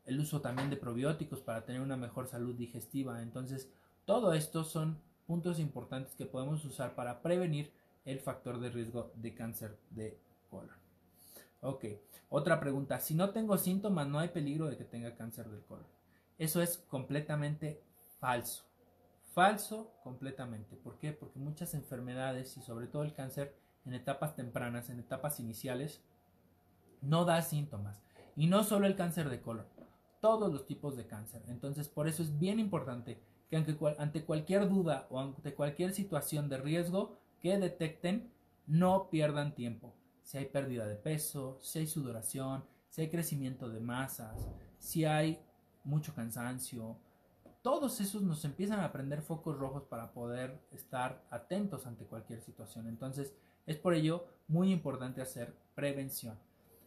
el 0.07 0.20
uso 0.20 0.40
también 0.40 0.70
de 0.70 0.76
probióticos 0.76 1.40
para 1.40 1.64
tener 1.64 1.80
una 1.80 1.97
mejor 1.97 2.28
salud 2.28 2.55
digestiva. 2.55 3.22
Entonces, 3.22 3.68
todo 4.05 4.32
esto 4.32 4.64
son 4.64 4.99
puntos 5.26 5.59
importantes 5.59 6.14
que 6.14 6.26
podemos 6.26 6.64
usar 6.64 6.94
para 6.94 7.22
prevenir 7.22 7.72
el 8.05 8.20
factor 8.20 8.61
de 8.61 8.70
riesgo 8.70 9.11
de 9.16 9.34
cáncer 9.34 9.76
de 9.90 10.18
colon. 10.49 10.76
Ok, 11.61 11.84
otra 12.28 12.61
pregunta. 12.61 13.01
Si 13.01 13.14
no 13.14 13.30
tengo 13.30 13.59
síntomas, 13.59 14.07
no 14.07 14.20
hay 14.20 14.28
peligro 14.28 14.68
de 14.68 14.76
que 14.76 14.84
tenga 14.84 15.16
cáncer 15.16 15.49
del 15.51 15.64
colon. 15.64 15.86
Eso 16.38 16.62
es 16.62 16.78
completamente 16.78 17.82
falso. 18.20 18.64
Falso 19.32 19.92
completamente. 20.05 20.76
¿Por 20.76 20.99
qué? 20.99 21.12
Porque 21.12 21.40
muchas 21.40 21.74
enfermedades 21.74 22.57
y 22.57 22.62
sobre 22.62 22.86
todo 22.86 23.03
el 23.03 23.12
cáncer 23.12 23.55
en 23.87 23.95
etapas 23.95 24.34
tempranas, 24.34 24.91
en 24.91 24.99
etapas 24.99 25.41
iniciales, 25.41 26.03
no 27.01 27.24
da 27.24 27.41
síntomas. 27.43 28.03
Y 28.34 28.49
no 28.49 28.64
solo 28.64 28.87
el 28.87 28.97
cáncer 28.97 29.30
de 29.30 29.41
colon, 29.41 29.66
todos 30.20 30.53
los 30.53 30.66
tipos 30.66 30.97
de 30.97 31.07
cáncer. 31.07 31.43
Entonces, 31.49 31.89
por 31.89 32.09
eso 32.09 32.22
es 32.22 32.39
bien 32.39 32.59
importante 32.61 33.20
que 33.49 33.57
ante 33.57 34.24
cualquier 34.24 34.68
duda 34.68 35.07
o 35.11 35.20
ante 35.20 35.55
cualquier 35.55 35.93
situación 35.93 36.49
de 36.49 36.59
riesgo 36.59 37.16
que 37.41 37.57
detecten, 37.59 38.30
no 38.66 39.09
pierdan 39.09 39.55
tiempo. 39.55 39.95
Si 40.22 40.37
hay 40.39 40.47
pérdida 40.47 40.87
de 40.87 40.97
peso, 40.97 41.59
si 41.62 41.78
hay 41.78 41.87
sudoración, 41.87 42.64
si 42.89 43.03
hay 43.03 43.11
crecimiento 43.11 43.68
de 43.68 43.78
masas, 43.78 44.49
si 44.78 45.05
hay 45.05 45.41
mucho 45.84 46.12
cansancio, 46.14 46.97
todos 47.62 48.01
esos 48.01 48.22
nos 48.22 48.45
empiezan 48.45 48.80
a 48.80 48.93
prender 48.93 49.22
focos 49.22 49.57
rojos 49.57 49.84
para 49.84 50.12
poder 50.12 50.61
estar 50.72 51.24
atentos 51.30 51.87
ante 51.87 52.05
cualquier 52.05 52.41
situación. 52.41 52.89
Entonces, 52.89 53.34
es 53.66 53.76
por 53.76 53.94
ello 53.94 54.26
muy 54.48 54.72
importante 54.72 55.20
hacer 55.20 55.54
prevención. 55.74 56.38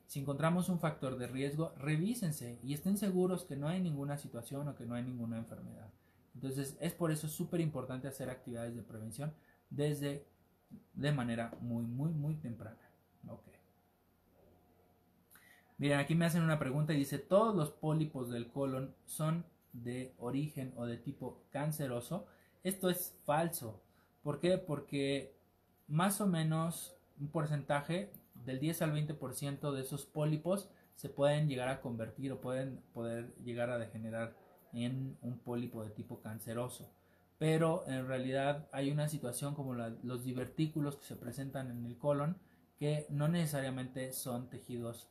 Si 0.07 0.19
encontramos 0.19 0.69
un 0.69 0.79
factor 0.79 1.17
de 1.17 1.27
riesgo, 1.27 1.73
revísense 1.77 2.59
y 2.63 2.73
estén 2.73 2.97
seguros 2.97 3.43
que 3.43 3.55
no 3.55 3.67
hay 3.67 3.79
ninguna 3.79 4.17
situación 4.17 4.67
o 4.67 4.75
que 4.75 4.85
no 4.85 4.95
hay 4.95 5.03
ninguna 5.03 5.37
enfermedad. 5.37 5.91
Entonces 6.33 6.77
es 6.79 6.93
por 6.93 7.11
eso 7.11 7.27
súper 7.27 7.61
importante 7.61 8.07
hacer 8.07 8.29
actividades 8.29 8.75
de 8.75 8.81
prevención 8.81 9.33
desde 9.69 10.25
de 10.93 11.11
manera 11.11 11.55
muy, 11.61 11.85
muy, 11.85 12.11
muy 12.11 12.35
temprana. 12.35 12.89
Miren, 15.79 15.99
aquí 15.99 16.13
me 16.13 16.25
hacen 16.25 16.43
una 16.43 16.59
pregunta 16.59 16.93
y 16.93 16.97
dice, 16.97 17.19
¿todos 17.19 17.55
los 17.55 17.71
pólipos 17.71 18.29
del 18.29 18.51
colon 18.51 18.93
son 19.05 19.45
de 19.71 20.13
origen 20.17 20.73
o 20.75 20.85
de 20.85 20.97
tipo 20.97 21.45
canceroso? 21.51 22.27
Esto 22.63 22.89
es 22.89 23.17
falso. 23.23 23.81
¿Por 24.21 24.41
qué? 24.41 24.57
Porque 24.57 25.38
más 25.89 26.21
o 26.21 26.27
menos 26.27 26.95
un 27.19 27.27
porcentaje 27.29 28.11
del 28.45 28.59
10 28.59 28.81
al 28.83 28.93
20% 28.93 29.71
de 29.71 29.81
esos 29.81 30.05
pólipos 30.05 30.69
se 30.95 31.09
pueden 31.09 31.47
llegar 31.47 31.67
a 31.69 31.81
convertir 31.81 32.31
o 32.31 32.41
pueden 32.41 32.81
poder 32.93 33.35
llegar 33.43 33.69
a 33.69 33.77
degenerar 33.77 34.35
en 34.73 35.17
un 35.21 35.39
pólipo 35.39 35.83
de 35.83 35.91
tipo 35.91 36.21
canceroso. 36.21 36.89
Pero 37.37 37.83
en 37.87 38.07
realidad 38.07 38.67
hay 38.71 38.91
una 38.91 39.07
situación 39.07 39.55
como 39.55 39.73
los 39.73 40.23
divertículos 40.23 40.97
que 40.97 41.05
se 41.05 41.15
presentan 41.15 41.71
en 41.71 41.85
el 41.85 41.97
colon 41.97 42.37
que 42.77 43.05
no 43.09 43.27
necesariamente 43.27 44.13
son 44.13 44.49
tejidos 44.49 45.09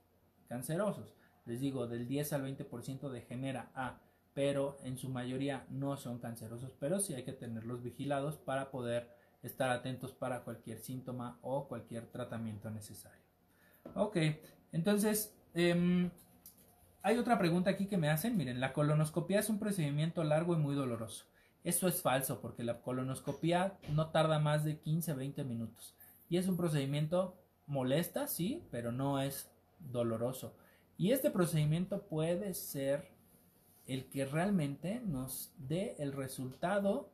cancerosos. 0.48 1.14
Les 1.44 1.60
digo, 1.60 1.86
del 1.86 2.06
10 2.06 2.34
al 2.34 2.44
20% 2.44 3.08
degenera 3.10 3.70
A, 3.74 4.00
pero 4.34 4.78
en 4.84 4.98
su 4.98 5.08
mayoría 5.08 5.66
no 5.70 5.96
son 5.96 6.18
cancerosos, 6.18 6.72
pero 6.78 7.00
sí 7.00 7.14
hay 7.14 7.24
que 7.24 7.32
tenerlos 7.32 7.82
vigilados 7.82 8.36
para 8.36 8.70
poder 8.70 9.17
estar 9.42 9.70
atentos 9.70 10.12
para 10.12 10.42
cualquier 10.42 10.78
síntoma 10.78 11.38
o 11.42 11.68
cualquier 11.68 12.06
tratamiento 12.06 12.70
necesario. 12.70 13.22
Ok, 13.94 14.16
entonces 14.72 15.34
em, 15.54 16.10
hay 17.02 17.16
otra 17.16 17.38
pregunta 17.38 17.70
aquí 17.70 17.86
que 17.86 17.96
me 17.96 18.10
hacen. 18.10 18.36
Miren, 18.36 18.60
la 18.60 18.72
colonoscopia 18.72 19.40
es 19.40 19.48
un 19.48 19.58
procedimiento 19.58 20.24
largo 20.24 20.54
y 20.54 20.58
muy 20.58 20.74
doloroso. 20.74 21.26
Eso 21.64 21.88
es 21.88 22.02
falso 22.02 22.40
porque 22.40 22.64
la 22.64 22.80
colonoscopia 22.80 23.78
no 23.94 24.10
tarda 24.10 24.38
más 24.38 24.64
de 24.64 24.80
15-20 24.80 25.44
minutos. 25.44 25.94
Y 26.28 26.36
es 26.36 26.48
un 26.48 26.56
procedimiento 26.56 27.36
molesta, 27.66 28.26
sí, 28.26 28.66
pero 28.70 28.92
no 28.92 29.20
es 29.20 29.50
doloroso. 29.78 30.54
Y 30.96 31.12
este 31.12 31.30
procedimiento 31.30 32.02
puede 32.02 32.54
ser 32.54 33.10
el 33.86 34.08
que 34.08 34.26
realmente 34.26 35.00
nos 35.00 35.52
dé 35.56 35.96
el 35.98 36.12
resultado 36.12 37.10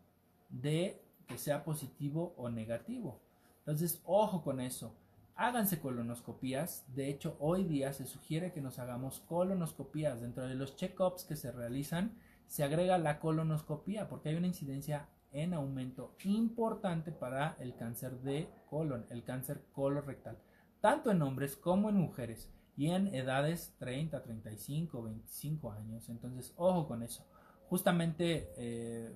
de 0.48 1.03
que 1.26 1.38
sea 1.38 1.64
positivo 1.64 2.34
o 2.36 2.48
negativo. 2.50 3.20
Entonces, 3.58 4.02
ojo 4.04 4.42
con 4.42 4.60
eso 4.60 4.94
háganse 5.36 5.80
colonoscopías. 5.80 6.84
De 6.94 7.08
hecho, 7.08 7.36
hoy 7.40 7.64
día 7.64 7.92
se 7.92 8.06
sugiere 8.06 8.52
que 8.52 8.60
nos 8.60 8.78
hagamos 8.78 9.20
colonoscopías. 9.20 10.20
Dentro 10.20 10.46
de 10.46 10.54
los 10.54 10.76
check-ups 10.76 11.24
que 11.24 11.36
se 11.36 11.52
realizan, 11.52 12.12
se 12.46 12.64
agrega 12.64 12.98
la 12.98 13.20
colonoscopía 13.20 14.08
porque 14.08 14.28
hay 14.28 14.36
una 14.36 14.46
incidencia 14.46 15.08
en 15.32 15.54
aumento 15.54 16.14
importante 16.24 17.10
para 17.10 17.56
el 17.58 17.74
cáncer 17.74 18.20
de 18.20 18.48
colon, 18.70 19.04
el 19.10 19.24
cáncer 19.24 19.64
colorectal, 19.72 20.38
tanto 20.80 21.10
en 21.10 21.22
hombres 21.22 21.56
como 21.56 21.88
en 21.88 21.96
mujeres 21.96 22.52
y 22.76 22.90
en 22.90 23.12
edades 23.12 23.74
30, 23.78 24.22
35, 24.22 25.02
25 25.02 25.72
años. 25.72 26.08
Entonces, 26.08 26.52
ojo 26.56 26.86
con 26.86 27.02
eso. 27.02 27.26
Justamente 27.68 28.52
eh, 28.56 29.12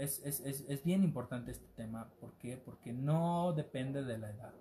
es, 0.00 0.40
es 0.40 0.84
bien 0.84 1.04
importante 1.04 1.50
este 1.50 1.68
tema. 1.76 2.10
¿Por 2.20 2.34
qué? 2.38 2.56
Porque 2.56 2.92
no 2.92 3.52
depende 3.52 4.02
de 4.02 4.18
la 4.18 4.30
edad. 4.30 4.54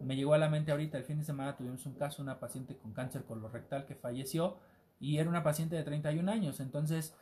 Me 0.00 0.16
llegó 0.16 0.34
a 0.34 0.38
la 0.38 0.48
mente 0.48 0.72
ahorita, 0.72 0.98
el 0.98 1.04
fin 1.04 1.18
de 1.18 1.24
semana 1.24 1.56
tuvimos 1.56 1.86
un 1.86 1.94
caso, 1.94 2.22
una 2.22 2.40
paciente 2.40 2.76
con 2.76 2.92
cáncer 2.92 3.24
colorectal 3.24 3.86
que 3.86 3.94
falleció 3.94 4.58
y 4.98 5.18
era 5.18 5.28
una 5.28 5.42
paciente 5.42 5.76
de 5.76 5.84
31 5.84 6.30
años. 6.30 6.60
Entonces, 6.60 7.14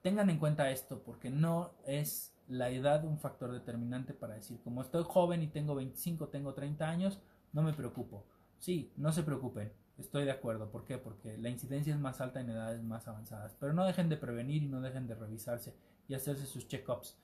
tengan 0.00 0.30
en 0.30 0.38
cuenta 0.38 0.70
esto 0.70 1.02
porque 1.02 1.30
no 1.30 1.72
es 1.86 2.34
la 2.48 2.70
edad 2.70 3.04
un 3.04 3.18
factor 3.18 3.52
determinante 3.52 4.14
para 4.14 4.34
decir, 4.34 4.60
como 4.62 4.82
estoy 4.82 5.04
joven 5.04 5.42
y 5.42 5.48
tengo 5.48 5.74
25, 5.74 6.28
tengo 6.28 6.54
30 6.54 6.88
años, 6.88 7.20
no 7.52 7.62
me 7.62 7.72
preocupo. 7.72 8.26
Sí, 8.58 8.92
no 8.96 9.12
se 9.12 9.22
preocupen, 9.22 9.72
estoy 9.98 10.24
de 10.24 10.32
acuerdo. 10.32 10.70
¿Por 10.70 10.84
qué? 10.84 10.98
Porque 10.98 11.36
la 11.38 11.48
incidencia 11.48 11.94
es 11.94 12.00
más 12.00 12.20
alta 12.20 12.40
en 12.40 12.50
edades 12.50 12.82
más 12.82 13.08
avanzadas. 13.08 13.56
Pero 13.58 13.72
no 13.72 13.84
dejen 13.84 14.08
de 14.08 14.16
prevenir 14.16 14.62
y 14.62 14.68
no 14.68 14.80
dejen 14.80 15.06
de 15.06 15.14
revisarse 15.14 15.74
y 16.12 16.14
hacerse 16.14 16.44
sus 16.44 16.68
check-ups. 16.68 17.16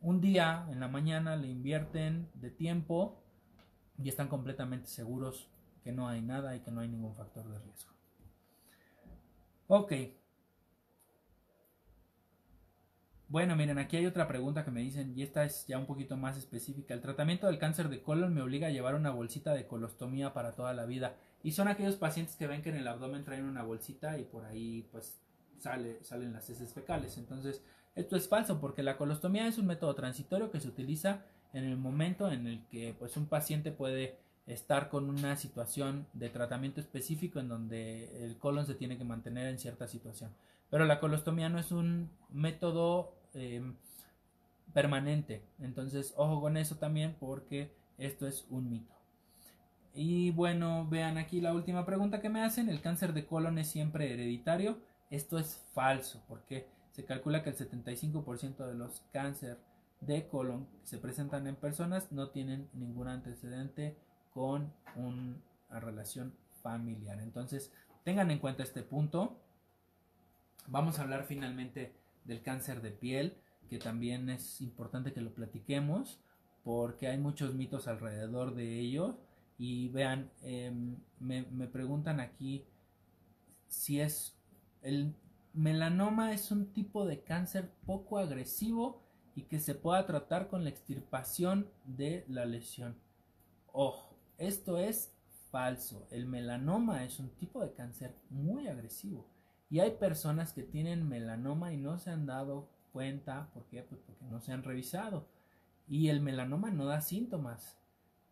Un 0.00 0.20
día 0.20 0.66
en 0.68 0.80
la 0.80 0.88
mañana 0.88 1.36
le 1.36 1.46
invierten 1.46 2.28
de 2.34 2.50
tiempo 2.50 3.22
y 4.02 4.08
están 4.08 4.26
completamente 4.26 4.88
seguros 4.88 5.48
que 5.84 5.92
no 5.92 6.08
hay 6.08 6.22
nada 6.22 6.56
y 6.56 6.60
que 6.60 6.72
no 6.72 6.80
hay 6.80 6.88
ningún 6.88 7.14
factor 7.14 7.48
de 7.48 7.58
riesgo. 7.60 7.92
Ok, 9.68 9.92
Bueno, 13.28 13.56
miren, 13.56 13.78
aquí 13.78 13.96
hay 13.96 14.06
otra 14.06 14.28
pregunta 14.28 14.64
que 14.64 14.70
me 14.70 14.80
dicen, 14.80 15.12
y 15.16 15.22
esta 15.22 15.44
es 15.44 15.66
ya 15.66 15.78
un 15.78 15.86
poquito 15.86 16.16
más 16.16 16.36
específica. 16.36 16.94
El 16.94 17.00
tratamiento 17.00 17.48
del 17.48 17.58
cáncer 17.58 17.88
de 17.88 18.00
colon 18.00 18.32
me 18.32 18.40
obliga 18.40 18.68
a 18.68 18.70
llevar 18.70 18.94
una 18.94 19.10
bolsita 19.10 19.52
de 19.52 19.66
colostomía 19.66 20.32
para 20.32 20.52
toda 20.52 20.72
la 20.74 20.86
vida. 20.86 21.16
Y 21.42 21.50
son 21.50 21.66
aquellos 21.66 21.96
pacientes 21.96 22.36
que 22.36 22.46
ven 22.46 22.62
que 22.62 22.68
en 22.70 22.76
el 22.76 22.86
abdomen 22.86 23.24
traen 23.24 23.44
una 23.44 23.64
bolsita 23.64 24.16
y 24.16 24.24
por 24.24 24.44
ahí 24.44 24.88
pues 24.92 25.18
sale, 25.58 26.04
salen 26.04 26.32
las 26.32 26.48
heces 26.48 26.72
fecales. 26.72 27.18
Entonces, 27.18 27.62
esto 27.96 28.14
es 28.14 28.28
falso 28.28 28.60
porque 28.60 28.82
la 28.82 28.96
colostomía 28.96 29.48
es 29.48 29.58
un 29.58 29.66
método 29.66 29.94
transitorio 29.94 30.50
que 30.50 30.60
se 30.60 30.68
utiliza 30.68 31.24
en 31.52 31.64
el 31.64 31.78
momento 31.78 32.30
en 32.30 32.46
el 32.46 32.64
que 32.66 32.94
pues 32.98 33.16
un 33.16 33.26
paciente 33.26 33.72
puede 33.72 34.18
estar 34.46 34.90
con 34.90 35.08
una 35.08 35.36
situación 35.36 36.06
de 36.12 36.28
tratamiento 36.28 36.80
específico 36.80 37.40
en 37.40 37.48
donde 37.48 38.24
el 38.24 38.36
colon 38.36 38.66
se 38.66 38.74
tiene 38.74 38.98
que 38.98 39.04
mantener 39.04 39.48
en 39.48 39.58
cierta 39.58 39.88
situación. 39.88 40.30
Pero 40.70 40.84
la 40.84 41.00
colostomía 41.00 41.48
no 41.48 41.58
es 41.58 41.72
un 41.72 42.10
método 42.28 43.14
eh, 43.34 43.62
permanente. 44.72 45.42
Entonces, 45.58 46.12
ojo 46.16 46.40
con 46.40 46.56
eso 46.56 46.76
también 46.76 47.16
porque 47.18 47.72
esto 47.98 48.26
es 48.26 48.46
un 48.50 48.70
mito. 48.70 48.94
Y 49.94 50.30
bueno, 50.32 50.86
vean 50.90 51.16
aquí 51.16 51.40
la 51.40 51.54
última 51.54 51.86
pregunta 51.86 52.20
que 52.20 52.28
me 52.28 52.42
hacen. 52.42 52.68
¿El 52.68 52.82
cáncer 52.82 53.14
de 53.14 53.24
colon 53.24 53.58
es 53.58 53.68
siempre 53.68 54.12
hereditario? 54.12 54.78
Esto 55.10 55.38
es 55.38 55.64
falso 55.72 56.22
porque 56.28 56.68
se 56.96 57.04
calcula 57.04 57.42
que 57.42 57.50
el 57.50 57.56
75% 57.56 58.66
de 58.66 58.74
los 58.74 59.02
cáncer 59.12 59.58
de 60.00 60.26
colon 60.28 60.66
que 60.80 60.86
se 60.86 60.96
presentan 60.96 61.46
en 61.46 61.54
personas 61.54 62.10
no 62.10 62.30
tienen 62.30 62.70
ningún 62.72 63.08
antecedente 63.08 63.98
con 64.32 64.72
una 64.94 65.78
relación 65.78 66.34
familiar. 66.62 67.20
Entonces, 67.20 67.70
tengan 68.02 68.30
en 68.30 68.38
cuenta 68.38 68.62
este 68.62 68.82
punto. 68.82 69.38
Vamos 70.68 70.98
a 70.98 71.02
hablar 71.02 71.24
finalmente 71.24 71.92
del 72.24 72.40
cáncer 72.40 72.80
de 72.80 72.92
piel, 72.92 73.36
que 73.68 73.78
también 73.78 74.30
es 74.30 74.62
importante 74.62 75.12
que 75.12 75.20
lo 75.20 75.34
platiquemos, 75.34 76.18
porque 76.64 77.08
hay 77.08 77.18
muchos 77.18 77.54
mitos 77.54 77.88
alrededor 77.88 78.54
de 78.54 78.80
ello. 78.80 79.18
Y 79.58 79.88
vean, 79.88 80.30
em, 80.40 80.96
me, 81.20 81.42
me 81.42 81.66
preguntan 81.66 82.20
aquí 82.20 82.64
si 83.68 84.00
es 84.00 84.34
el 84.80 85.14
melanoma 85.56 86.32
es 86.32 86.50
un 86.50 86.72
tipo 86.72 87.06
de 87.06 87.22
cáncer 87.22 87.72
poco 87.86 88.18
agresivo 88.18 89.02
y 89.34 89.42
que 89.44 89.58
se 89.58 89.74
pueda 89.74 90.06
tratar 90.06 90.48
con 90.48 90.64
la 90.64 90.70
extirpación 90.70 91.68
de 91.84 92.24
la 92.28 92.44
lesión. 92.44 92.96
Ojo, 93.72 94.14
esto 94.36 94.76
es 94.76 95.14
falso. 95.50 96.06
El 96.10 96.26
melanoma 96.26 97.04
es 97.04 97.18
un 97.18 97.30
tipo 97.30 97.62
de 97.62 97.72
cáncer 97.72 98.14
muy 98.28 98.68
agresivo. 98.68 99.26
Y 99.70 99.80
hay 99.80 99.92
personas 99.92 100.52
que 100.52 100.62
tienen 100.62 101.08
melanoma 101.08 101.72
y 101.72 101.78
no 101.78 101.98
se 101.98 102.10
han 102.10 102.26
dado 102.26 102.68
cuenta, 102.92 103.50
¿por 103.54 103.64
qué? 103.64 103.82
Pues 103.82 104.00
porque 104.02 104.26
no 104.26 104.40
se 104.40 104.52
han 104.52 104.62
revisado. 104.62 105.26
Y 105.88 106.08
el 106.08 106.20
melanoma 106.20 106.70
no 106.70 106.84
da 106.84 107.00
síntomas, 107.00 107.78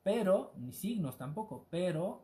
pero, 0.03 0.53
ni 0.59 0.73
signos 0.73 1.17
tampoco, 1.17 1.67
pero 1.71 2.23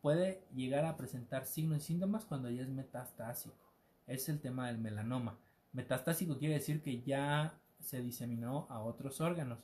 puede 0.00 0.44
llegar 0.52 0.84
a 0.84 0.96
presentar 0.96 1.46
signos 1.46 1.78
y 1.78 1.86
síntomas 1.86 2.24
cuando 2.24 2.50
ya 2.50 2.62
es 2.62 2.68
metastásico. 2.68 3.69
Es 4.10 4.28
el 4.28 4.40
tema 4.40 4.66
del 4.68 4.78
melanoma. 4.78 5.38
Metastásico 5.72 6.38
quiere 6.38 6.54
decir 6.54 6.82
que 6.82 7.02
ya 7.02 7.58
se 7.80 8.02
diseminó 8.02 8.66
a 8.68 8.80
otros 8.80 9.20
órganos. 9.20 9.60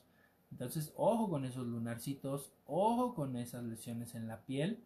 Entonces, 0.51 0.93
ojo 0.95 1.29
con 1.29 1.45
esos 1.45 1.67
lunarcitos, 1.67 2.53
ojo 2.65 3.13
con 3.13 3.35
esas 3.35 3.63
lesiones 3.63 4.15
en 4.15 4.27
la 4.27 4.45
piel. 4.45 4.83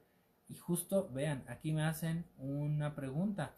Y 0.49 0.55
justo, 0.55 1.09
vean, 1.13 1.43
aquí 1.47 1.71
me 1.71 1.83
hacen 1.83 2.25
una 2.37 2.95
pregunta 2.95 3.55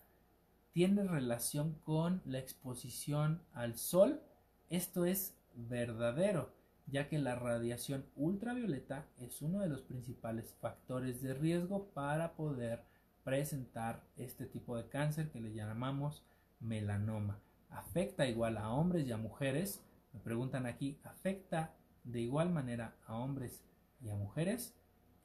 tiene 0.74 1.04
relación 1.04 1.76
con 1.84 2.22
la 2.26 2.39
exposición 2.39 3.41
al 3.54 3.78
sol. 3.78 4.22
Esto 4.70 5.06
es 5.06 5.38
verdadero, 5.54 6.51
ya 6.88 7.08
que 7.08 7.20
la 7.20 7.36
radiación 7.36 8.06
ultravioleta 8.16 9.06
es 9.20 9.41
uno 9.43 9.60
de 9.60 9.70
los 9.70 9.82
principales 9.82 10.56
factores 10.60 11.22
de 11.22 11.36
riesgo 11.36 11.89
para 11.93 12.34
poder 12.34 12.84
presentar 13.24 14.03
este 14.17 14.45
tipo 14.45 14.76
de 14.78 14.88
cáncer 14.88 15.30
que 15.30 15.39
le 15.39 15.53
llamamos 15.53 16.24
melanoma. 16.59 17.39
¿Afecta 17.69 18.28
igual 18.28 18.57
a 18.57 18.69
hombres 18.71 19.07
y 19.07 19.11
a 19.11 19.17
mujeres? 19.17 19.82
Me 20.13 20.19
preguntan 20.19 20.65
aquí, 20.65 20.99
¿afecta 21.03 21.74
de 22.03 22.21
igual 22.21 22.49
manera 22.49 22.95
a 23.07 23.15
hombres 23.15 23.63
y 24.01 24.09
a 24.09 24.15
mujeres? 24.15 24.76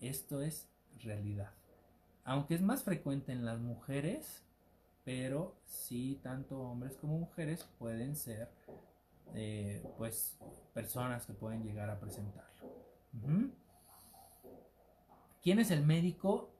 Esto 0.01 0.40
es 0.40 0.68
realidad. 1.01 1.53
Aunque 2.24 2.55
es 2.55 2.62
más 2.62 2.82
frecuente 2.82 3.32
en 3.32 3.44
las 3.44 3.59
mujeres, 3.59 4.42
pero 5.05 5.57
sí 5.64 6.20
tanto 6.22 6.61
hombres 6.61 6.96
como 6.96 7.18
mujeres 7.18 7.68
pueden 7.78 8.14
ser 8.16 8.51
eh, 9.34 9.82
pues 9.96 10.38
personas 10.74 11.26
que 11.26 11.32
pueden 11.32 11.64
llegar 11.64 11.90
a 11.90 11.99
presentarlo. 11.99 12.49
¿Quién 15.42 15.59
es 15.59 15.70
el 15.70 15.84
médico 15.84 16.51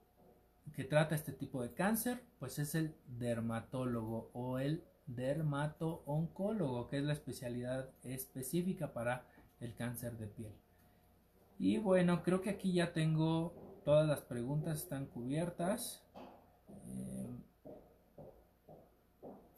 que 0.75 0.83
trata 0.83 1.15
este 1.15 1.31
tipo 1.31 1.61
de 1.61 1.73
cáncer? 1.73 2.21
Pues 2.39 2.59
es 2.59 2.75
el 2.75 2.95
dermatólogo 3.07 4.29
o 4.33 4.59
el 4.59 4.83
dermato-oncólogo, 5.07 6.87
que 6.87 6.97
es 6.97 7.03
la 7.03 7.13
especialidad 7.13 7.89
específica 8.03 8.93
para 8.93 9.25
el 9.59 9.73
cáncer 9.75 10.17
de 10.17 10.27
piel. 10.27 10.53
Y 11.57 11.77
bueno, 11.77 12.23
creo 12.23 12.41
que 12.41 12.51
aquí 12.51 12.73
ya 12.73 12.93
tengo 12.93 13.81
todas 13.83 14.07
las 14.07 14.21
preguntas 14.21 14.77
están 14.77 15.07
cubiertas. 15.07 16.03
Eh, 16.87 17.29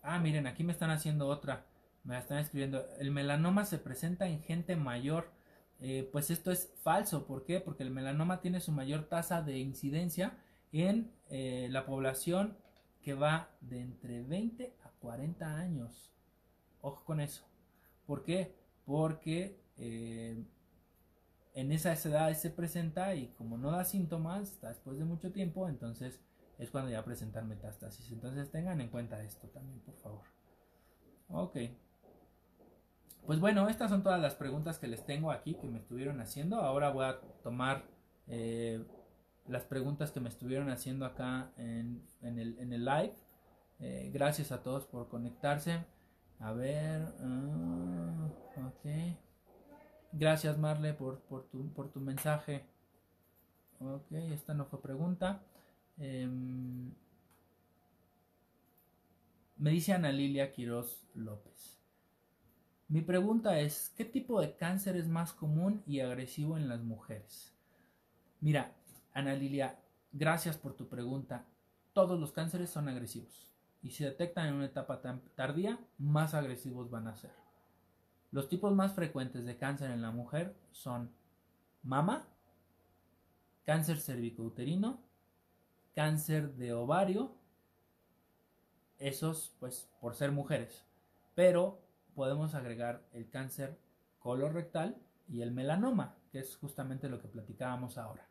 Ah, 0.04 0.20
miren, 0.20 0.48
aquí 0.48 0.64
me 0.64 0.72
están 0.72 0.90
haciendo 0.92 1.28
otra. 1.28 1.66
Me 2.04 2.14
la 2.16 2.20
están 2.20 2.40
escribiendo. 2.40 2.86
El 3.00 3.12
melanoma 3.12 3.66
se 3.66 3.78
presenta 3.78 4.28
en 4.28 4.42
gente 4.42 4.76
mayor. 4.76 5.32
Eh, 5.80 6.10
pues 6.12 6.32
esto 6.32 6.52
es 6.52 6.74
falso. 6.82 7.26
¿Por 7.26 7.44
qué? 7.46 7.60
Porque 7.60 7.84
el 7.84 7.92
melanoma 7.92 8.42
tiene 8.42 8.60
su 8.60 8.72
mayor 8.72 9.08
tasa 9.08 9.42
de 9.42 9.60
incidencia 9.60 10.38
en 10.72 11.12
eh, 11.30 11.68
la 11.72 11.86
población 11.86 12.58
que 13.02 13.14
va 13.14 13.50
de 13.62 13.82
entre 13.82 14.22
20 14.22 14.76
a 14.84 14.90
40 15.00 15.58
años. 15.58 16.12
Ojo 16.82 17.04
con 17.06 17.20
eso. 17.20 17.44
¿Por 18.06 18.24
qué? 18.24 18.56
Porque 18.86 19.60
eh, 19.78 20.44
en 21.54 21.72
esas 21.72 22.06
edades 22.06 22.40
se 22.40 22.50
presenta 22.50 23.16
y 23.16 23.28
como 23.30 23.58
no 23.58 23.72
da 23.72 23.84
síntomas, 23.84 24.62
después 24.62 24.98
de 24.98 25.06
mucho 25.06 25.32
tiempo, 25.32 25.68
entonces 25.68 26.20
es 26.58 26.70
cuando 26.70 26.92
ya 26.92 27.04
presentan 27.04 27.48
metástasis. 27.48 28.12
Entonces 28.12 28.52
tengan 28.52 28.82
en 28.82 28.90
cuenta 28.90 29.24
esto 29.24 29.48
también, 29.50 29.80
por 29.80 29.96
favor. 29.98 30.26
Ok. 31.30 31.58
Pues 33.26 33.40
bueno, 33.40 33.70
estas 33.70 33.90
son 33.90 34.04
todas 34.04 34.22
las 34.22 34.36
preguntas 34.36 34.80
que 34.80 34.88
les 34.88 35.06
tengo 35.06 35.32
aquí 35.32 35.56
que 35.56 35.68
me 35.68 35.80
estuvieron 35.80 36.20
haciendo. 36.22 36.58
Ahora 36.58 36.90
voy 36.90 37.06
a 37.06 37.20
tomar 37.44 37.86
eh, 38.28 38.84
las 39.48 39.64
preguntas 39.64 40.12
que 40.12 40.20
me 40.20 40.30
estuvieron 40.30 40.70
haciendo 40.70 41.06
acá 41.06 41.52
en, 41.58 42.04
el, 42.22 42.86
live. 42.86 43.16
Eh, 43.80 44.12
gracias 44.14 44.52
a 44.52 44.62
todos 44.64 44.86
por 44.86 45.08
conectarse. 45.10 45.84
A 46.40 46.54
ver. 46.54 47.02
Ah, 47.20 48.30
ok. 48.68 49.18
Gracias 50.14 50.58
Marle 50.58 50.94
por, 50.94 51.20
por, 51.22 51.48
tu, 51.50 51.72
por 51.74 51.92
tu 51.92 52.00
mensaje. 52.00 52.66
Ok, 53.80 54.12
esta 54.12 54.54
no 54.54 54.66
fue 54.66 54.82
pregunta. 54.82 55.42
Em, 55.98 56.92
me 59.58 59.72
dice 59.72 59.94
Ana 59.94 60.12
Lilia 60.12 60.52
Quiroz 60.52 61.08
López. 61.16 61.80
Mi 62.88 63.02
pregunta 63.02 63.60
es, 63.60 63.94
¿qué 63.96 64.04
tipo 64.04 64.42
de 64.42 64.56
cáncer 64.56 64.98
es 64.98 65.08
más 65.08 65.32
común 65.32 65.82
y 65.88 66.02
agresivo 66.02 66.58
en 66.58 66.68
las 66.68 66.82
mujeres? 66.82 67.54
Mira, 68.42 68.76
Ana 69.14 69.34
Lilia, 69.34 69.80
gracias 70.12 70.58
por 70.58 70.74
tu 70.74 70.88
pregunta. 70.88 71.46
Todos 71.94 72.20
los 72.20 72.32
cánceres 72.32 72.70
son 72.70 72.88
agresivos 72.88 73.52
y 73.82 73.92
si 73.92 74.04
detectan 74.04 74.48
en 74.48 74.54
una 74.56 74.66
etapa 74.66 75.02
tardía, 75.36 75.80
más 75.98 76.34
agresivos 76.34 76.90
van 76.90 77.08
a 77.08 77.16
ser. 77.16 77.32
Los 78.32 78.48
tipos 78.48 78.74
más 78.74 78.94
frecuentes 78.94 79.46
de 79.46 79.58
cáncer 79.58 79.92
en 79.92 80.02
la 80.02 80.12
mujer 80.12 80.56
son 80.72 81.12
mama, 81.84 82.28
cáncer 83.66 84.00
cervicouterino, 84.00 85.02
cáncer 85.94 86.54
de 86.56 86.74
ovario, 86.74 87.36
esos 88.98 89.54
pues 89.60 89.90
por 90.00 90.16
ser 90.16 90.32
mujeres. 90.32 90.86
pero 91.34 91.80
podemos 92.14 92.56
agregar 92.56 93.04
el 93.14 93.30
cáncer 93.30 93.80
colorectal 94.20 94.98
y 95.30 95.42
el 95.42 95.52
melanoma, 95.52 96.18
que 96.30 96.40
es 96.40 96.58
justamente 96.58 97.10
lo 97.10 97.20
que 97.22 97.30
platicábamos 97.30 97.98
ahora. 97.98 98.31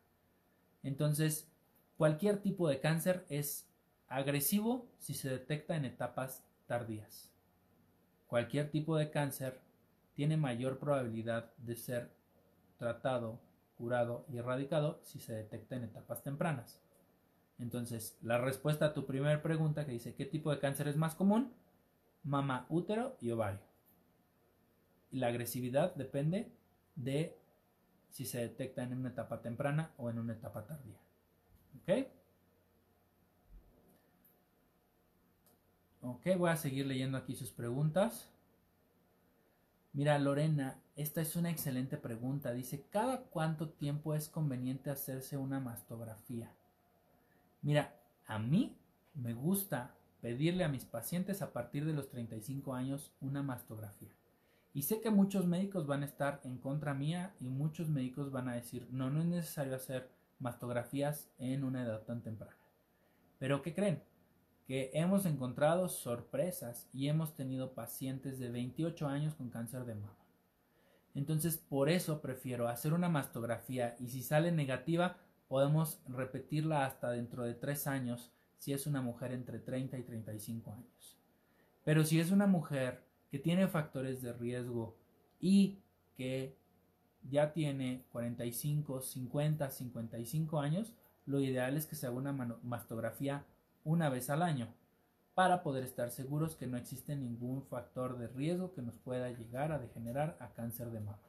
Entonces, 0.83 1.51
cualquier 1.97 2.41
tipo 2.41 2.67
de 2.67 2.79
cáncer 2.79 3.25
es 3.29 3.69
agresivo 4.07 4.87
si 4.97 5.13
se 5.13 5.29
detecta 5.29 5.75
en 5.75 5.85
etapas 5.85 6.43
tardías. 6.67 7.31
Cualquier 8.27 8.71
tipo 8.71 8.97
de 8.97 9.09
cáncer 9.09 9.61
tiene 10.13 10.37
mayor 10.37 10.79
probabilidad 10.79 11.53
de 11.57 11.75
ser 11.75 12.11
tratado, 12.77 13.39
curado 13.77 14.25
y 14.29 14.37
erradicado 14.37 14.99
si 15.03 15.19
se 15.19 15.33
detecta 15.33 15.75
en 15.75 15.83
etapas 15.83 16.23
tempranas. 16.23 16.81
Entonces, 17.59 18.17
la 18.21 18.39
respuesta 18.39 18.87
a 18.87 18.93
tu 18.93 19.05
primera 19.05 19.41
pregunta 19.41 19.85
que 19.85 19.91
dice 19.91 20.15
¿qué 20.15 20.25
tipo 20.25 20.51
de 20.51 20.59
cáncer 20.59 20.87
es 20.87 20.97
más 20.97 21.15
común? 21.15 21.53
Mama, 22.23 22.65
útero 22.69 23.17
y 23.21 23.31
ovario. 23.31 23.61
La 25.11 25.27
agresividad 25.27 25.93
depende 25.95 26.51
de 26.95 27.37
si 28.11 28.25
se 28.25 28.39
detecta 28.39 28.83
en 28.83 28.93
una 28.93 29.09
etapa 29.09 29.41
temprana 29.41 29.91
o 29.97 30.09
en 30.09 30.19
una 30.19 30.33
etapa 30.33 30.65
tardía. 30.65 30.99
¿Ok? 31.81 32.07
Ok, 36.01 36.37
voy 36.37 36.49
a 36.49 36.57
seguir 36.57 36.85
leyendo 36.85 37.17
aquí 37.17 37.35
sus 37.35 37.51
preguntas. 37.51 38.27
Mira, 39.93 40.17
Lorena, 40.19 40.79
esta 40.95 41.21
es 41.21 41.35
una 41.35 41.49
excelente 41.49 41.97
pregunta. 41.97 42.53
Dice, 42.53 42.85
¿cada 42.89 43.23
cuánto 43.23 43.69
tiempo 43.69 44.13
es 44.15 44.29
conveniente 44.29 44.89
hacerse 44.89 45.37
una 45.37 45.59
mastografía? 45.59 46.51
Mira, 47.61 47.95
a 48.25 48.39
mí 48.39 48.77
me 49.13 49.33
gusta 49.33 49.95
pedirle 50.21 50.63
a 50.63 50.69
mis 50.69 50.85
pacientes 50.85 51.41
a 51.41 51.51
partir 51.51 51.85
de 51.85 51.93
los 51.93 52.09
35 52.09 52.73
años 52.73 53.11
una 53.19 53.43
mastografía. 53.43 54.11
Y 54.73 54.83
sé 54.83 55.01
que 55.01 55.09
muchos 55.09 55.45
médicos 55.45 55.85
van 55.85 56.03
a 56.03 56.05
estar 56.05 56.39
en 56.43 56.57
contra 56.57 56.93
mía 56.93 57.35
y 57.39 57.49
muchos 57.49 57.89
médicos 57.89 58.31
van 58.31 58.47
a 58.47 58.55
decir, 58.55 58.87
no, 58.91 59.09
no 59.09 59.19
es 59.19 59.27
necesario 59.27 59.75
hacer 59.75 60.09
mastografías 60.39 61.29
en 61.37 61.63
una 61.63 61.83
edad 61.83 62.03
tan 62.03 62.21
temprana. 62.21 62.55
Pero 63.37 63.61
¿qué 63.61 63.73
creen? 63.73 64.01
Que 64.67 64.91
hemos 64.93 65.25
encontrado 65.25 65.89
sorpresas 65.89 66.87
y 66.93 67.09
hemos 67.09 67.35
tenido 67.35 67.73
pacientes 67.73 68.39
de 68.39 68.49
28 68.49 69.07
años 69.07 69.35
con 69.35 69.49
cáncer 69.49 69.85
de 69.85 69.95
mama. 69.95 70.15
Entonces, 71.13 71.57
por 71.57 71.89
eso 71.89 72.21
prefiero 72.21 72.69
hacer 72.69 72.93
una 72.93 73.09
mastografía 73.09 73.97
y 73.99 74.07
si 74.07 74.23
sale 74.23 74.51
negativa, 74.53 75.17
podemos 75.49 75.99
repetirla 76.07 76.85
hasta 76.85 77.11
dentro 77.11 77.43
de 77.43 77.55
3 77.55 77.87
años 77.87 78.31
si 78.57 78.71
es 78.71 78.87
una 78.87 79.01
mujer 79.01 79.33
entre 79.33 79.59
30 79.59 79.97
y 79.97 80.03
35 80.03 80.71
años. 80.71 81.17
Pero 81.83 82.05
si 82.05 82.19
es 82.19 82.31
una 82.31 82.47
mujer 82.47 83.03
que 83.31 83.39
tiene 83.39 83.67
factores 83.67 84.21
de 84.21 84.33
riesgo 84.33 84.97
y 85.39 85.79
que 86.15 86.57
ya 87.29 87.53
tiene 87.53 88.05
45, 88.11 89.01
50, 89.01 89.71
55 89.71 90.59
años, 90.59 90.93
lo 91.25 91.39
ideal 91.39 91.77
es 91.77 91.85
que 91.85 91.95
se 91.95 92.07
haga 92.07 92.17
una 92.17 92.33
mastografía 92.33 93.45
una 93.83 94.09
vez 94.09 94.29
al 94.29 94.41
año 94.41 94.67
para 95.33 95.63
poder 95.63 95.83
estar 95.83 96.11
seguros 96.11 96.55
que 96.55 96.67
no 96.67 96.77
existe 96.77 97.15
ningún 97.15 97.63
factor 97.63 98.17
de 98.17 98.27
riesgo 98.27 98.73
que 98.73 98.81
nos 98.81 98.97
pueda 98.97 99.31
llegar 99.31 99.71
a 99.71 99.79
degenerar 99.79 100.37
a 100.39 100.49
cáncer 100.49 100.91
de 100.91 100.99
mama. 100.99 101.19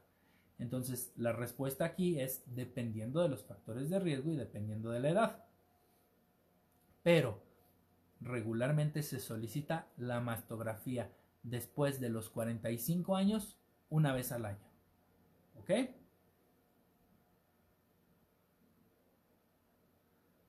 Entonces, 0.59 1.13
la 1.15 1.31
respuesta 1.31 1.85
aquí 1.85 2.19
es 2.19 2.43
dependiendo 2.47 3.21
de 3.21 3.29
los 3.29 3.43
factores 3.43 3.89
de 3.89 3.99
riesgo 3.99 4.31
y 4.31 4.35
dependiendo 4.35 4.91
de 4.91 4.99
la 4.99 5.09
edad. 5.09 5.45
Pero 7.01 7.41
regularmente 8.21 9.03
se 9.03 9.19
solicita 9.19 9.87
la 9.97 10.19
mastografía 10.19 11.09
después 11.43 11.99
de 11.99 12.09
los 12.09 12.29
45 12.29 13.15
años 13.15 13.59
una 13.89 14.13
vez 14.13 14.31
al 14.31 14.45
año. 14.45 14.65
¿Ok? 15.59 15.71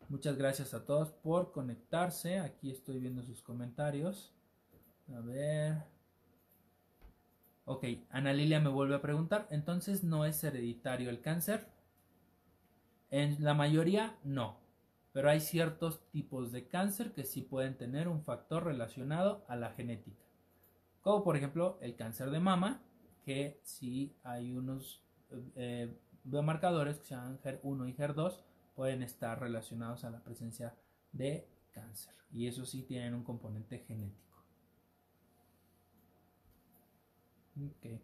Muchas 0.09 0.37
gracias 0.37 0.75
a 0.75 0.87
todos 0.87 1.11
por 1.11 1.53
conectarse. 1.53 2.39
Aquí 2.39 2.71
estoy 2.71 3.01
viendo 3.01 3.23
sus 3.23 3.43
comentarios. 3.43 4.33
A 5.13 5.21
ver. 5.21 5.83
Ok, 7.65 7.85
Ana 8.11 8.33
Lilia 8.33 8.61
me 8.61 8.69
vuelve 8.69 8.95
a 8.95 9.03
preguntar. 9.03 9.49
Entonces, 9.51 10.05
¿no 10.05 10.25
es 10.25 10.43
hereditario 10.45 11.11
el 11.11 11.21
cáncer? 11.21 11.67
En 13.11 13.43
la 13.43 13.55
mayoría, 13.55 14.19
no. 14.23 14.61
Pero 15.13 15.31
hay 15.31 15.41
ciertos 15.41 16.09
tipos 16.11 16.53
de 16.53 16.69
cáncer 16.69 17.13
que 17.13 17.25
sí 17.25 17.43
pueden 17.43 17.77
tener 17.77 18.09
un 18.09 18.23
factor 18.23 18.65
relacionado 18.65 19.45
a 19.49 19.57
la 19.57 19.71
genética 19.71 20.24
como 21.05 21.23
por 21.23 21.37
ejemplo 21.37 21.79
el 21.83 21.95
cáncer 21.95 22.31
de 22.31 22.41
mama, 22.41 22.83
que 23.25 23.61
si 23.63 24.17
hay 24.25 24.55
unos 24.55 25.05
eh, 25.55 25.95
biomarcadores 26.25 26.99
que 26.99 27.05
se 27.05 27.15
llaman 27.15 27.39
HER1 27.45 27.91
y 27.91 27.95
HER2, 27.95 28.41
pueden 28.75 29.03
estar 29.03 29.39
relacionados 29.39 30.05
a 30.05 30.11
la 30.11 30.25
presencia 30.25 30.75
de 31.13 31.47
cáncer. 31.73 32.15
Y 32.33 32.47
eso 32.47 32.65
sí 32.65 32.83
tienen 32.83 33.15
un 33.15 33.23
componente 33.23 33.81
genético. 33.81 34.43
Okay. 37.77 38.03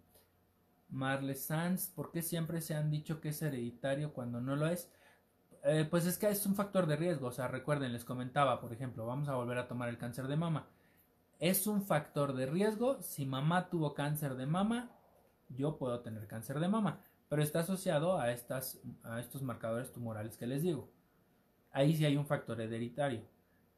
Marle 0.91 1.35
Sanz, 1.35 1.89
¿por 1.89 2.13
qué 2.13 2.21
siempre 2.21 2.61
se 2.61 2.75
han 2.75 2.91
dicho 2.91 3.21
que 3.21 3.31
es 3.31 3.41
hereditario 3.41 4.13
cuando 4.13 4.43
no 4.43 4.57
lo 4.57 4.67
es? 4.67 4.91
Eh, 5.65 5.87
pues 5.91 6.05
es 6.05 6.19
que 6.19 6.29
es 6.29 6.45
un 6.45 6.55
factor 6.55 6.87
de 6.87 6.97
riesgo. 6.97 7.29
O 7.29 7.33
sea, 7.33 7.49
recuerden, 7.49 7.95
les 7.95 8.05
comentaba, 8.05 8.61
por 8.61 8.75
ejemplo, 8.75 9.07
vamos 9.07 9.29
a 9.29 9.35
volver 9.35 9.57
a 9.57 9.69
tomar 9.69 9.89
el 9.89 9.97
cáncer 9.97 10.29
de 10.29 10.37
mama 10.37 10.69
es 11.41 11.67
un 11.67 11.83
factor 11.83 12.35
de 12.35 12.47
riesgo. 12.47 13.03
Si 13.03 13.27
mamá 13.27 13.69
tuvo 13.69 13.95
cáncer 13.95 14.37
de 14.37 14.47
mama, 14.47 14.91
yo 15.49 15.79
puedo 15.79 16.01
tener 16.01 16.29
cáncer 16.29 16.61
de 16.61 16.69
mama, 16.69 17.03
pero 17.29 17.43
está 17.43 17.61
asociado 17.61 18.19
a, 18.19 18.31
estas, 18.31 18.81
a 19.03 19.19
estos 19.19 19.43
marcadores 19.43 19.93
tumorales 19.93 20.37
que 20.37 20.47
les 20.47 20.63
digo. 20.63 20.93
Ahí 21.73 21.97
sí 21.97 22.05
hay 22.05 22.17
un 22.17 22.27
factor 22.27 22.61
hereditario, 22.61 23.23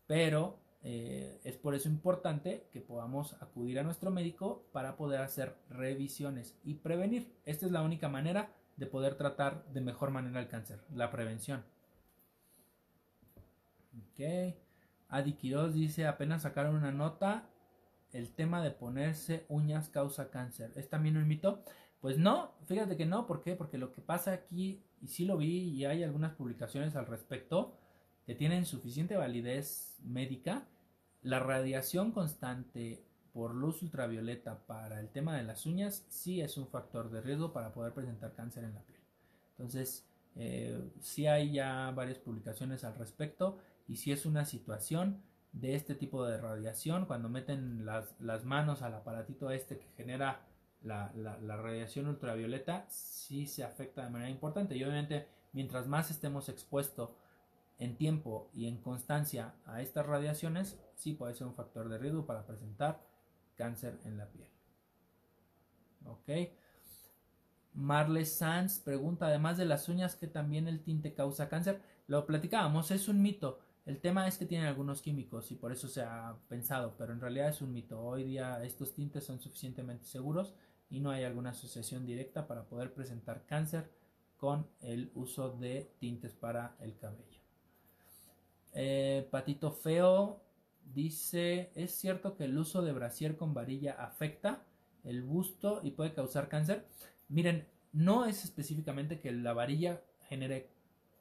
pero 0.06 0.58
eh, 0.82 1.40
es 1.44 1.56
por 1.56 1.74
eso 1.74 1.88
importante 1.88 2.68
que 2.72 2.80
podamos 2.80 3.40
acudir 3.40 3.78
a 3.78 3.84
nuestro 3.84 4.10
médico 4.10 4.66
para 4.72 4.96
poder 4.96 5.20
hacer 5.20 5.56
revisiones 5.70 6.58
y 6.64 6.74
prevenir. 6.74 7.32
Esta 7.44 7.66
es 7.66 7.72
la 7.72 7.82
única 7.82 8.08
manera 8.08 8.52
de 8.76 8.86
poder 8.86 9.14
tratar 9.14 9.64
de 9.66 9.80
mejor 9.80 10.10
manera 10.10 10.40
el 10.40 10.48
cáncer, 10.48 10.80
la 10.94 11.10
prevención. 11.10 11.64
Ok. 14.10 14.56
Adi 15.08 15.36
dice, 15.74 16.06
apenas 16.06 16.42
sacaron 16.42 16.74
una 16.74 16.90
nota 16.90 17.46
el 18.12 18.32
tema 18.32 18.62
de 18.62 18.70
ponerse 18.70 19.46
uñas 19.48 19.88
causa 19.88 20.30
cáncer. 20.30 20.72
¿Es 20.76 20.88
también 20.88 21.16
un 21.16 21.26
mito? 21.26 21.62
Pues 22.00 22.18
no, 22.18 22.52
fíjate 22.66 22.96
que 22.96 23.06
no, 23.06 23.26
¿por 23.26 23.42
qué? 23.42 23.54
Porque 23.54 23.78
lo 23.78 23.92
que 23.92 24.00
pasa 24.00 24.32
aquí, 24.32 24.82
y 25.00 25.08
sí 25.08 25.24
lo 25.24 25.36
vi 25.36 25.70
y 25.70 25.84
hay 25.84 26.02
algunas 26.02 26.34
publicaciones 26.34 26.96
al 26.96 27.06
respecto 27.06 27.76
que 28.26 28.34
tienen 28.34 28.66
suficiente 28.66 29.16
validez 29.16 29.98
médica, 30.04 30.66
la 31.22 31.38
radiación 31.38 32.12
constante 32.12 33.04
por 33.32 33.54
luz 33.54 33.82
ultravioleta 33.82 34.66
para 34.66 35.00
el 35.00 35.08
tema 35.08 35.36
de 35.36 35.44
las 35.44 35.64
uñas 35.64 36.04
sí 36.08 36.40
es 36.40 36.56
un 36.56 36.66
factor 36.66 37.10
de 37.10 37.20
riesgo 37.20 37.52
para 37.52 37.72
poder 37.72 37.94
presentar 37.94 38.34
cáncer 38.34 38.64
en 38.64 38.74
la 38.74 38.82
piel. 38.82 39.00
Entonces, 39.52 40.04
eh, 40.34 40.82
sí 41.00 41.26
hay 41.26 41.52
ya 41.52 41.90
varias 41.92 42.18
publicaciones 42.18 42.84
al 42.84 42.96
respecto 42.96 43.58
y 43.88 43.96
si 43.96 44.12
es 44.12 44.26
una 44.26 44.44
situación 44.44 45.22
de 45.52 45.74
este 45.74 45.94
tipo 45.94 46.24
de 46.24 46.38
radiación, 46.38 47.06
cuando 47.06 47.28
meten 47.28 47.84
las, 47.84 48.44
manos 48.44 48.82
al 48.82 48.94
aparatito 48.94 49.50
este 49.50 49.78
que 49.78 49.88
genera 49.96 50.40
la, 50.82 51.12
radiación 51.56 52.08
ultravioleta, 52.08 52.86
sí 52.88 53.46
se 53.46 53.62
afecta 53.62 54.04
de 54.04 54.10
manera 54.10 54.30
importante. 54.30 54.76
Y 54.76 54.82
obviamente, 54.82 55.28
mientras 55.52 55.86
más 55.86 56.10
estemos 56.10 56.48
expuestos 56.48 57.10
en 57.78 57.96
tiempo 57.96 58.50
y 58.54 58.66
en 58.66 58.78
constancia 58.78 59.54
a 59.66 59.82
estas 59.82 60.06
radiaciones, 60.06 60.80
sí 60.94 61.12
puede 61.12 61.34
ser 61.34 61.46
un 61.46 61.54
factor 61.54 61.88
de 61.88 61.98
riesgo 61.98 62.24
para 62.24 62.46
presentar 62.46 63.00
cáncer 63.56 64.00
en 64.04 64.16
la 64.16 64.26
piel. 64.30 64.48
Ok. 66.06 66.30
Marle 67.74 68.26
Sanz 68.26 68.80
pregunta, 68.80 69.26
además 69.26 69.56
de 69.56 69.64
las 69.64 69.88
uñas, 69.88 70.16
que 70.16 70.26
también 70.26 70.68
el 70.68 70.82
tinte 70.82 71.14
causa 71.14 71.48
cáncer. 71.48 71.80
Lo 72.06 72.26
platicábamos, 72.26 72.90
es 72.90 73.08
un 73.08 73.22
mito. 73.22 73.60
El 73.84 74.00
tema 74.00 74.28
es 74.28 74.38
que 74.38 74.46
tienen 74.46 74.68
algunos 74.68 75.02
químicos 75.02 75.50
y 75.50 75.56
por 75.56 75.72
eso 75.72 75.88
se 75.88 76.02
ha 76.02 76.36
pensado, 76.48 76.94
pero 76.96 77.12
en 77.12 77.20
realidad 77.20 77.48
es 77.48 77.62
un 77.62 77.72
mito. 77.72 78.00
Hoy 78.00 78.22
día 78.22 78.62
estos 78.62 78.94
tintes 78.94 79.24
son 79.24 79.40
suficientemente 79.40 80.04
seguros 80.04 80.54
y 80.88 81.00
no 81.00 81.10
hay 81.10 81.24
alguna 81.24 81.50
asociación 81.50 82.06
directa 82.06 82.46
para 82.46 82.64
poder 82.64 82.94
presentar 82.94 83.44
cáncer 83.44 83.90
con 84.36 84.68
el 84.80 85.10
uso 85.14 85.50
de 85.50 85.90
tintes 85.98 86.32
para 86.32 86.76
el 86.80 86.96
cabello. 86.96 87.40
Eh, 88.74 89.26
Patito 89.32 89.72
Feo 89.72 90.40
dice, 90.94 91.72
¿es 91.74 91.92
cierto 91.92 92.36
que 92.36 92.44
el 92.44 92.56
uso 92.56 92.82
de 92.82 92.92
brasier 92.92 93.36
con 93.36 93.52
varilla 93.52 93.94
afecta 93.94 94.64
el 95.02 95.22
busto 95.22 95.80
y 95.82 95.90
puede 95.90 96.14
causar 96.14 96.48
cáncer? 96.48 96.86
Miren, 97.28 97.66
no 97.92 98.26
es 98.26 98.44
específicamente 98.44 99.18
que 99.18 99.32
la 99.32 99.54
varilla 99.54 100.00
genere 100.28 100.70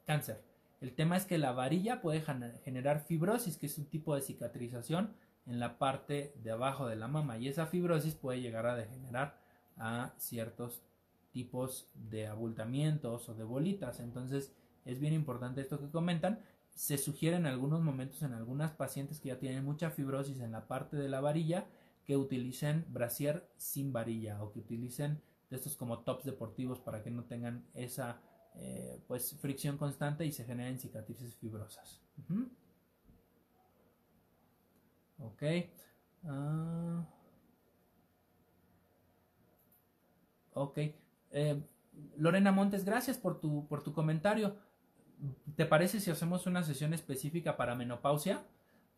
cáncer 0.06 0.51
el 0.82 0.94
tema 0.96 1.16
es 1.16 1.26
que 1.26 1.38
la 1.38 1.52
varilla 1.52 2.02
puede 2.02 2.24
generar 2.64 3.00
fibrosis, 3.00 3.56
que 3.56 3.66
es 3.66 3.78
un 3.78 3.86
tipo 3.86 4.16
de 4.16 4.20
cicatrización 4.20 5.14
en 5.46 5.60
la 5.60 5.78
parte 5.78 6.34
de 6.42 6.50
abajo 6.50 6.88
de 6.88 6.96
la 6.96 7.06
mama 7.06 7.38
y 7.38 7.46
esa 7.46 7.66
fibrosis 7.66 8.16
puede 8.16 8.40
llegar 8.40 8.66
a 8.66 8.74
degenerar 8.74 9.38
a 9.76 10.12
ciertos 10.18 10.82
tipos 11.30 11.88
de 11.94 12.26
abultamientos 12.26 13.28
o 13.28 13.34
de 13.34 13.44
bolitas. 13.44 14.00
Entonces 14.00 14.52
es 14.84 14.98
bien 14.98 15.14
importante 15.14 15.60
esto 15.60 15.78
que 15.78 15.88
comentan. 15.88 16.40
Se 16.74 16.98
sugiere 16.98 17.36
en 17.36 17.46
algunos 17.46 17.80
momentos 17.80 18.20
en 18.22 18.32
algunas 18.32 18.72
pacientes 18.72 19.20
que 19.20 19.28
ya 19.28 19.38
tienen 19.38 19.64
mucha 19.64 19.90
fibrosis 19.90 20.40
en 20.40 20.50
la 20.50 20.66
parte 20.66 20.96
de 20.96 21.08
la 21.08 21.20
varilla 21.20 21.64
que 22.04 22.16
utilicen 22.16 22.86
brasier 22.88 23.48
sin 23.56 23.92
varilla 23.92 24.42
o 24.42 24.50
que 24.50 24.58
utilicen 24.58 25.22
de 25.48 25.56
estos 25.56 25.76
como 25.76 26.00
tops 26.00 26.24
deportivos 26.24 26.80
para 26.80 27.04
que 27.04 27.10
no 27.12 27.22
tengan 27.22 27.64
esa 27.74 28.20
eh, 28.56 29.02
pues 29.06 29.36
fricción 29.40 29.76
constante 29.78 30.24
y 30.26 30.32
se 30.32 30.44
generen 30.44 30.78
cicatrices 30.78 31.34
fibrosas. 31.36 32.00
Ok. 35.18 35.42
Ah. 36.24 37.04
ok. 40.54 40.78
Eh, 41.32 41.62
Lorena 42.16 42.52
Montes, 42.52 42.84
gracias 42.84 43.18
por 43.18 43.40
tu, 43.40 43.66
por 43.68 43.82
tu 43.82 43.92
comentario. 43.92 44.56
¿Te 45.56 45.66
parece 45.66 46.00
si 46.00 46.10
hacemos 46.10 46.46
una 46.46 46.62
sesión 46.64 46.94
específica 46.94 47.56
para 47.56 47.74
menopausia? 47.74 48.44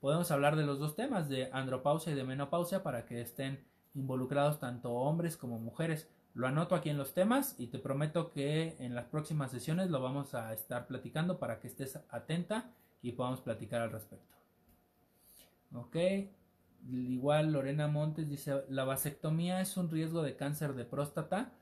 Podemos 0.01 0.31
hablar 0.31 0.57
de 0.57 0.65
los 0.65 0.79
dos 0.79 0.97
temas, 0.97 1.29
de 1.29 1.51
andropausia 1.53 2.13
y 2.13 2.15
de 2.15 2.25
menopausia, 2.25 2.83
para 2.83 3.07
que 3.07 3.21
estén 3.21 3.65
involucrados 3.95 4.59
tanto 4.59 4.93
hombres 4.93 5.37
como 5.37 5.59
mujeres. 5.59 6.09
Lo 6.35 6.49
anoto 6.49 6.75
aquí 6.75 6.91
en 6.91 6.99
los 6.99 7.15
temas 7.15 7.55
y 7.59 7.69
te 7.69 7.79
prometo 7.79 8.31
que 8.31 8.77
en 8.81 8.95
las 8.95 9.07
próximas 9.07 9.53
sesiones 9.53 9.91
lo 9.91 10.03
vamos 10.03 10.35
a 10.35 10.53
estar 10.53 10.89
platicando 10.89 11.39
para 11.39 11.61
que 11.61 11.69
estés 11.69 12.01
atenta 12.11 12.73
y 13.03 13.13
podamos 13.13 13.41
platicar 13.41 13.81
al 13.83 13.93
respecto. 13.93 14.35
Ok. 15.73 15.97
Igual 16.91 17.53
Lorena 17.53 17.87
Montes 17.87 18.29
dice, 18.29 18.65
¿la 18.69 18.85
vasectomía 18.85 19.61
es 19.61 19.77
un 19.77 19.91
riesgo 19.91 20.23
de 20.23 20.37
cáncer 20.37 20.75
de 20.75 20.85
próstata? 20.85 21.53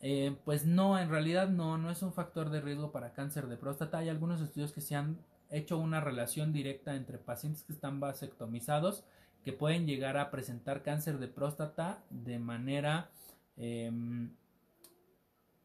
Eh, 0.00 0.36
pues 0.44 0.64
no, 0.64 0.98
en 0.98 1.10
realidad 1.10 1.48
no, 1.48 1.76
no 1.76 1.90
es 1.90 2.02
un 2.02 2.12
factor 2.12 2.50
de 2.50 2.60
riesgo 2.60 2.92
para 2.92 3.12
cáncer 3.12 3.48
de 3.48 3.56
próstata. 3.56 3.98
Hay 3.98 4.08
algunos 4.08 4.40
estudios 4.40 4.72
que 4.72 4.80
se 4.80 4.94
han 4.94 5.18
hecho 5.50 5.78
una 5.78 6.00
relación 6.00 6.52
directa 6.52 6.94
entre 6.94 7.18
pacientes 7.18 7.64
que 7.64 7.72
están 7.72 8.00
vasectomizados 8.00 9.04
que 9.44 9.52
pueden 9.52 9.86
llegar 9.86 10.16
a 10.16 10.30
presentar 10.30 10.82
cáncer 10.82 11.18
de 11.18 11.28
próstata 11.28 12.02
de 12.10 12.38
manera 12.38 13.10
em, 13.56 14.34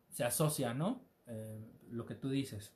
se 0.10 0.24
asocia, 0.24 0.74
¿no? 0.74 1.02
Eh, 1.28 1.60
lo 1.90 2.06
que 2.06 2.16
tú 2.16 2.30
dices. 2.30 2.74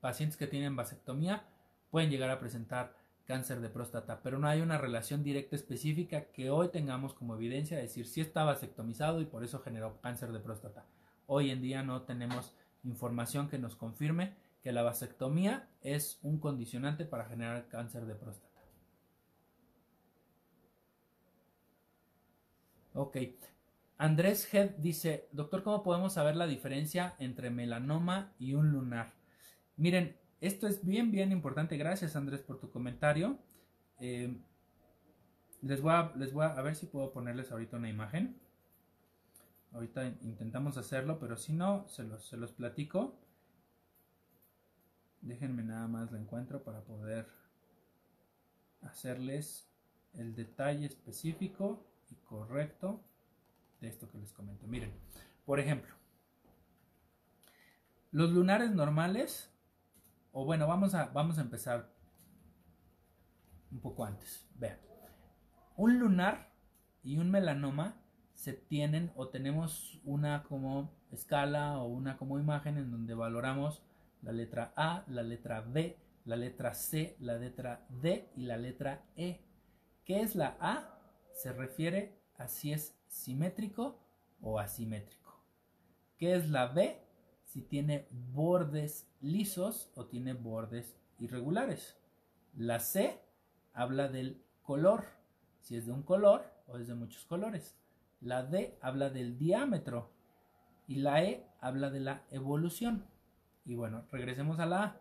Pacientes 0.00 0.36
que 0.36 0.46
tienen 0.46 0.76
vasectomía 0.76 1.44
pueden 1.90 2.10
llegar 2.10 2.30
a 2.30 2.40
presentar 2.40 2.96
cáncer 3.24 3.60
de 3.60 3.68
próstata, 3.68 4.20
pero 4.22 4.38
no 4.38 4.48
hay 4.48 4.60
una 4.60 4.78
relación 4.78 5.22
directa 5.22 5.56
específica 5.56 6.24
que 6.32 6.50
hoy 6.50 6.68
tengamos 6.68 7.14
como 7.14 7.34
evidencia 7.34 7.76
de 7.76 7.84
decir 7.84 8.06
si 8.06 8.20
está 8.20 8.44
vasectomizado 8.44 9.20
y 9.20 9.26
por 9.26 9.44
eso 9.44 9.60
generó 9.60 10.00
cáncer 10.00 10.32
de 10.32 10.40
próstata. 10.40 10.86
Hoy 11.26 11.50
en 11.50 11.62
día 11.62 11.82
no 11.82 12.02
tenemos 12.02 12.54
información 12.82 13.48
que 13.48 13.58
nos 13.58 13.76
confirme 13.76 14.34
que 14.62 14.72
la 14.72 14.82
vasectomía 14.82 15.68
es 15.82 16.18
un 16.22 16.38
condicionante 16.38 17.04
para 17.04 17.24
generar 17.26 17.68
cáncer 17.68 18.06
de 18.06 18.14
próstata. 18.14 18.52
Ok. 22.94 23.16
Andrés 23.98 24.52
Head 24.52 24.70
dice, 24.78 25.28
doctor, 25.32 25.62
¿cómo 25.62 25.82
podemos 25.82 26.14
saber 26.14 26.36
la 26.36 26.46
diferencia 26.46 27.14
entre 27.18 27.50
melanoma 27.50 28.32
y 28.38 28.54
un 28.54 28.70
lunar? 28.70 29.14
Miren, 29.76 30.16
esto 30.40 30.66
es 30.66 30.84
bien, 30.84 31.10
bien 31.10 31.30
importante. 31.30 31.76
Gracias, 31.76 32.16
Andrés, 32.16 32.42
por 32.42 32.58
tu 32.58 32.70
comentario. 32.70 33.38
Eh, 34.00 34.36
les, 35.60 35.80
voy 35.80 35.92
a, 35.92 36.12
les 36.16 36.32
voy 36.32 36.44
a, 36.44 36.60
ver 36.62 36.74
si 36.74 36.86
puedo 36.86 37.12
ponerles 37.12 37.52
ahorita 37.52 37.76
una 37.76 37.88
imagen. 37.88 38.40
Ahorita 39.72 40.04
intentamos 40.04 40.76
hacerlo, 40.76 41.18
pero 41.18 41.36
si 41.36 41.52
no, 41.52 41.86
se 41.88 42.02
los, 42.02 42.26
se 42.26 42.36
los 42.36 42.52
platico. 42.52 43.16
Déjenme 45.20 45.62
nada 45.62 45.86
más 45.86 46.10
la 46.10 46.18
encuentro 46.18 46.64
para 46.64 46.80
poder 46.80 47.28
hacerles 48.80 49.68
el 50.14 50.34
detalle 50.34 50.86
específico 50.86 51.86
y 52.10 52.16
correcto 52.16 53.00
esto 53.88 54.10
que 54.10 54.18
les 54.18 54.32
comento. 54.32 54.66
Miren, 54.66 54.92
por 55.44 55.60
ejemplo, 55.60 55.94
los 58.10 58.30
lunares 58.30 58.70
normales 58.70 59.52
o 60.32 60.44
bueno, 60.44 60.66
vamos 60.66 60.94
a, 60.94 61.06
vamos 61.06 61.38
a 61.38 61.42
empezar 61.42 61.92
un 63.70 63.80
poco 63.80 64.04
antes. 64.04 64.48
Vean, 64.54 64.78
un 65.76 65.98
lunar 65.98 66.52
y 67.02 67.18
un 67.18 67.30
melanoma 67.30 67.96
se 68.34 68.54
tienen 68.54 69.12
o 69.14 69.28
tenemos 69.28 70.00
una 70.04 70.42
como 70.44 70.90
escala 71.10 71.78
o 71.78 71.86
una 71.86 72.16
como 72.16 72.38
imagen 72.38 72.78
en 72.78 72.90
donde 72.90 73.14
valoramos 73.14 73.82
la 74.22 74.32
letra 74.32 74.72
A, 74.76 75.04
la 75.08 75.22
letra 75.22 75.60
B, 75.60 75.98
la 76.24 76.36
letra 76.36 76.74
C, 76.74 77.16
la 77.20 77.34
letra 77.34 77.86
D 77.88 78.30
y 78.34 78.42
la 78.42 78.56
letra 78.56 79.04
E. 79.16 79.44
¿Qué 80.04 80.22
es 80.22 80.34
la 80.34 80.56
A? 80.60 80.98
Se 81.34 81.52
refiere 81.52 82.18
a 82.36 82.48
si 82.48 82.72
es 82.72 82.96
simétrico 83.12 83.98
o 84.40 84.58
asimétrico. 84.58 85.40
¿Qué 86.18 86.34
es 86.34 86.48
la 86.48 86.66
B? 86.66 87.02
si 87.52 87.60
tiene 87.60 88.06
bordes 88.10 89.06
lisos 89.20 89.90
o 89.94 90.06
tiene 90.06 90.32
bordes 90.32 90.96
irregulares. 91.18 91.98
La 92.56 92.80
C 92.80 93.20
habla 93.74 94.08
del 94.08 94.42
color, 94.62 95.04
si 95.60 95.76
es 95.76 95.84
de 95.84 95.92
un 95.92 96.02
color 96.02 96.50
o 96.66 96.78
es 96.78 96.86
de 96.86 96.94
muchos 96.94 97.26
colores. 97.26 97.76
La 98.22 98.42
D 98.42 98.78
habla 98.80 99.10
del 99.10 99.36
diámetro 99.36 100.10
y 100.86 100.96
la 100.96 101.22
E 101.22 101.46
habla 101.60 101.90
de 101.90 102.00
la 102.00 102.22
evolución. 102.30 103.04
Y 103.66 103.74
bueno, 103.74 104.06
regresemos 104.10 104.58
a 104.58 104.64
la 104.64 104.82
A. 104.82 105.00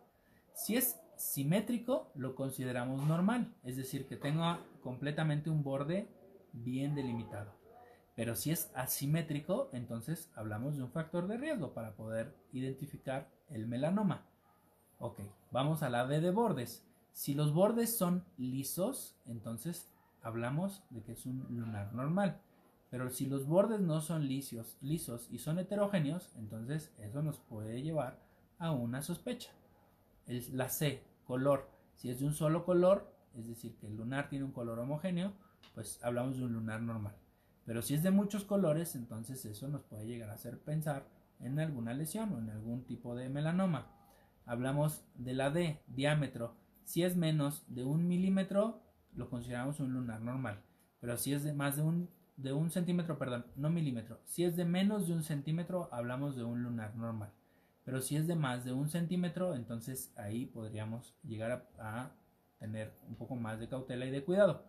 Si 0.54 0.76
es 0.76 1.00
simétrico, 1.16 2.12
lo 2.16 2.36
consideramos 2.36 3.08
normal, 3.08 3.54
es 3.64 3.78
decir, 3.78 4.08
que 4.08 4.18
tenga 4.18 4.60
completamente 4.82 5.50
un 5.50 5.64
borde 5.64 6.10
bien 6.52 6.96
delimitado. 6.96 7.61
Pero 8.22 8.36
si 8.36 8.52
es 8.52 8.70
asimétrico, 8.76 9.72
entonces 9.74 10.30
hablamos 10.36 10.78
de 10.78 10.84
un 10.84 10.92
factor 10.92 11.28
de 11.28 11.38
riesgo 11.38 11.74
para 11.74 11.96
poder 11.96 12.36
identificar 12.54 13.32
el 13.50 13.66
melanoma. 13.66 14.28
Ok, 15.00 15.22
vamos 15.50 15.82
a 15.82 15.90
la 15.90 16.04
B 16.04 16.22
de 16.22 16.30
bordes. 16.30 16.86
Si 17.14 17.34
los 17.34 17.52
bordes 17.52 17.98
son 17.98 18.24
lisos, 18.38 19.18
entonces 19.26 19.90
hablamos 20.22 20.84
de 20.92 21.02
que 21.02 21.14
es 21.14 21.26
un 21.26 21.48
lunar 21.50 21.96
normal. 21.96 22.40
Pero 22.92 23.10
si 23.10 23.26
los 23.26 23.48
bordes 23.48 23.80
no 23.80 24.02
son 24.02 24.28
lisos, 24.28 24.78
lisos 24.82 25.28
y 25.32 25.40
son 25.40 25.58
heterogéneos, 25.58 26.30
entonces 26.38 26.94
eso 27.00 27.24
nos 27.24 27.40
puede 27.40 27.82
llevar 27.82 28.20
a 28.60 28.72
una 28.72 29.02
sospecha. 29.02 29.50
la 30.28 30.70
C, 30.70 31.04
color. 31.26 31.68
Si 31.96 32.12
es 32.12 32.20
de 32.20 32.28
un 32.28 32.36
solo 32.36 32.66
color, 32.66 33.12
es 33.36 33.48
decir, 33.48 33.76
que 33.78 33.88
el 33.88 33.98
lunar 33.98 34.30
tiene 34.30 34.46
un 34.46 34.52
color 34.52 34.78
homogéneo, 34.78 35.34
pues 35.74 36.00
hablamos 36.04 36.38
de 36.38 36.46
un 36.46 36.54
lunar 36.54 36.84
normal. 36.84 37.16
Pero 37.66 37.82
si 37.82 37.94
es 37.94 38.04
de 38.04 38.12
muchos 38.12 38.44
colores, 38.44 38.96
entonces 38.96 39.46
eso 39.46 39.68
nos 39.68 39.84
puede 39.84 40.06
llegar 40.06 40.30
a 40.30 40.34
hacer 40.34 40.60
pensar 40.60 41.08
en 41.40 41.60
alguna 41.60 41.94
lesión 41.94 42.34
o 42.34 42.40
en 42.40 42.50
algún 42.50 42.84
tipo 42.86 43.16
de 43.16 43.30
melanoma. 43.30 43.88
Hablamos 44.46 45.04
de 45.16 45.34
la 45.34 45.50
D, 45.52 45.82
diámetro. 45.88 46.56
Si 46.84 47.04
es 47.04 47.16
menos 47.16 47.64
de 47.68 47.84
un 47.84 48.08
milímetro, 48.08 48.82
lo 49.14 49.30
consideramos 49.30 49.80
un 49.80 49.94
lunar 49.94 50.22
normal. 50.22 50.62
Pero 51.00 51.18
si 51.18 51.34
es 51.34 51.44
de 51.44 51.54
más 51.54 51.76
de 51.76 51.84
un, 51.84 52.10
de 52.38 52.54
un 52.54 52.72
centímetro, 52.72 53.18
perdón, 53.18 53.46
no 53.56 53.70
milímetro. 53.70 54.20
Si 54.26 54.44
es 54.44 54.56
de 54.56 54.66
menos 54.66 55.08
de 55.08 55.14
un 55.14 55.24
centímetro, 55.24 55.90
hablamos 55.92 56.36
de 56.36 56.44
un 56.44 56.64
lunar 56.64 56.96
normal. 56.96 57.32
Pero 57.84 58.02
si 58.02 58.16
es 58.16 58.28
de 58.28 58.36
más 58.36 58.64
de 58.64 58.74
un 58.74 58.90
centímetro, 58.90 59.56
entonces 59.56 60.14
ahí 60.16 60.46
podríamos 60.46 61.16
llegar 61.24 61.68
a, 61.80 62.00
a 62.00 62.12
tener 62.60 62.94
un 63.08 63.16
poco 63.16 63.36
más 63.36 63.60
de 63.60 63.68
cautela 63.68 64.06
y 64.06 64.12
de 64.12 64.24
cuidado. 64.24 64.64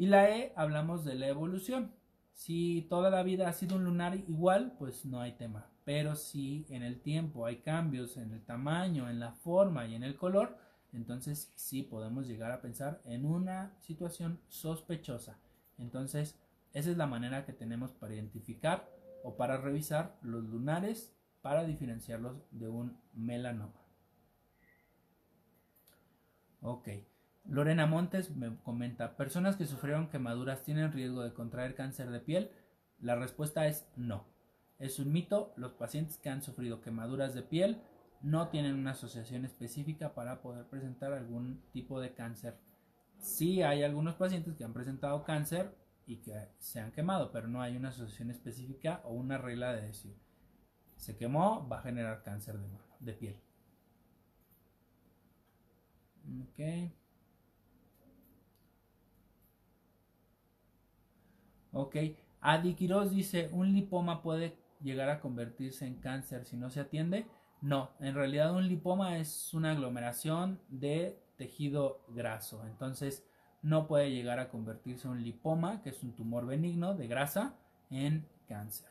Y 0.00 0.06
la 0.06 0.30
E 0.34 0.54
hablamos 0.56 1.04
de 1.04 1.14
la 1.14 1.28
evolución. 1.28 1.92
Si 2.32 2.86
toda 2.88 3.10
la 3.10 3.22
vida 3.22 3.50
ha 3.50 3.52
sido 3.52 3.76
un 3.76 3.84
lunar 3.84 4.16
igual, 4.16 4.74
pues 4.78 5.04
no 5.04 5.20
hay 5.20 5.32
tema. 5.32 5.66
Pero 5.84 6.16
si 6.16 6.64
en 6.70 6.82
el 6.82 7.02
tiempo 7.02 7.44
hay 7.44 7.56
cambios 7.56 8.16
en 8.16 8.32
el 8.32 8.42
tamaño, 8.42 9.10
en 9.10 9.20
la 9.20 9.32
forma 9.32 9.84
y 9.84 9.94
en 9.94 10.02
el 10.02 10.16
color, 10.16 10.56
entonces 10.94 11.52
sí 11.54 11.82
podemos 11.82 12.26
llegar 12.26 12.50
a 12.50 12.62
pensar 12.62 13.02
en 13.04 13.26
una 13.26 13.76
situación 13.80 14.40
sospechosa. 14.48 15.36
Entonces, 15.76 16.34
esa 16.72 16.90
es 16.90 16.96
la 16.96 17.06
manera 17.06 17.44
que 17.44 17.52
tenemos 17.52 17.92
para 17.92 18.14
identificar 18.14 18.88
o 19.22 19.36
para 19.36 19.58
revisar 19.58 20.16
los 20.22 20.44
lunares 20.44 21.14
para 21.42 21.64
diferenciarlos 21.64 22.38
de 22.52 22.70
un 22.70 22.98
melanoma. 23.12 23.84
Ok. 26.62 26.88
Lorena 27.44 27.86
Montes 27.86 28.34
me 28.36 28.56
comenta, 28.62 29.16
¿personas 29.16 29.56
que 29.56 29.66
sufrieron 29.66 30.08
quemaduras 30.08 30.62
tienen 30.62 30.92
riesgo 30.92 31.22
de 31.22 31.32
contraer 31.32 31.74
cáncer 31.74 32.10
de 32.10 32.20
piel? 32.20 32.50
La 32.98 33.16
respuesta 33.16 33.66
es 33.66 33.88
no. 33.96 34.26
Es 34.78 34.98
un 34.98 35.12
mito, 35.12 35.52
los 35.56 35.72
pacientes 35.72 36.16
que 36.18 36.30
han 36.30 36.42
sufrido 36.42 36.80
quemaduras 36.80 37.34
de 37.34 37.42
piel 37.42 37.82
no 38.22 38.48
tienen 38.48 38.74
una 38.74 38.92
asociación 38.92 39.44
específica 39.44 40.14
para 40.14 40.42
poder 40.42 40.66
presentar 40.66 41.12
algún 41.12 41.62
tipo 41.72 42.00
de 42.00 42.14
cáncer 42.14 42.58
Sí 43.20 43.62
hay 43.62 43.82
algunos 43.82 44.14
pacientes 44.14 44.54
que 44.56 44.64
han 44.64 44.72
presentado 44.72 45.22
cáncer 45.24 45.76
y 46.06 46.16
que 46.16 46.32
se 46.58 46.80
han 46.80 46.90
quemado, 46.90 47.30
pero 47.30 47.48
no 47.48 47.60
hay 47.60 47.76
una 47.76 47.90
asociación 47.90 48.30
específica 48.30 49.02
o 49.04 49.12
una 49.12 49.36
regla 49.38 49.74
de 49.74 49.82
decir, 49.82 50.16
se 50.96 51.16
quemó, 51.16 51.68
va 51.68 51.78
a 51.78 51.82
generar 51.82 52.22
cáncer 52.22 52.58
de, 53.00 53.12
piel. 53.12 53.36
Ok. 56.42 56.92
Ok. 61.72 61.96
Adi 62.40 62.74
Quiroz 62.74 63.10
dice, 63.10 63.50
¿un 63.52 63.72
lipoma 63.72 64.22
puede 64.22 64.56
llegar 64.80 65.10
a 65.10 65.20
convertirse 65.20 65.86
en 65.86 65.96
cáncer 65.96 66.44
si 66.44 66.56
no 66.56 66.70
se 66.70 66.80
atiende? 66.80 67.26
No, 67.60 67.90
en 68.00 68.14
realidad 68.14 68.54
un 68.54 68.66
lipoma 68.66 69.18
es 69.18 69.52
una 69.52 69.72
aglomeración 69.72 70.60
de 70.68 71.18
tejido 71.36 72.02
graso. 72.08 72.64
Entonces 72.66 73.26
no 73.62 73.86
puede 73.86 74.10
llegar 74.10 74.38
a 74.38 74.48
convertirse 74.48 75.08
un 75.08 75.22
lipoma, 75.22 75.82
que 75.82 75.90
es 75.90 76.02
un 76.02 76.14
tumor 76.14 76.46
benigno 76.46 76.94
de 76.94 77.06
grasa, 77.06 77.54
en 77.90 78.26
cáncer. 78.48 78.88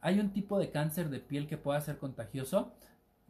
¿Hay 0.00 0.20
un 0.20 0.30
tipo 0.32 0.58
de 0.60 0.70
cáncer 0.70 1.10
de 1.10 1.18
piel 1.18 1.48
que 1.48 1.58
pueda 1.58 1.80
ser 1.80 1.98
contagioso? 1.98 2.72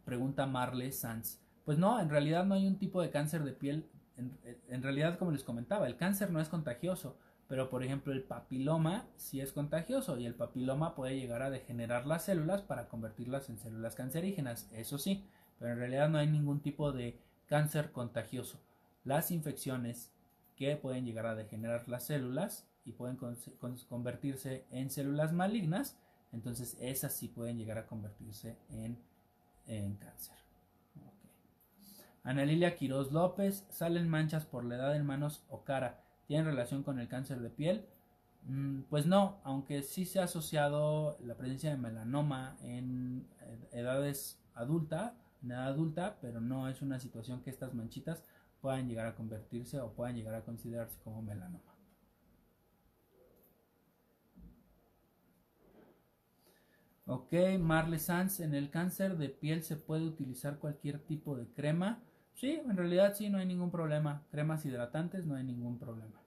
Pregunta 0.05 0.45
Marle 0.45 0.91
Sanz. 0.91 1.39
Pues 1.65 1.79
no, 1.79 1.99
en 1.99 2.09
realidad 2.09 2.45
no 2.45 2.53
hay 2.53 2.67
un 2.67 2.77
tipo 2.77 3.01
de 3.01 3.09
cáncer 3.09 3.43
de 3.43 3.53
piel. 3.53 3.89
En, 4.17 4.81
realidad, 4.81 5.19
como 5.19 5.31
les 5.31 5.43
comentaba, 5.43 5.87
el 5.87 5.95
cáncer 5.95 6.31
no 6.31 6.41
es 6.41 6.49
contagioso, 6.49 7.17
pero 7.47 7.69
por 7.69 7.83
ejemplo 7.83 8.11
el 8.11 8.23
papiloma 8.23 9.07
sí 9.15 9.41
es 9.41 9.53
contagioso 9.53 10.17
y 10.17 10.25
el 10.25 10.33
papiloma 10.33 10.95
puede 10.95 11.19
llegar 11.19 11.43
a 11.43 11.51
degenerar 11.51 12.07
las 12.07 12.25
células 12.25 12.61
para 12.61 12.87
convertirlas 12.87 13.49
en 13.49 13.59
células 13.59 13.95
cancerígenas, 13.95 14.69
eso 14.73 14.97
sí, 14.97 15.23
pero 15.59 15.71
en 15.71 15.77
realidad 15.77 16.09
no 16.09 16.17
hay 16.17 16.27
ningún 16.27 16.61
tipo 16.61 16.91
de 16.91 17.19
cáncer 17.45 17.91
contagioso. 17.91 18.59
Las 19.03 19.31
infecciones 19.31 20.11
que 20.55 20.75
pueden 20.75 21.05
llegar 21.05 21.27
a 21.27 21.35
degenerar 21.35 21.87
las 21.87 22.07
células 22.07 22.67
y 22.83 22.93
pueden 22.93 23.17
convertirse 23.87 24.65
en 24.71 24.89
células 24.89 25.31
malignas, 25.31 25.97
entonces 26.31 26.77
esas 26.81 27.13
sí 27.13 27.27
pueden 27.27 27.57
llegar 27.57 27.77
a 27.77 27.85
convertirse 27.85 28.57
en, 28.69 28.97
cáncer. 29.97 30.35
Ana 32.27 32.43
Lilia 32.43 32.75
Quiroz 32.75 33.13
López, 33.13 33.65
salen 33.69 34.09
manchas 34.09 34.45
por 34.45 34.65
la 34.65 34.75
edad 34.75 34.97
en 34.97 35.05
manos 35.05 35.45
o 35.47 35.63
cara, 35.63 36.03
¿tienen 36.25 36.45
relación 36.45 36.83
con 36.83 36.99
el 36.99 37.07
cáncer 37.07 37.39
de 37.39 37.49
piel? 37.49 37.85
Mm, 38.43 38.81
pues 38.89 39.05
no, 39.05 39.39
aunque 39.45 39.81
sí 39.81 40.03
se 40.03 40.19
ha 40.19 40.25
asociado 40.25 41.17
la 41.21 41.37
presencia 41.37 41.69
de 41.69 41.77
melanoma 41.77 42.57
en 42.63 43.25
edades 43.71 44.43
adultas, 44.55 45.13
en 45.41 45.51
edad 45.51 45.67
adulta, 45.67 46.17
pero 46.19 46.41
no 46.41 46.67
es 46.67 46.81
una 46.81 46.99
situación 46.99 47.41
que 47.43 47.49
estas 47.49 47.73
manchitas 47.73 48.25
puedan 48.59 48.89
llegar 48.89 49.07
a 49.07 49.15
convertirse 49.15 49.79
o 49.79 49.93
puedan 49.93 50.17
llegar 50.17 50.35
a 50.35 50.41
considerarse 50.41 50.99
como 51.05 51.21
melanoma. 51.21 51.77
Ok, 57.05 57.31
Marle 57.57 57.99
Sanz, 57.99 58.41
en 58.41 58.53
el 58.53 58.69
cáncer 58.69 59.17
de 59.17 59.29
piel 59.29 59.63
se 59.63 59.77
puede 59.77 60.03
utilizar 60.03 60.59
cualquier 60.59 60.99
tipo 60.99 61.37
de 61.37 61.47
crema. 61.47 62.03
Sí, 62.37 62.51
en 62.51 62.77
realidad 62.77 63.15
sí, 63.15 63.29
no 63.29 63.39
hay 63.39 63.47
ningún 63.47 63.71
problema. 63.71 64.21
Cremas 64.29 64.63
hidratantes, 64.63 65.25
no 65.25 65.35
hay 65.35 65.43
ningún 65.43 65.79
problema. 65.79 66.21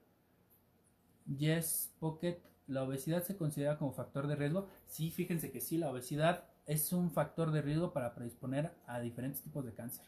Yes, 1.37 1.95
Pocket, 1.99 2.37
¿la 2.67 2.83
obesidad 2.83 3.23
se 3.23 3.37
considera 3.37 3.77
como 3.77 3.93
factor 3.93 4.27
de 4.27 4.35
riesgo? 4.35 4.67
Sí, 4.87 5.09
fíjense 5.09 5.51
que 5.51 5.61
sí, 5.61 5.77
la 5.77 5.89
obesidad 5.89 6.43
es 6.65 6.91
un 6.91 7.11
factor 7.11 7.51
de 7.51 7.61
riesgo 7.61 7.93
para 7.93 8.13
predisponer 8.13 8.73
a 8.87 8.99
diferentes 8.99 9.41
tipos 9.41 9.65
de 9.65 9.73
cáncer. 9.73 10.05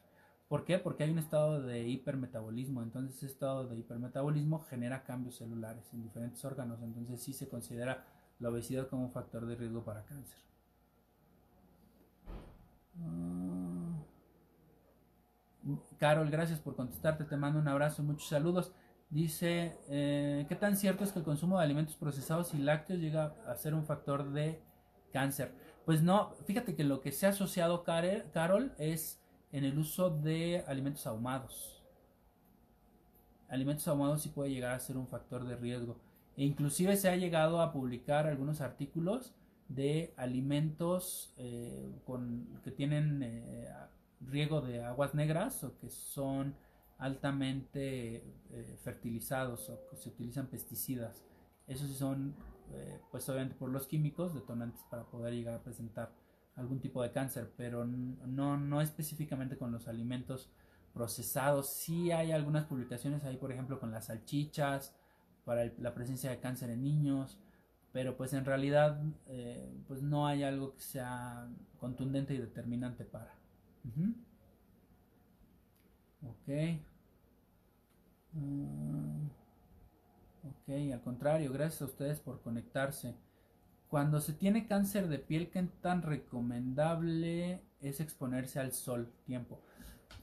¿Por 0.50 0.66
qué? 0.66 0.78
Porque 0.78 1.06
hay 1.06 1.12
un 1.12 1.20
estado 1.20 1.62
de 1.62 1.88
hipermetabolismo. 1.88 2.84
Entonces, 2.84 3.16
ese 3.16 3.28
estado 3.28 3.66
de 3.70 3.78
hipermetabolismo 3.78 4.60
genera 4.60 5.06
cambios 5.06 5.38
celulares 5.38 5.86
en 5.94 6.04
diferentes 6.04 6.44
órganos. 6.44 6.82
Entonces, 6.82 7.22
sí 7.22 7.32
se 7.32 7.48
considera 7.48 8.04
la 8.40 8.50
obesidad 8.50 8.90
como 8.90 9.06
un 9.06 9.12
factor 9.12 9.46
de 9.46 9.56
riesgo 9.56 9.86
para 9.86 10.04
cáncer. 10.04 10.38
Ah. 13.02 13.53
Carol, 15.98 16.30
gracias 16.30 16.60
por 16.60 16.76
contestarte. 16.76 17.24
Te 17.24 17.38
mando 17.38 17.60
un 17.60 17.68
abrazo, 17.68 18.04
muchos 18.04 18.28
saludos. 18.28 18.74
Dice, 19.10 19.78
eh, 19.90 20.46
¿qué 20.50 20.56
tan 20.56 20.76
cierto 20.76 21.04
es 21.04 21.12
que 21.12 21.20
el 21.20 21.26
consumo 21.26 21.58
de 21.58 21.64
alimentos 21.64 21.96
procesados 21.96 22.54
y 22.54 22.58
lácteos 22.58 23.00
llega 23.00 23.36
a 23.48 23.56
ser 23.56 23.74
un 23.74 23.86
factor 23.86 24.32
de 24.32 24.62
cáncer? 25.12 25.54
Pues 25.86 26.02
no, 26.02 26.34
fíjate 26.46 26.76
que 26.76 26.84
lo 26.84 27.02
que 27.02 27.12
se 27.12 27.28
ha 27.28 27.30
asociado, 27.30 27.84
Carol, 27.84 28.74
es 28.78 29.22
en 29.52 29.66
el 29.66 29.78
uso 29.78 30.10
de 30.10 30.64
alimentos 30.68 31.06
ahumados. 31.06 31.84
Alimentos 33.50 33.88
ahumados 33.88 34.24
sí 34.24 34.30
puede 34.30 34.50
llegar 34.50 34.74
a 34.74 34.80
ser 34.80 34.98
un 34.98 35.08
factor 35.08 35.46
de 35.46 35.56
riesgo. 35.56 36.00
E 36.36 36.44
inclusive 36.44 36.98
se 36.98 37.10
ha 37.10 37.16
llegado 37.16 37.62
a 37.62 37.72
publicar 37.72 38.26
algunos 38.26 38.62
artículos 38.62 39.36
de 39.68 40.14
alimentos 40.18 41.34
eh, 41.38 41.92
con, 42.06 42.60
que 42.64 42.72
tienen 42.72 43.22
eh, 43.22 43.70
riego 44.30 44.62
de 44.62 44.84
aguas 44.84 45.14
negras 45.14 45.64
o 45.64 45.78
que 45.78 45.90
son 45.90 46.56
altamente 46.98 48.18
eh, 48.52 48.78
fertilizados 48.82 49.70
o 49.70 49.88
que 49.90 49.98
se 49.98 50.10
utilizan 50.10 50.48
pesticidas. 50.48 51.24
Esos 51.68 51.90
sí 51.90 51.96
son 51.96 52.36
eh, 52.72 53.00
pues 53.12 53.28
obviamente 53.30 53.56
por 53.56 53.70
los 53.70 53.88
químicos 53.88 54.34
detonantes 54.34 54.82
para 54.90 55.04
poder 55.04 55.34
llegar 55.34 55.56
a 55.56 55.64
presentar 55.64 56.12
algún 56.56 56.80
tipo 56.80 57.02
de 57.02 57.12
cáncer, 57.12 57.52
pero 57.58 57.86
no, 57.86 58.58
no 58.58 58.82
específicamente 58.82 59.58
con 59.58 59.72
los 59.72 59.88
alimentos 59.88 60.50
procesados. 60.94 61.70
Sí 61.70 62.12
hay 62.12 62.32
algunas 62.32 62.66
publicaciones 62.66 63.24
ahí, 63.24 63.38
por 63.38 63.52
ejemplo, 63.52 63.80
con 63.80 63.92
las 63.92 64.06
salchichas, 64.06 64.96
para 65.46 65.72
la 65.78 65.94
presencia 65.94 66.30
de 66.30 66.40
cáncer 66.40 66.70
en 66.70 66.84
niños, 66.84 67.38
pero 67.92 68.16
pues 68.16 68.34
en 68.34 68.46
realidad 68.46 69.02
eh, 69.28 69.72
pues 69.88 70.02
no 70.02 70.26
hay 70.28 70.44
algo 70.44 70.74
que 70.76 70.82
sea 70.82 71.48
contundente 71.80 72.34
y 72.34 72.38
determinante 72.38 73.04
para. 73.04 73.34
Ok. 76.24 76.80
Mm. 78.34 79.28
Ok, 80.46 80.92
al 80.94 81.02
contrario, 81.02 81.52
gracias 81.52 81.82
a 81.82 81.86
ustedes 81.86 82.20
por 82.20 82.42
conectarse. 82.42 83.16
Cuando 83.88 84.20
se 84.22 84.34
tiene 84.34 84.68
cáncer 84.68 85.08
de 85.08 85.20
piel, 85.20 85.50
¿qué 85.50 85.62
tan 85.82 86.02
recomendable 86.02 87.62
es 87.80 88.00
exponerse 88.00 88.60
al 88.60 88.74
sol 88.74 89.14
tiempo? 89.26 89.62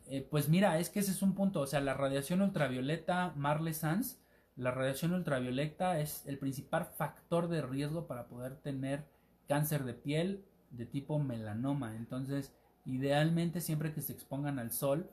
Eh, 0.09 0.27
pues 0.29 0.49
mira, 0.49 0.79
es 0.79 0.91
que 0.91 1.01
ese 1.01 1.13
es 1.13 1.23
un 1.23 1.35
punto. 1.35 1.61
O 1.61 1.67
sea, 1.67 1.81
la 1.81 1.95
radiación 1.95 2.43
ultravioleta, 2.43 3.33
Marle 3.37 3.73
Sanz, 3.73 4.19
la 4.57 4.73
radiación 4.73 5.13
ultravioleta 5.13 6.01
es 6.01 6.27
el 6.27 6.39
principal 6.39 6.87
factor 6.87 7.49
de 7.49 7.63
riesgo 7.63 8.07
para 8.07 8.27
poder 8.27 8.57
tener 8.57 9.07
cáncer 9.49 9.85
de 9.85 9.95
piel 9.95 10.45
de 10.71 10.85
tipo 10.85 11.19
melanoma. 11.19 11.97
Entonces, 11.97 12.53
idealmente 12.85 13.61
siempre 13.61 13.93
que 13.93 14.01
se 14.01 14.13
expongan 14.13 14.59
al 14.59 14.73
sol, 14.73 15.11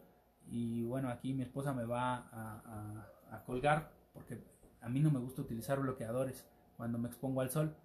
y 0.50 0.84
bueno, 0.84 1.10
aquí 1.10 1.34
mi 1.34 1.44
esposa 1.44 1.74
me 1.74 1.86
va 1.86 2.30
a 3.32 3.44
colgar 3.46 3.92
porque 4.14 4.42
a 4.82 4.90
mí 4.90 5.00
no 5.00 5.12
me 5.12 5.20
gusta 5.20 5.42
utilizar 5.42 5.80
bloqueadores 5.80 6.48
cuando 6.76 6.98
me 6.98 7.08
expongo 7.08 7.42
al 7.42 7.50
sol, 7.50 7.76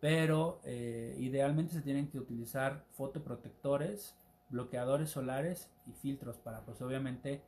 pero 0.00 0.60
eh, 0.64 1.16
idealmente 1.18 1.72
se 1.72 1.82
tienen 1.82 2.08
que 2.08 2.18
utilizar 2.18 2.84
fotoprotectores, 2.92 4.16
bloqueadores 4.50 5.10
solares 5.10 5.70
y 5.86 5.92
filtros 5.92 6.36
para 6.38 6.64
pues 6.64 6.80
obviamente 6.82 7.42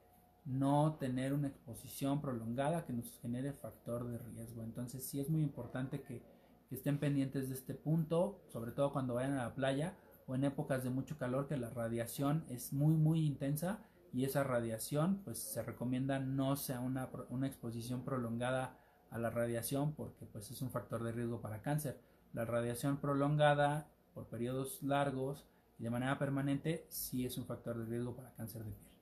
no 0.45 0.97
tener 0.99 1.33
una 1.33 1.49
exposición 1.49 2.21
prolongada 2.21 2.85
que 2.85 2.93
nos 2.93 3.19
genere 3.21 3.53
factor 3.53 4.07
de 4.07 4.19
riesgo. 4.19 4.63
Entonces 4.63 5.05
sí 5.05 5.21
es 5.21 5.29
muy 5.29 5.43
importante 5.43 6.03
que, 6.03 6.23
que 6.69 6.75
estén 6.75 6.99
pendientes 6.99 7.49
de 7.49 7.55
este 7.55 7.75
punto, 7.75 8.41
sobre 8.49 8.73
todo 8.73 8.93
cuando 8.93 9.15
vayan 9.15 9.35
a 9.35 9.45
la 9.45 9.55
playa 9.55 9.95
o 10.27 10.35
en 10.35 10.45
épocas 10.45 10.85
de 10.85 10.91
mucho 10.91 11.19
calor 11.19 11.47
que 11.47 11.57
la 11.57 11.71
radiación 11.71 12.45
es 12.49 12.73
muy 12.73 12.95
muy 12.95 13.25
intensa 13.25 13.79
y 14.13 14.25
esa 14.25 14.45
radiación 14.45 15.21
pues 15.25 15.39
se 15.39 15.63
recomienda 15.63 16.19
no 16.19 16.57
sea 16.57 16.81
una, 16.81 17.09
una 17.29 17.47
exposición 17.47 18.03
prolongada 18.05 18.79
a 19.11 19.19
la 19.19 19.31
radiación 19.31 19.93
porque 19.93 20.27
pues 20.27 20.51
es 20.51 20.63
un 20.63 20.71
factor 20.71 21.03
de 21.03 21.13
riesgo 21.13 21.41
para 21.41 21.63
cáncer. 21.63 22.01
La 22.33 22.45
radiación 22.45 22.99
prolongada 22.99 23.89
por 24.15 24.27
periodos 24.27 24.83
largos 24.83 25.47
y 25.79 25.85
de 25.85 25.91
manera 25.91 26.19
permanente 26.19 26.87
sí 26.89 27.25
es 27.25 27.37
un 27.39 27.45
factor 27.45 27.79
de 27.79 27.85
riesgo 27.85 28.17
para 28.17 28.33
cáncer 28.33 28.65
de 28.65 28.73
piel. 28.73 28.97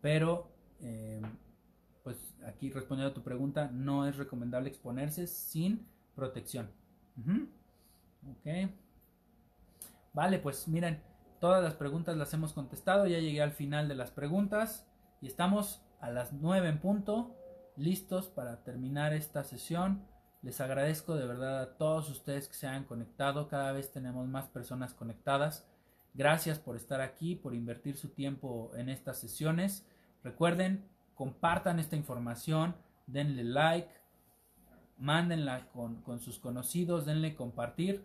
Pero 0.00 0.50
em, 0.80 1.22
pues 2.02 2.34
aquí 2.46 2.70
respondiendo 2.70 3.12
a 3.12 3.14
tu 3.14 3.22
pregunta, 3.22 3.70
no 3.72 4.06
es 4.06 4.16
recomendable 4.16 4.68
exponerse 4.68 5.26
sin 5.26 5.86
protección. 6.14 6.70
Ok. 8.30 8.70
Vale, 10.12 10.38
pues 10.38 10.68
miren, 10.68 11.02
todas 11.40 11.62
las 11.62 11.74
preguntas 11.74 12.16
las 12.16 12.32
hemos 12.34 12.52
contestado. 12.52 13.06
Ya 13.06 13.18
llegué 13.18 13.42
al 13.42 13.52
final 13.52 13.88
de 13.88 13.94
las 13.94 14.10
preguntas 14.10 14.86
y 15.20 15.26
estamos 15.26 15.82
a 16.00 16.10
las 16.10 16.32
9 16.32 16.68
en 16.68 16.78
punto 16.80 17.36
listos 17.76 18.28
para 18.28 18.62
terminar 18.62 19.14
esta 19.14 19.42
sesión. 19.44 20.04
Les 20.42 20.60
agradezco 20.60 21.14
de 21.14 21.26
verdad 21.26 21.60
a 21.60 21.76
todos 21.78 22.10
ustedes 22.10 22.48
que 22.48 22.54
se 22.54 22.66
hayan 22.66 22.84
conectado. 22.84 23.48
Cada 23.48 23.72
vez 23.72 23.92
tenemos 23.92 24.26
más 24.28 24.48
personas 24.48 24.92
conectadas. 24.92 25.66
Gracias 26.14 26.58
por 26.58 26.76
estar 26.76 27.00
aquí, 27.00 27.34
por 27.34 27.54
invertir 27.54 27.96
su 27.96 28.10
tiempo 28.10 28.70
en 28.74 28.88
estas 28.88 29.18
sesiones. 29.18 29.86
Recuerden, 30.22 30.84
compartan 31.14 31.78
esta 31.78 31.96
información, 31.96 32.74
denle 33.06 33.44
like, 33.44 33.88
mándenla 34.98 35.70
con, 35.70 36.02
con 36.02 36.20
sus 36.20 36.38
conocidos, 36.38 37.06
denle 37.06 37.34
compartir. 37.34 38.04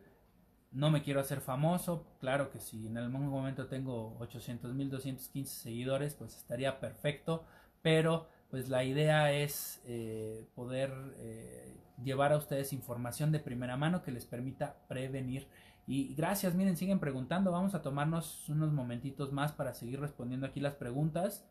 No 0.72 0.92
me 0.92 1.02
quiero 1.02 1.22
hacer 1.22 1.42
famoso, 1.42 2.06
claro 2.20 2.52
que 2.52 2.60
si 2.60 2.88
en 2.88 2.98
algún 2.98 3.30
momento 3.30 3.68
tengo 3.68 4.18
800 4.20 4.74
mil 4.74 4.90
215 4.90 5.64
seguidores, 5.64 6.14
pues 6.16 6.36
estaría 6.36 6.80
perfecto, 6.80 7.46
pero 7.82 8.28
pues 8.50 8.70
la 8.70 8.84
idea 8.84 9.32
es 9.32 9.82
eh, 9.86 10.46
poder 10.56 10.92
eh, 11.18 11.76
llevar 12.04 12.32
a 12.32 12.38
ustedes 12.38 12.74
información 12.74 13.32
de 13.32 13.40
primera 13.40 13.78
mano 13.78 14.04
que 14.04 14.12
les 14.12 14.26
permita 14.26 14.78
prevenir. 14.88 15.48
Y 15.86 16.14
gracias, 16.16 16.54
miren, 16.54 16.76
siguen 16.78 17.00
preguntando, 17.00 17.52
vamos 17.52 17.74
a 17.74 17.82
tomarnos 17.82 18.48
unos 18.50 18.72
momentitos 18.74 19.32
más 19.32 19.54
para 19.54 19.74
seguir 19.74 20.00
respondiendo 20.02 20.46
aquí 20.46 20.60
las 20.60 20.76
preguntas. 20.76 21.46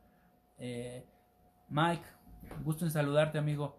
Eh, 0.58 1.06
Mike, 1.68 2.04
gusto 2.64 2.84
en 2.84 2.90
saludarte 2.90 3.38
amigo. 3.38 3.78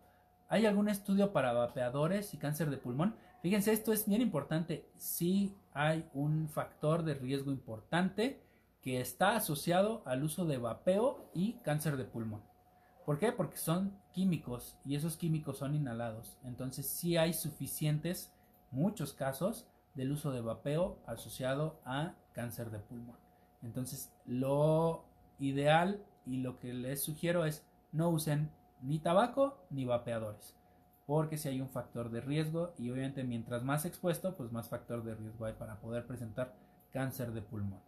¿Hay 0.50 0.66
algún 0.66 0.90
estudio 0.90 1.32
para 1.34 1.54
vapeadores 1.54 2.34
y 2.34 2.38
cáncer 2.38 2.70
de 2.70 2.78
pulmón? 2.78 3.16
Fíjense, 3.48 3.72
esto 3.72 3.94
es 3.94 4.06
bien 4.06 4.22
importante. 4.22 4.90
Sí 4.98 5.56
hay 5.72 6.06
un 6.14 6.50
factor 6.50 7.04
de 7.04 7.14
riesgo 7.14 7.50
importante 7.50 8.44
que 8.82 9.00
está 9.00 9.38
asociado 9.38 10.02
al 10.04 10.26
uso 10.26 10.44
de 10.44 10.58
vapeo 10.58 11.32
y 11.34 11.54
cáncer 11.64 11.96
de 11.96 12.04
pulmón. 12.04 12.42
¿Por 13.06 13.20
qué? 13.20 13.32
Porque 13.32 13.56
son 13.56 13.98
químicos 14.12 14.78
y 14.84 14.96
esos 14.96 15.16
químicos 15.16 15.60
son 15.60 15.76
inhalados. 15.76 16.38
Entonces 16.44 16.90
sí 16.90 17.16
hay 17.16 17.34
suficientes, 17.34 18.34
muchos 18.70 19.14
casos 19.14 19.66
del 19.96 20.12
uso 20.12 20.34
de 20.34 20.42
vapeo 20.42 21.00
asociado 21.06 21.80
a 21.86 22.16
cáncer 22.34 22.70
de 22.70 22.80
pulmón. 22.80 23.16
Entonces 23.64 24.12
lo 24.26 25.06
ideal 25.40 26.04
y 26.26 26.40
lo 26.40 26.60
que 26.60 26.74
les 26.74 27.02
sugiero 27.02 27.46
es 27.46 27.66
no 27.94 28.10
usen 28.10 28.52
ni 28.82 29.00
tabaco 29.00 29.58
ni 29.70 29.86
vapeadores 29.86 30.58
porque 31.08 31.38
si 31.38 31.48
hay 31.48 31.62
un 31.62 31.70
factor 31.70 32.12
de 32.12 32.20
riesgo 32.20 32.74
y 32.78 32.92
obviamente 32.92 33.24
mientras 33.24 33.64
más 33.64 33.86
expuesto, 33.86 34.36
pues 34.36 34.52
más 34.52 34.68
factor 34.68 35.04
de 35.04 35.16
riesgo 35.16 35.46
hay 35.46 35.54
para 35.54 35.80
poder 35.80 36.06
presentar 36.06 36.54
cáncer 36.92 37.32
de 37.32 37.42
pulmón. 37.42 37.80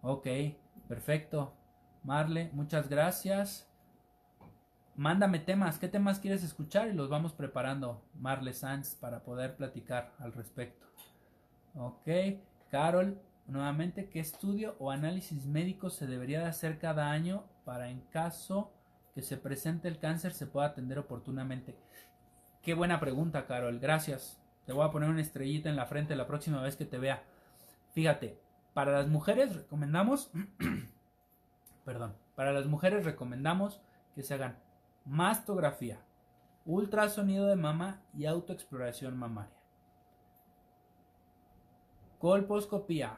Ok, 0.00 0.26
perfecto. 0.88 1.52
Marle, 2.04 2.50
muchas 2.54 2.88
gracias. 2.88 3.70
Mándame 4.94 5.40
temas, 5.40 5.78
¿qué 5.78 5.88
temas 5.88 6.18
quieres 6.18 6.42
escuchar? 6.42 6.88
Y 6.88 6.94
los 6.94 7.10
vamos 7.10 7.34
preparando, 7.34 8.02
Marle 8.14 8.54
Sanz, 8.54 8.94
para 8.94 9.22
poder 9.24 9.56
platicar 9.56 10.14
al 10.18 10.32
respecto. 10.32 10.86
Ok, 11.74 12.08
Carol, 12.70 13.20
nuevamente, 13.46 14.08
¿qué 14.08 14.20
estudio 14.20 14.74
o 14.78 14.90
análisis 14.90 15.44
médico 15.44 15.90
se 15.90 16.06
debería 16.06 16.40
de 16.40 16.46
hacer 16.46 16.78
cada 16.78 17.10
año 17.10 17.44
para 17.66 17.90
en 17.90 18.00
caso 18.08 18.72
que 19.16 19.22
se 19.22 19.38
presente 19.38 19.88
el 19.88 19.98
cáncer 19.98 20.34
se 20.34 20.46
pueda 20.46 20.66
atender 20.66 20.98
oportunamente? 20.98 21.74
Qué 22.60 22.74
buena 22.74 23.00
pregunta, 23.00 23.46
Carol. 23.46 23.80
Gracias. 23.80 24.38
Te 24.66 24.74
voy 24.74 24.84
a 24.84 24.90
poner 24.90 25.08
una 25.08 25.22
estrellita 25.22 25.70
en 25.70 25.76
la 25.76 25.86
frente 25.86 26.14
la 26.14 26.26
próxima 26.26 26.60
vez 26.60 26.76
que 26.76 26.84
te 26.84 26.98
vea. 26.98 27.22
Fíjate, 27.92 28.38
para 28.74 28.92
las 28.92 29.08
mujeres 29.08 29.56
recomendamos, 29.56 30.30
perdón, 31.86 32.14
para 32.34 32.52
las 32.52 32.66
mujeres 32.66 33.06
recomendamos 33.06 33.80
que 34.14 34.22
se 34.22 34.34
hagan 34.34 34.58
mastografía, 35.06 36.04
ultrasonido 36.66 37.46
de 37.46 37.56
mama 37.56 38.02
y 38.12 38.26
autoexploración 38.26 39.16
mamaria. 39.16 39.56
Colposcopía, 42.18 43.16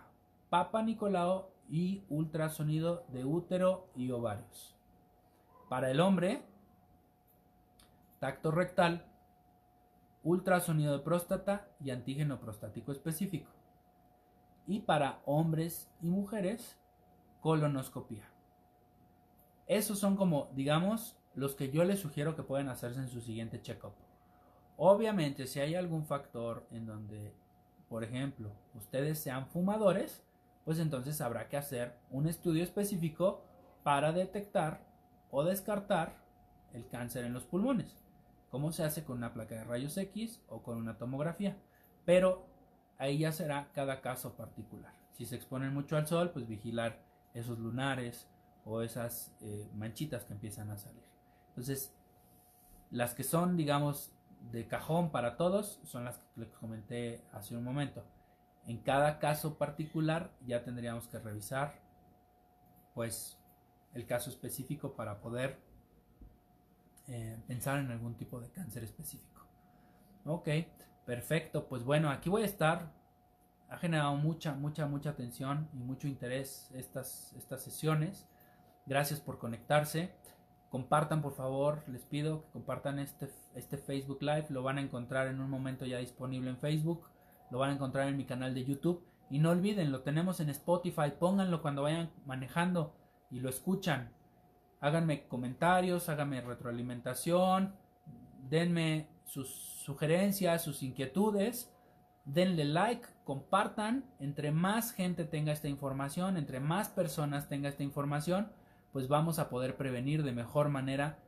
papa 0.49 0.81
Nicolao 0.81 1.51
y 1.69 2.05
ultrasonido 2.09 3.05
de 3.09 3.25
útero 3.25 3.91
y 3.97 4.13
ovarios. 4.13 4.78
Para 5.69 5.91
el 5.91 6.01
hombre, 6.01 6.43
tacto 8.21 8.51
rectal, 8.51 9.05
ultrasonido 10.23 10.97
de 10.97 11.05
próstata 11.05 11.69
y 11.81 11.91
antígeno 11.91 12.41
prostático 12.41 12.93
específico. 12.93 13.51
Y 14.67 14.81
para 14.81 15.21
hombres 15.27 15.91
y 16.01 16.09
mujeres, 16.09 16.79
colonoscopia. 17.41 18.29
Esos 19.67 19.99
son 19.99 20.17
como, 20.17 20.49
digamos, 20.55 21.17
los 21.35 21.55
que 21.55 21.71
yo 21.71 21.85
les 21.85 22.01
sugiero 22.01 22.35
que 22.35 22.43
pueden 22.43 22.69
hacerse 22.69 23.01
en 23.01 23.09
su 23.09 23.21
siguiente 23.21 23.61
check-up. 23.61 23.93
Obviamente, 24.79 25.47
si 25.47 25.61
hay 25.61 25.75
algún 25.75 26.07
factor 26.07 26.67
en 26.71 26.87
donde, 26.87 27.35
por 27.89 28.05
ejemplo, 28.05 28.51
ustedes 28.75 29.19
sean 29.19 29.47
fumadores, 29.47 30.23
pues 30.65 30.79
entonces 30.79 31.21
habrá 31.21 31.49
que 31.49 31.57
hacer 31.57 31.97
un 32.11 32.27
estudio 32.27 32.63
específico 32.65 33.43
para 33.83 34.13
detectar 34.13 34.88
o 35.31 35.45
descartar 35.45 36.17
el 36.73 36.87
cáncer 36.89 37.25
en 37.25 37.33
los 37.33 37.45
pulmones, 37.45 37.97
como 38.51 38.73
se 38.73 38.85
hace 38.85 39.05
con 39.05 39.19
una 39.19 39.33
placa 39.33 39.55
de 39.55 39.65
rayos 39.65 39.97
X 39.97 40.41
o 40.49 40.63
con 40.63 40.79
una 40.79 40.99
tomografía. 40.99 41.57
Pero 42.05 42.47
ahí 42.99 43.19
ya 43.19 43.33
será 43.33 43.69
cada 43.75 44.01
caso 44.01 44.35
particular. 44.35 44.93
Si 45.13 45.27
se 45.27 45.37
exponen 45.37 45.75
mucho 45.75 45.97
al 45.97 46.07
sol, 46.07 46.31
pues 46.31 46.47
vigilar 46.47 46.99
esos 47.35 47.59
lunares 47.59 48.29
o 48.65 48.83
esas 48.83 49.35
eh, 49.41 49.69
manchitas 49.75 50.25
que 50.25 50.35
empiezan 50.35 50.71
a 50.71 50.77
salir. 50.77 51.03
Entonces, 51.49 51.93
las 52.91 53.15
que 53.15 53.25
son, 53.25 53.57
digamos, 53.57 54.13
de 54.53 54.67
cajón 54.67 55.11
para 55.11 55.37
todos 55.37 55.81
son 55.85 56.05
las 56.05 56.19
que 56.19 56.41
les 56.41 56.51
comenté 56.51 57.25
hace 57.33 57.57
un 57.57 57.65
momento. 57.65 58.05
En 58.67 58.79
cada 58.79 59.19
caso 59.19 59.57
particular 59.57 60.31
ya 60.47 60.63
tendríamos 60.63 61.09
que 61.09 61.19
revisar, 61.19 61.81
pues, 62.95 63.38
el 63.99 64.07
caso 64.07 64.31
específico 64.31 64.95
para 64.95 65.21
poder 65.21 65.59
eh, 67.09 67.39
pensar 67.47 67.79
en 67.79 67.91
algún 67.91 68.15
tipo 68.15 68.41
de 68.41 68.51
cáncer 68.51 68.85
específico. 68.85 69.47
Ok, 70.25 70.49
perfecto. 71.07 71.67
Pues 71.67 71.85
bueno, 71.85 72.11
aquí 72.11 72.29
voy 72.29 72.43
a 72.43 72.47
estar. 72.47 72.93
Ha 73.71 73.77
generado 73.77 74.15
mucha, 74.17 74.55
mucha, 74.55 74.87
mucha 74.87 75.11
atención 75.11 75.69
y 75.75 75.79
mucho 75.79 76.09
interés 76.09 76.71
estas, 76.75 77.35
estas 77.35 77.63
sesiones. 77.63 78.27
Gracias 78.87 79.21
por 79.21 79.39
conectarse. 79.39 80.15
Compartan, 80.71 81.23
por 81.23 81.35
favor, 81.35 81.83
les 81.89 82.03
pido 82.03 82.43
que 82.43 82.51
compartan 82.51 82.99
este, 82.99 83.29
este 83.55 83.79
Facebook 83.79 84.19
Live. 84.21 84.47
Lo 84.51 84.63
van 84.63 84.79
a 84.79 84.83
encontrar 84.83 85.29
en 85.29 85.41
un 85.41 85.49
momento 85.49 85.87
ya 85.87 85.99
disponible 85.99 86.51
en 86.51 86.59
Facebook. 86.59 87.07
Lo 87.51 87.59
van 87.59 87.71
a 87.71 87.75
encontrar 87.75 88.09
en 88.09 88.17
mi 88.17 88.25
canal 88.25 88.55
de 88.55 88.65
YouTube. 88.65 89.03
Y 89.31 89.39
no 89.39 89.51
olviden, 89.51 89.93
lo 89.93 90.03
tenemos 90.03 90.41
en 90.41 90.51
Spotify. 90.51 91.13
Pónganlo 91.19 91.63
cuando 91.63 91.83
vayan 91.83 92.11
manejando 92.27 92.95
y 93.31 93.41
lo 93.41 93.49
escuchan. 93.49 94.13
Háganme 94.81 95.27
comentarios, 95.27 96.09
háganme 96.09 96.41
retroalimentación, 96.41 97.75
denme 98.49 99.09
sus 99.25 99.49
sugerencias, 99.49 100.63
sus 100.63 100.83
inquietudes, 100.83 101.73
denle 102.25 102.65
like, 102.65 103.07
compartan. 103.25 104.05
Entre 104.21 104.53
más 104.53 104.93
gente 104.93 105.25
tenga 105.25 105.53
esta 105.53 105.69
información, 105.69 106.37
entre 106.37 106.61
más 106.61 106.89
personas 106.89 107.49
tenga 107.49 107.69
esta 107.69 107.83
información, 107.83 108.53
pues 108.93 109.09
vamos 109.09 109.39
a 109.39 109.49
poder 109.49 109.77
prevenir 109.77 110.23
de 110.23 110.33
mejor 110.33 110.69
manera 110.69 111.19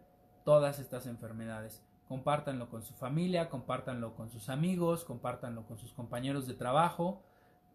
todas 0.45 0.79
estas 0.79 1.07
enfermedades. 1.07 1.83
Compártanlo 2.09 2.69
con 2.71 2.83
su 2.83 2.95
familia, 2.95 3.49
compártanlo 3.49 4.15
con 4.15 4.31
sus 4.31 4.49
amigos, 4.49 5.05
compártanlo 5.05 5.65
con 5.67 5.79
sus 5.79 5.93
compañeros 5.93 6.47
de 6.47 6.55
trabajo. 6.55 7.23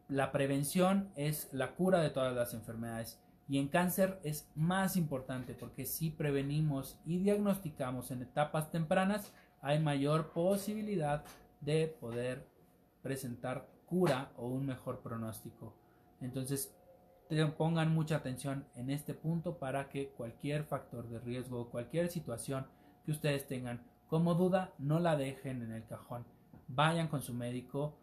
La 0.08 0.32
prevención 0.32 1.10
es 1.16 1.50
la 1.54 1.76
cura 1.76 2.02
de 2.02 2.10
todas 2.10 2.36
las 2.36 2.54
enfermedades. 2.54 3.22
Y 3.48 3.60
en 3.60 3.68
cáncer 3.68 4.20
es 4.24 4.50
más 4.56 4.98
importante 4.98 5.54
porque 5.54 5.86
si 5.86 6.10
prevenimos 6.10 7.00
y 7.06 7.20
diagnosticamos 7.20 8.12
en 8.12 8.24
etapas 8.24 8.72
tempranas, 8.72 9.32
hay 9.62 9.80
mayor 9.80 10.32
posibilidad 10.32 11.24
de 11.62 11.88
poder 11.88 12.48
presentar 13.02 13.68
cura 13.86 14.32
o 14.36 14.48
un 14.48 14.66
mejor 14.66 15.02
pronóstico. 15.02 15.76
Entonces, 16.22 16.76
pongan 17.58 17.94
mucha 17.94 18.18
atención 18.18 18.66
en 18.76 18.90
este 18.90 19.14
punto 19.14 19.58
para 19.58 19.90
que 19.90 20.10
cualquier 20.10 20.64
factor 20.64 21.08
de 21.10 21.20
riesgo 21.20 21.70
cualquier 21.70 22.10
situación 22.10 22.68
que 23.04 23.12
ustedes 23.12 23.48
tengan 23.48 23.84
como 24.08 24.36
duda, 24.36 24.74
no 24.78 25.00
la 25.00 25.16
dejen 25.16 25.62
en 25.64 25.72
el 25.72 25.86
cajón. 25.86 26.26
Vayan 26.68 27.08
con 27.08 27.22
su 27.22 27.34
médico, 27.34 27.98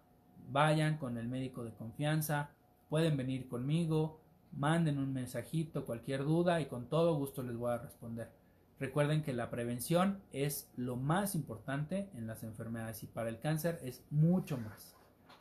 vayan 0.51 0.99
con 0.99 1.16
el 1.16 1.28
médico 1.28 1.64
de 1.64 1.72
confianza, 1.72 2.51
pueden 2.88 3.16
venir 3.16 3.49
conmigo, 3.49 4.20
manden 4.53 4.99
un 4.99 5.13
mensajito, 5.13 5.85
cualquier 5.85 6.25
duda 6.25 6.61
y 6.61 6.67
con 6.67 6.89
todo 6.89 7.17
gusto 7.17 7.43
les 7.43 7.57
voy 7.57 7.73
a 7.73 7.79
responder. 7.79 8.31
Recuerden 8.79 9.23
que 9.23 9.33
la 9.33 9.51
prevención 9.51 10.21
es 10.33 10.71
lo 10.77 10.97
más 10.97 11.35
importante 11.35 12.11
en 12.15 12.27
las 12.27 12.43
enfermedades 12.43 13.03
y 13.03 13.07
para 13.07 13.29
el 13.29 13.39
cáncer 13.39 13.79
es 13.83 14.05
mucho 14.11 14.59
más. 14.59 14.97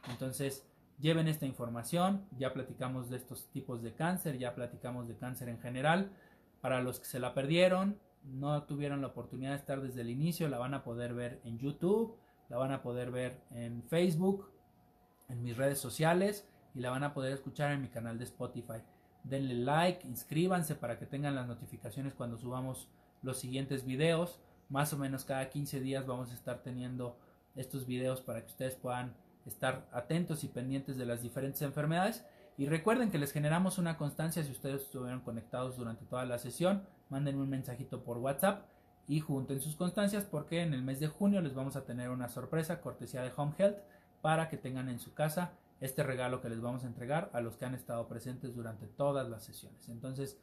Entonces, 0.09 0.67
lleven 0.99 1.27
esta 1.27 1.45
información, 1.45 2.25
ya 2.37 2.53
platicamos 2.53 3.09
de 3.09 3.17
estos 3.17 3.47
tipos 3.51 3.81
de 3.81 3.93
cáncer, 3.93 4.37
ya 4.37 4.53
platicamos 4.53 5.07
de 5.07 5.17
cáncer 5.17 5.49
en 5.49 5.59
general. 5.59 6.11
Para 6.61 6.81
los 6.81 6.99
que 6.99 7.05
se 7.05 7.19
la 7.19 7.33
perdieron, 7.33 7.99
no 8.23 8.63
tuvieron 8.63 9.01
la 9.01 9.07
oportunidad 9.07 9.51
de 9.51 9.57
estar 9.57 9.81
desde 9.81 10.01
el 10.01 10.11
inicio, 10.11 10.47
la 10.47 10.59
van 10.59 10.75
a 10.75 10.83
poder 10.83 11.13
ver 11.15 11.41
en 11.43 11.57
YouTube, 11.57 12.15
la 12.49 12.57
van 12.57 12.71
a 12.71 12.83
poder 12.83 13.09
ver 13.09 13.41
en 13.51 13.81
Facebook, 13.83 14.51
en 15.29 15.41
mis 15.41 15.57
redes 15.57 15.79
sociales 15.79 16.47
y 16.75 16.79
la 16.79 16.91
van 16.91 17.03
a 17.03 17.13
poder 17.13 17.33
escuchar 17.33 17.71
en 17.71 17.81
mi 17.81 17.89
canal 17.89 18.17
de 18.19 18.25
Spotify. 18.25 18.81
Denle 19.23 19.55
like, 19.55 20.07
inscríbanse 20.07 20.75
para 20.75 20.97
que 20.97 21.05
tengan 21.05 21.35
las 21.35 21.47
notificaciones 21.47 22.13
cuando 22.13 22.37
subamos 22.37 22.89
los 23.21 23.39
siguientes 23.39 23.85
videos. 23.85 24.39
Más 24.69 24.93
o 24.93 24.97
menos 24.97 25.25
cada 25.25 25.49
15 25.49 25.79
días 25.79 26.05
vamos 26.07 26.31
a 26.31 26.33
estar 26.33 26.63
teniendo 26.63 27.17
estos 27.55 27.85
videos 27.85 28.21
para 28.21 28.41
que 28.41 28.47
ustedes 28.47 28.75
puedan 28.75 29.13
estar 29.45 29.87
atentos 29.91 30.43
y 30.43 30.47
pendientes 30.47 30.97
de 30.97 31.05
las 31.05 31.21
diferentes 31.21 31.61
enfermedades. 31.61 32.25
Y 32.57 32.67
recuerden 32.67 33.11
que 33.11 33.17
les 33.17 33.31
generamos 33.31 33.77
una 33.77 33.97
constancia 33.97 34.43
si 34.43 34.51
ustedes 34.51 34.83
estuvieron 34.83 35.21
conectados 35.21 35.77
durante 35.77 36.05
toda 36.05 36.25
la 36.25 36.37
sesión. 36.37 36.83
Manden 37.09 37.37
un 37.37 37.49
mensajito 37.49 38.03
por 38.03 38.17
WhatsApp 38.17 38.65
y 39.07 39.19
junten 39.19 39.61
sus 39.61 39.75
constancias 39.75 40.25
porque 40.25 40.61
en 40.61 40.73
el 40.73 40.83
mes 40.83 40.99
de 40.99 41.07
junio 41.07 41.41
les 41.41 41.53
vamos 41.53 41.75
a 41.75 41.85
tener 41.85 42.09
una 42.09 42.29
sorpresa 42.29 42.81
cortesía 42.81 43.21
de 43.21 43.31
Home 43.35 43.53
Health 43.57 43.77
para 44.21 44.47
que 44.47 44.57
tengan 44.57 44.89
en 44.89 44.99
su 44.99 45.13
casa 45.13 45.53
este 45.81 46.03
regalo 46.03 46.41
que 46.41 46.49
les 46.49 46.61
vamos 46.61 46.83
a 46.83 46.87
entregar 46.87 47.29
a 47.33 47.41
los 47.41 47.57
que 47.57 47.65
han 47.65 47.75
estado 47.75 48.07
presentes 48.07 48.55
durante 48.55 48.87
todas 48.87 49.27
las 49.27 49.43
sesiones. 49.43 49.89
Entonces, 49.89 50.39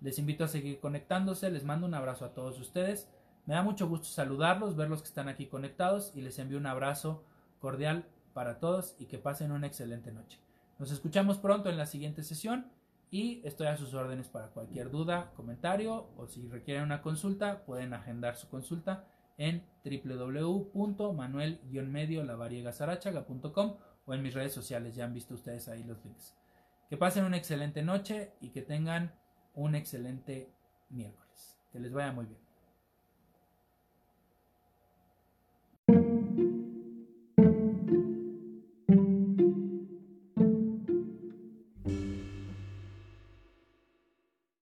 les 0.00 0.18
invito 0.18 0.44
a 0.44 0.48
seguir 0.48 0.78
conectándose, 0.78 1.50
les 1.50 1.64
mando 1.64 1.86
un 1.86 1.94
abrazo 1.94 2.26
a 2.26 2.34
todos 2.34 2.60
ustedes. 2.60 3.08
Me 3.46 3.54
da 3.54 3.62
mucho 3.62 3.88
gusto 3.88 4.06
saludarlos, 4.06 4.76
ver 4.76 4.90
los 4.90 5.00
que 5.00 5.08
están 5.08 5.28
aquí 5.28 5.46
conectados 5.46 6.12
y 6.14 6.20
les 6.20 6.38
envío 6.38 6.58
un 6.58 6.66
abrazo 6.66 7.24
cordial 7.58 8.06
para 8.34 8.60
todos 8.60 8.94
y 8.98 9.06
que 9.06 9.18
pasen 9.18 9.52
una 9.52 9.66
excelente 9.66 10.12
noche. 10.12 10.38
Nos 10.78 10.92
escuchamos 10.92 11.38
pronto 11.38 11.70
en 11.70 11.78
la 11.78 11.86
siguiente 11.86 12.22
sesión 12.22 12.70
y 13.10 13.40
estoy 13.44 13.68
a 13.68 13.78
sus 13.78 13.94
órdenes 13.94 14.28
para 14.28 14.48
cualquier 14.48 14.90
duda, 14.90 15.32
comentario 15.34 16.10
o 16.18 16.26
si 16.26 16.46
requieren 16.48 16.82
una 16.82 17.00
consulta 17.00 17.64
pueden 17.64 17.94
agendar 17.94 18.36
su 18.36 18.48
consulta 18.48 19.06
en 19.38 19.64
www.manuel-medio 19.84 22.22
o 24.06 24.14
en 24.14 24.22
mis 24.22 24.34
redes 24.34 24.52
sociales. 24.52 24.94
Ya 24.94 25.04
han 25.04 25.14
visto 25.14 25.34
ustedes 25.34 25.68
ahí 25.68 25.82
los 25.84 26.04
links. 26.04 26.34
Que 26.88 26.96
pasen 26.96 27.24
una 27.24 27.36
excelente 27.36 27.82
noche 27.82 28.32
y 28.40 28.50
que 28.50 28.62
tengan 28.62 29.14
un 29.54 29.74
excelente 29.74 30.50
miércoles. 30.90 31.58
Que 31.72 31.80
les 31.80 31.92
vaya 31.92 32.12
muy 32.12 32.26
bien. 32.26 32.43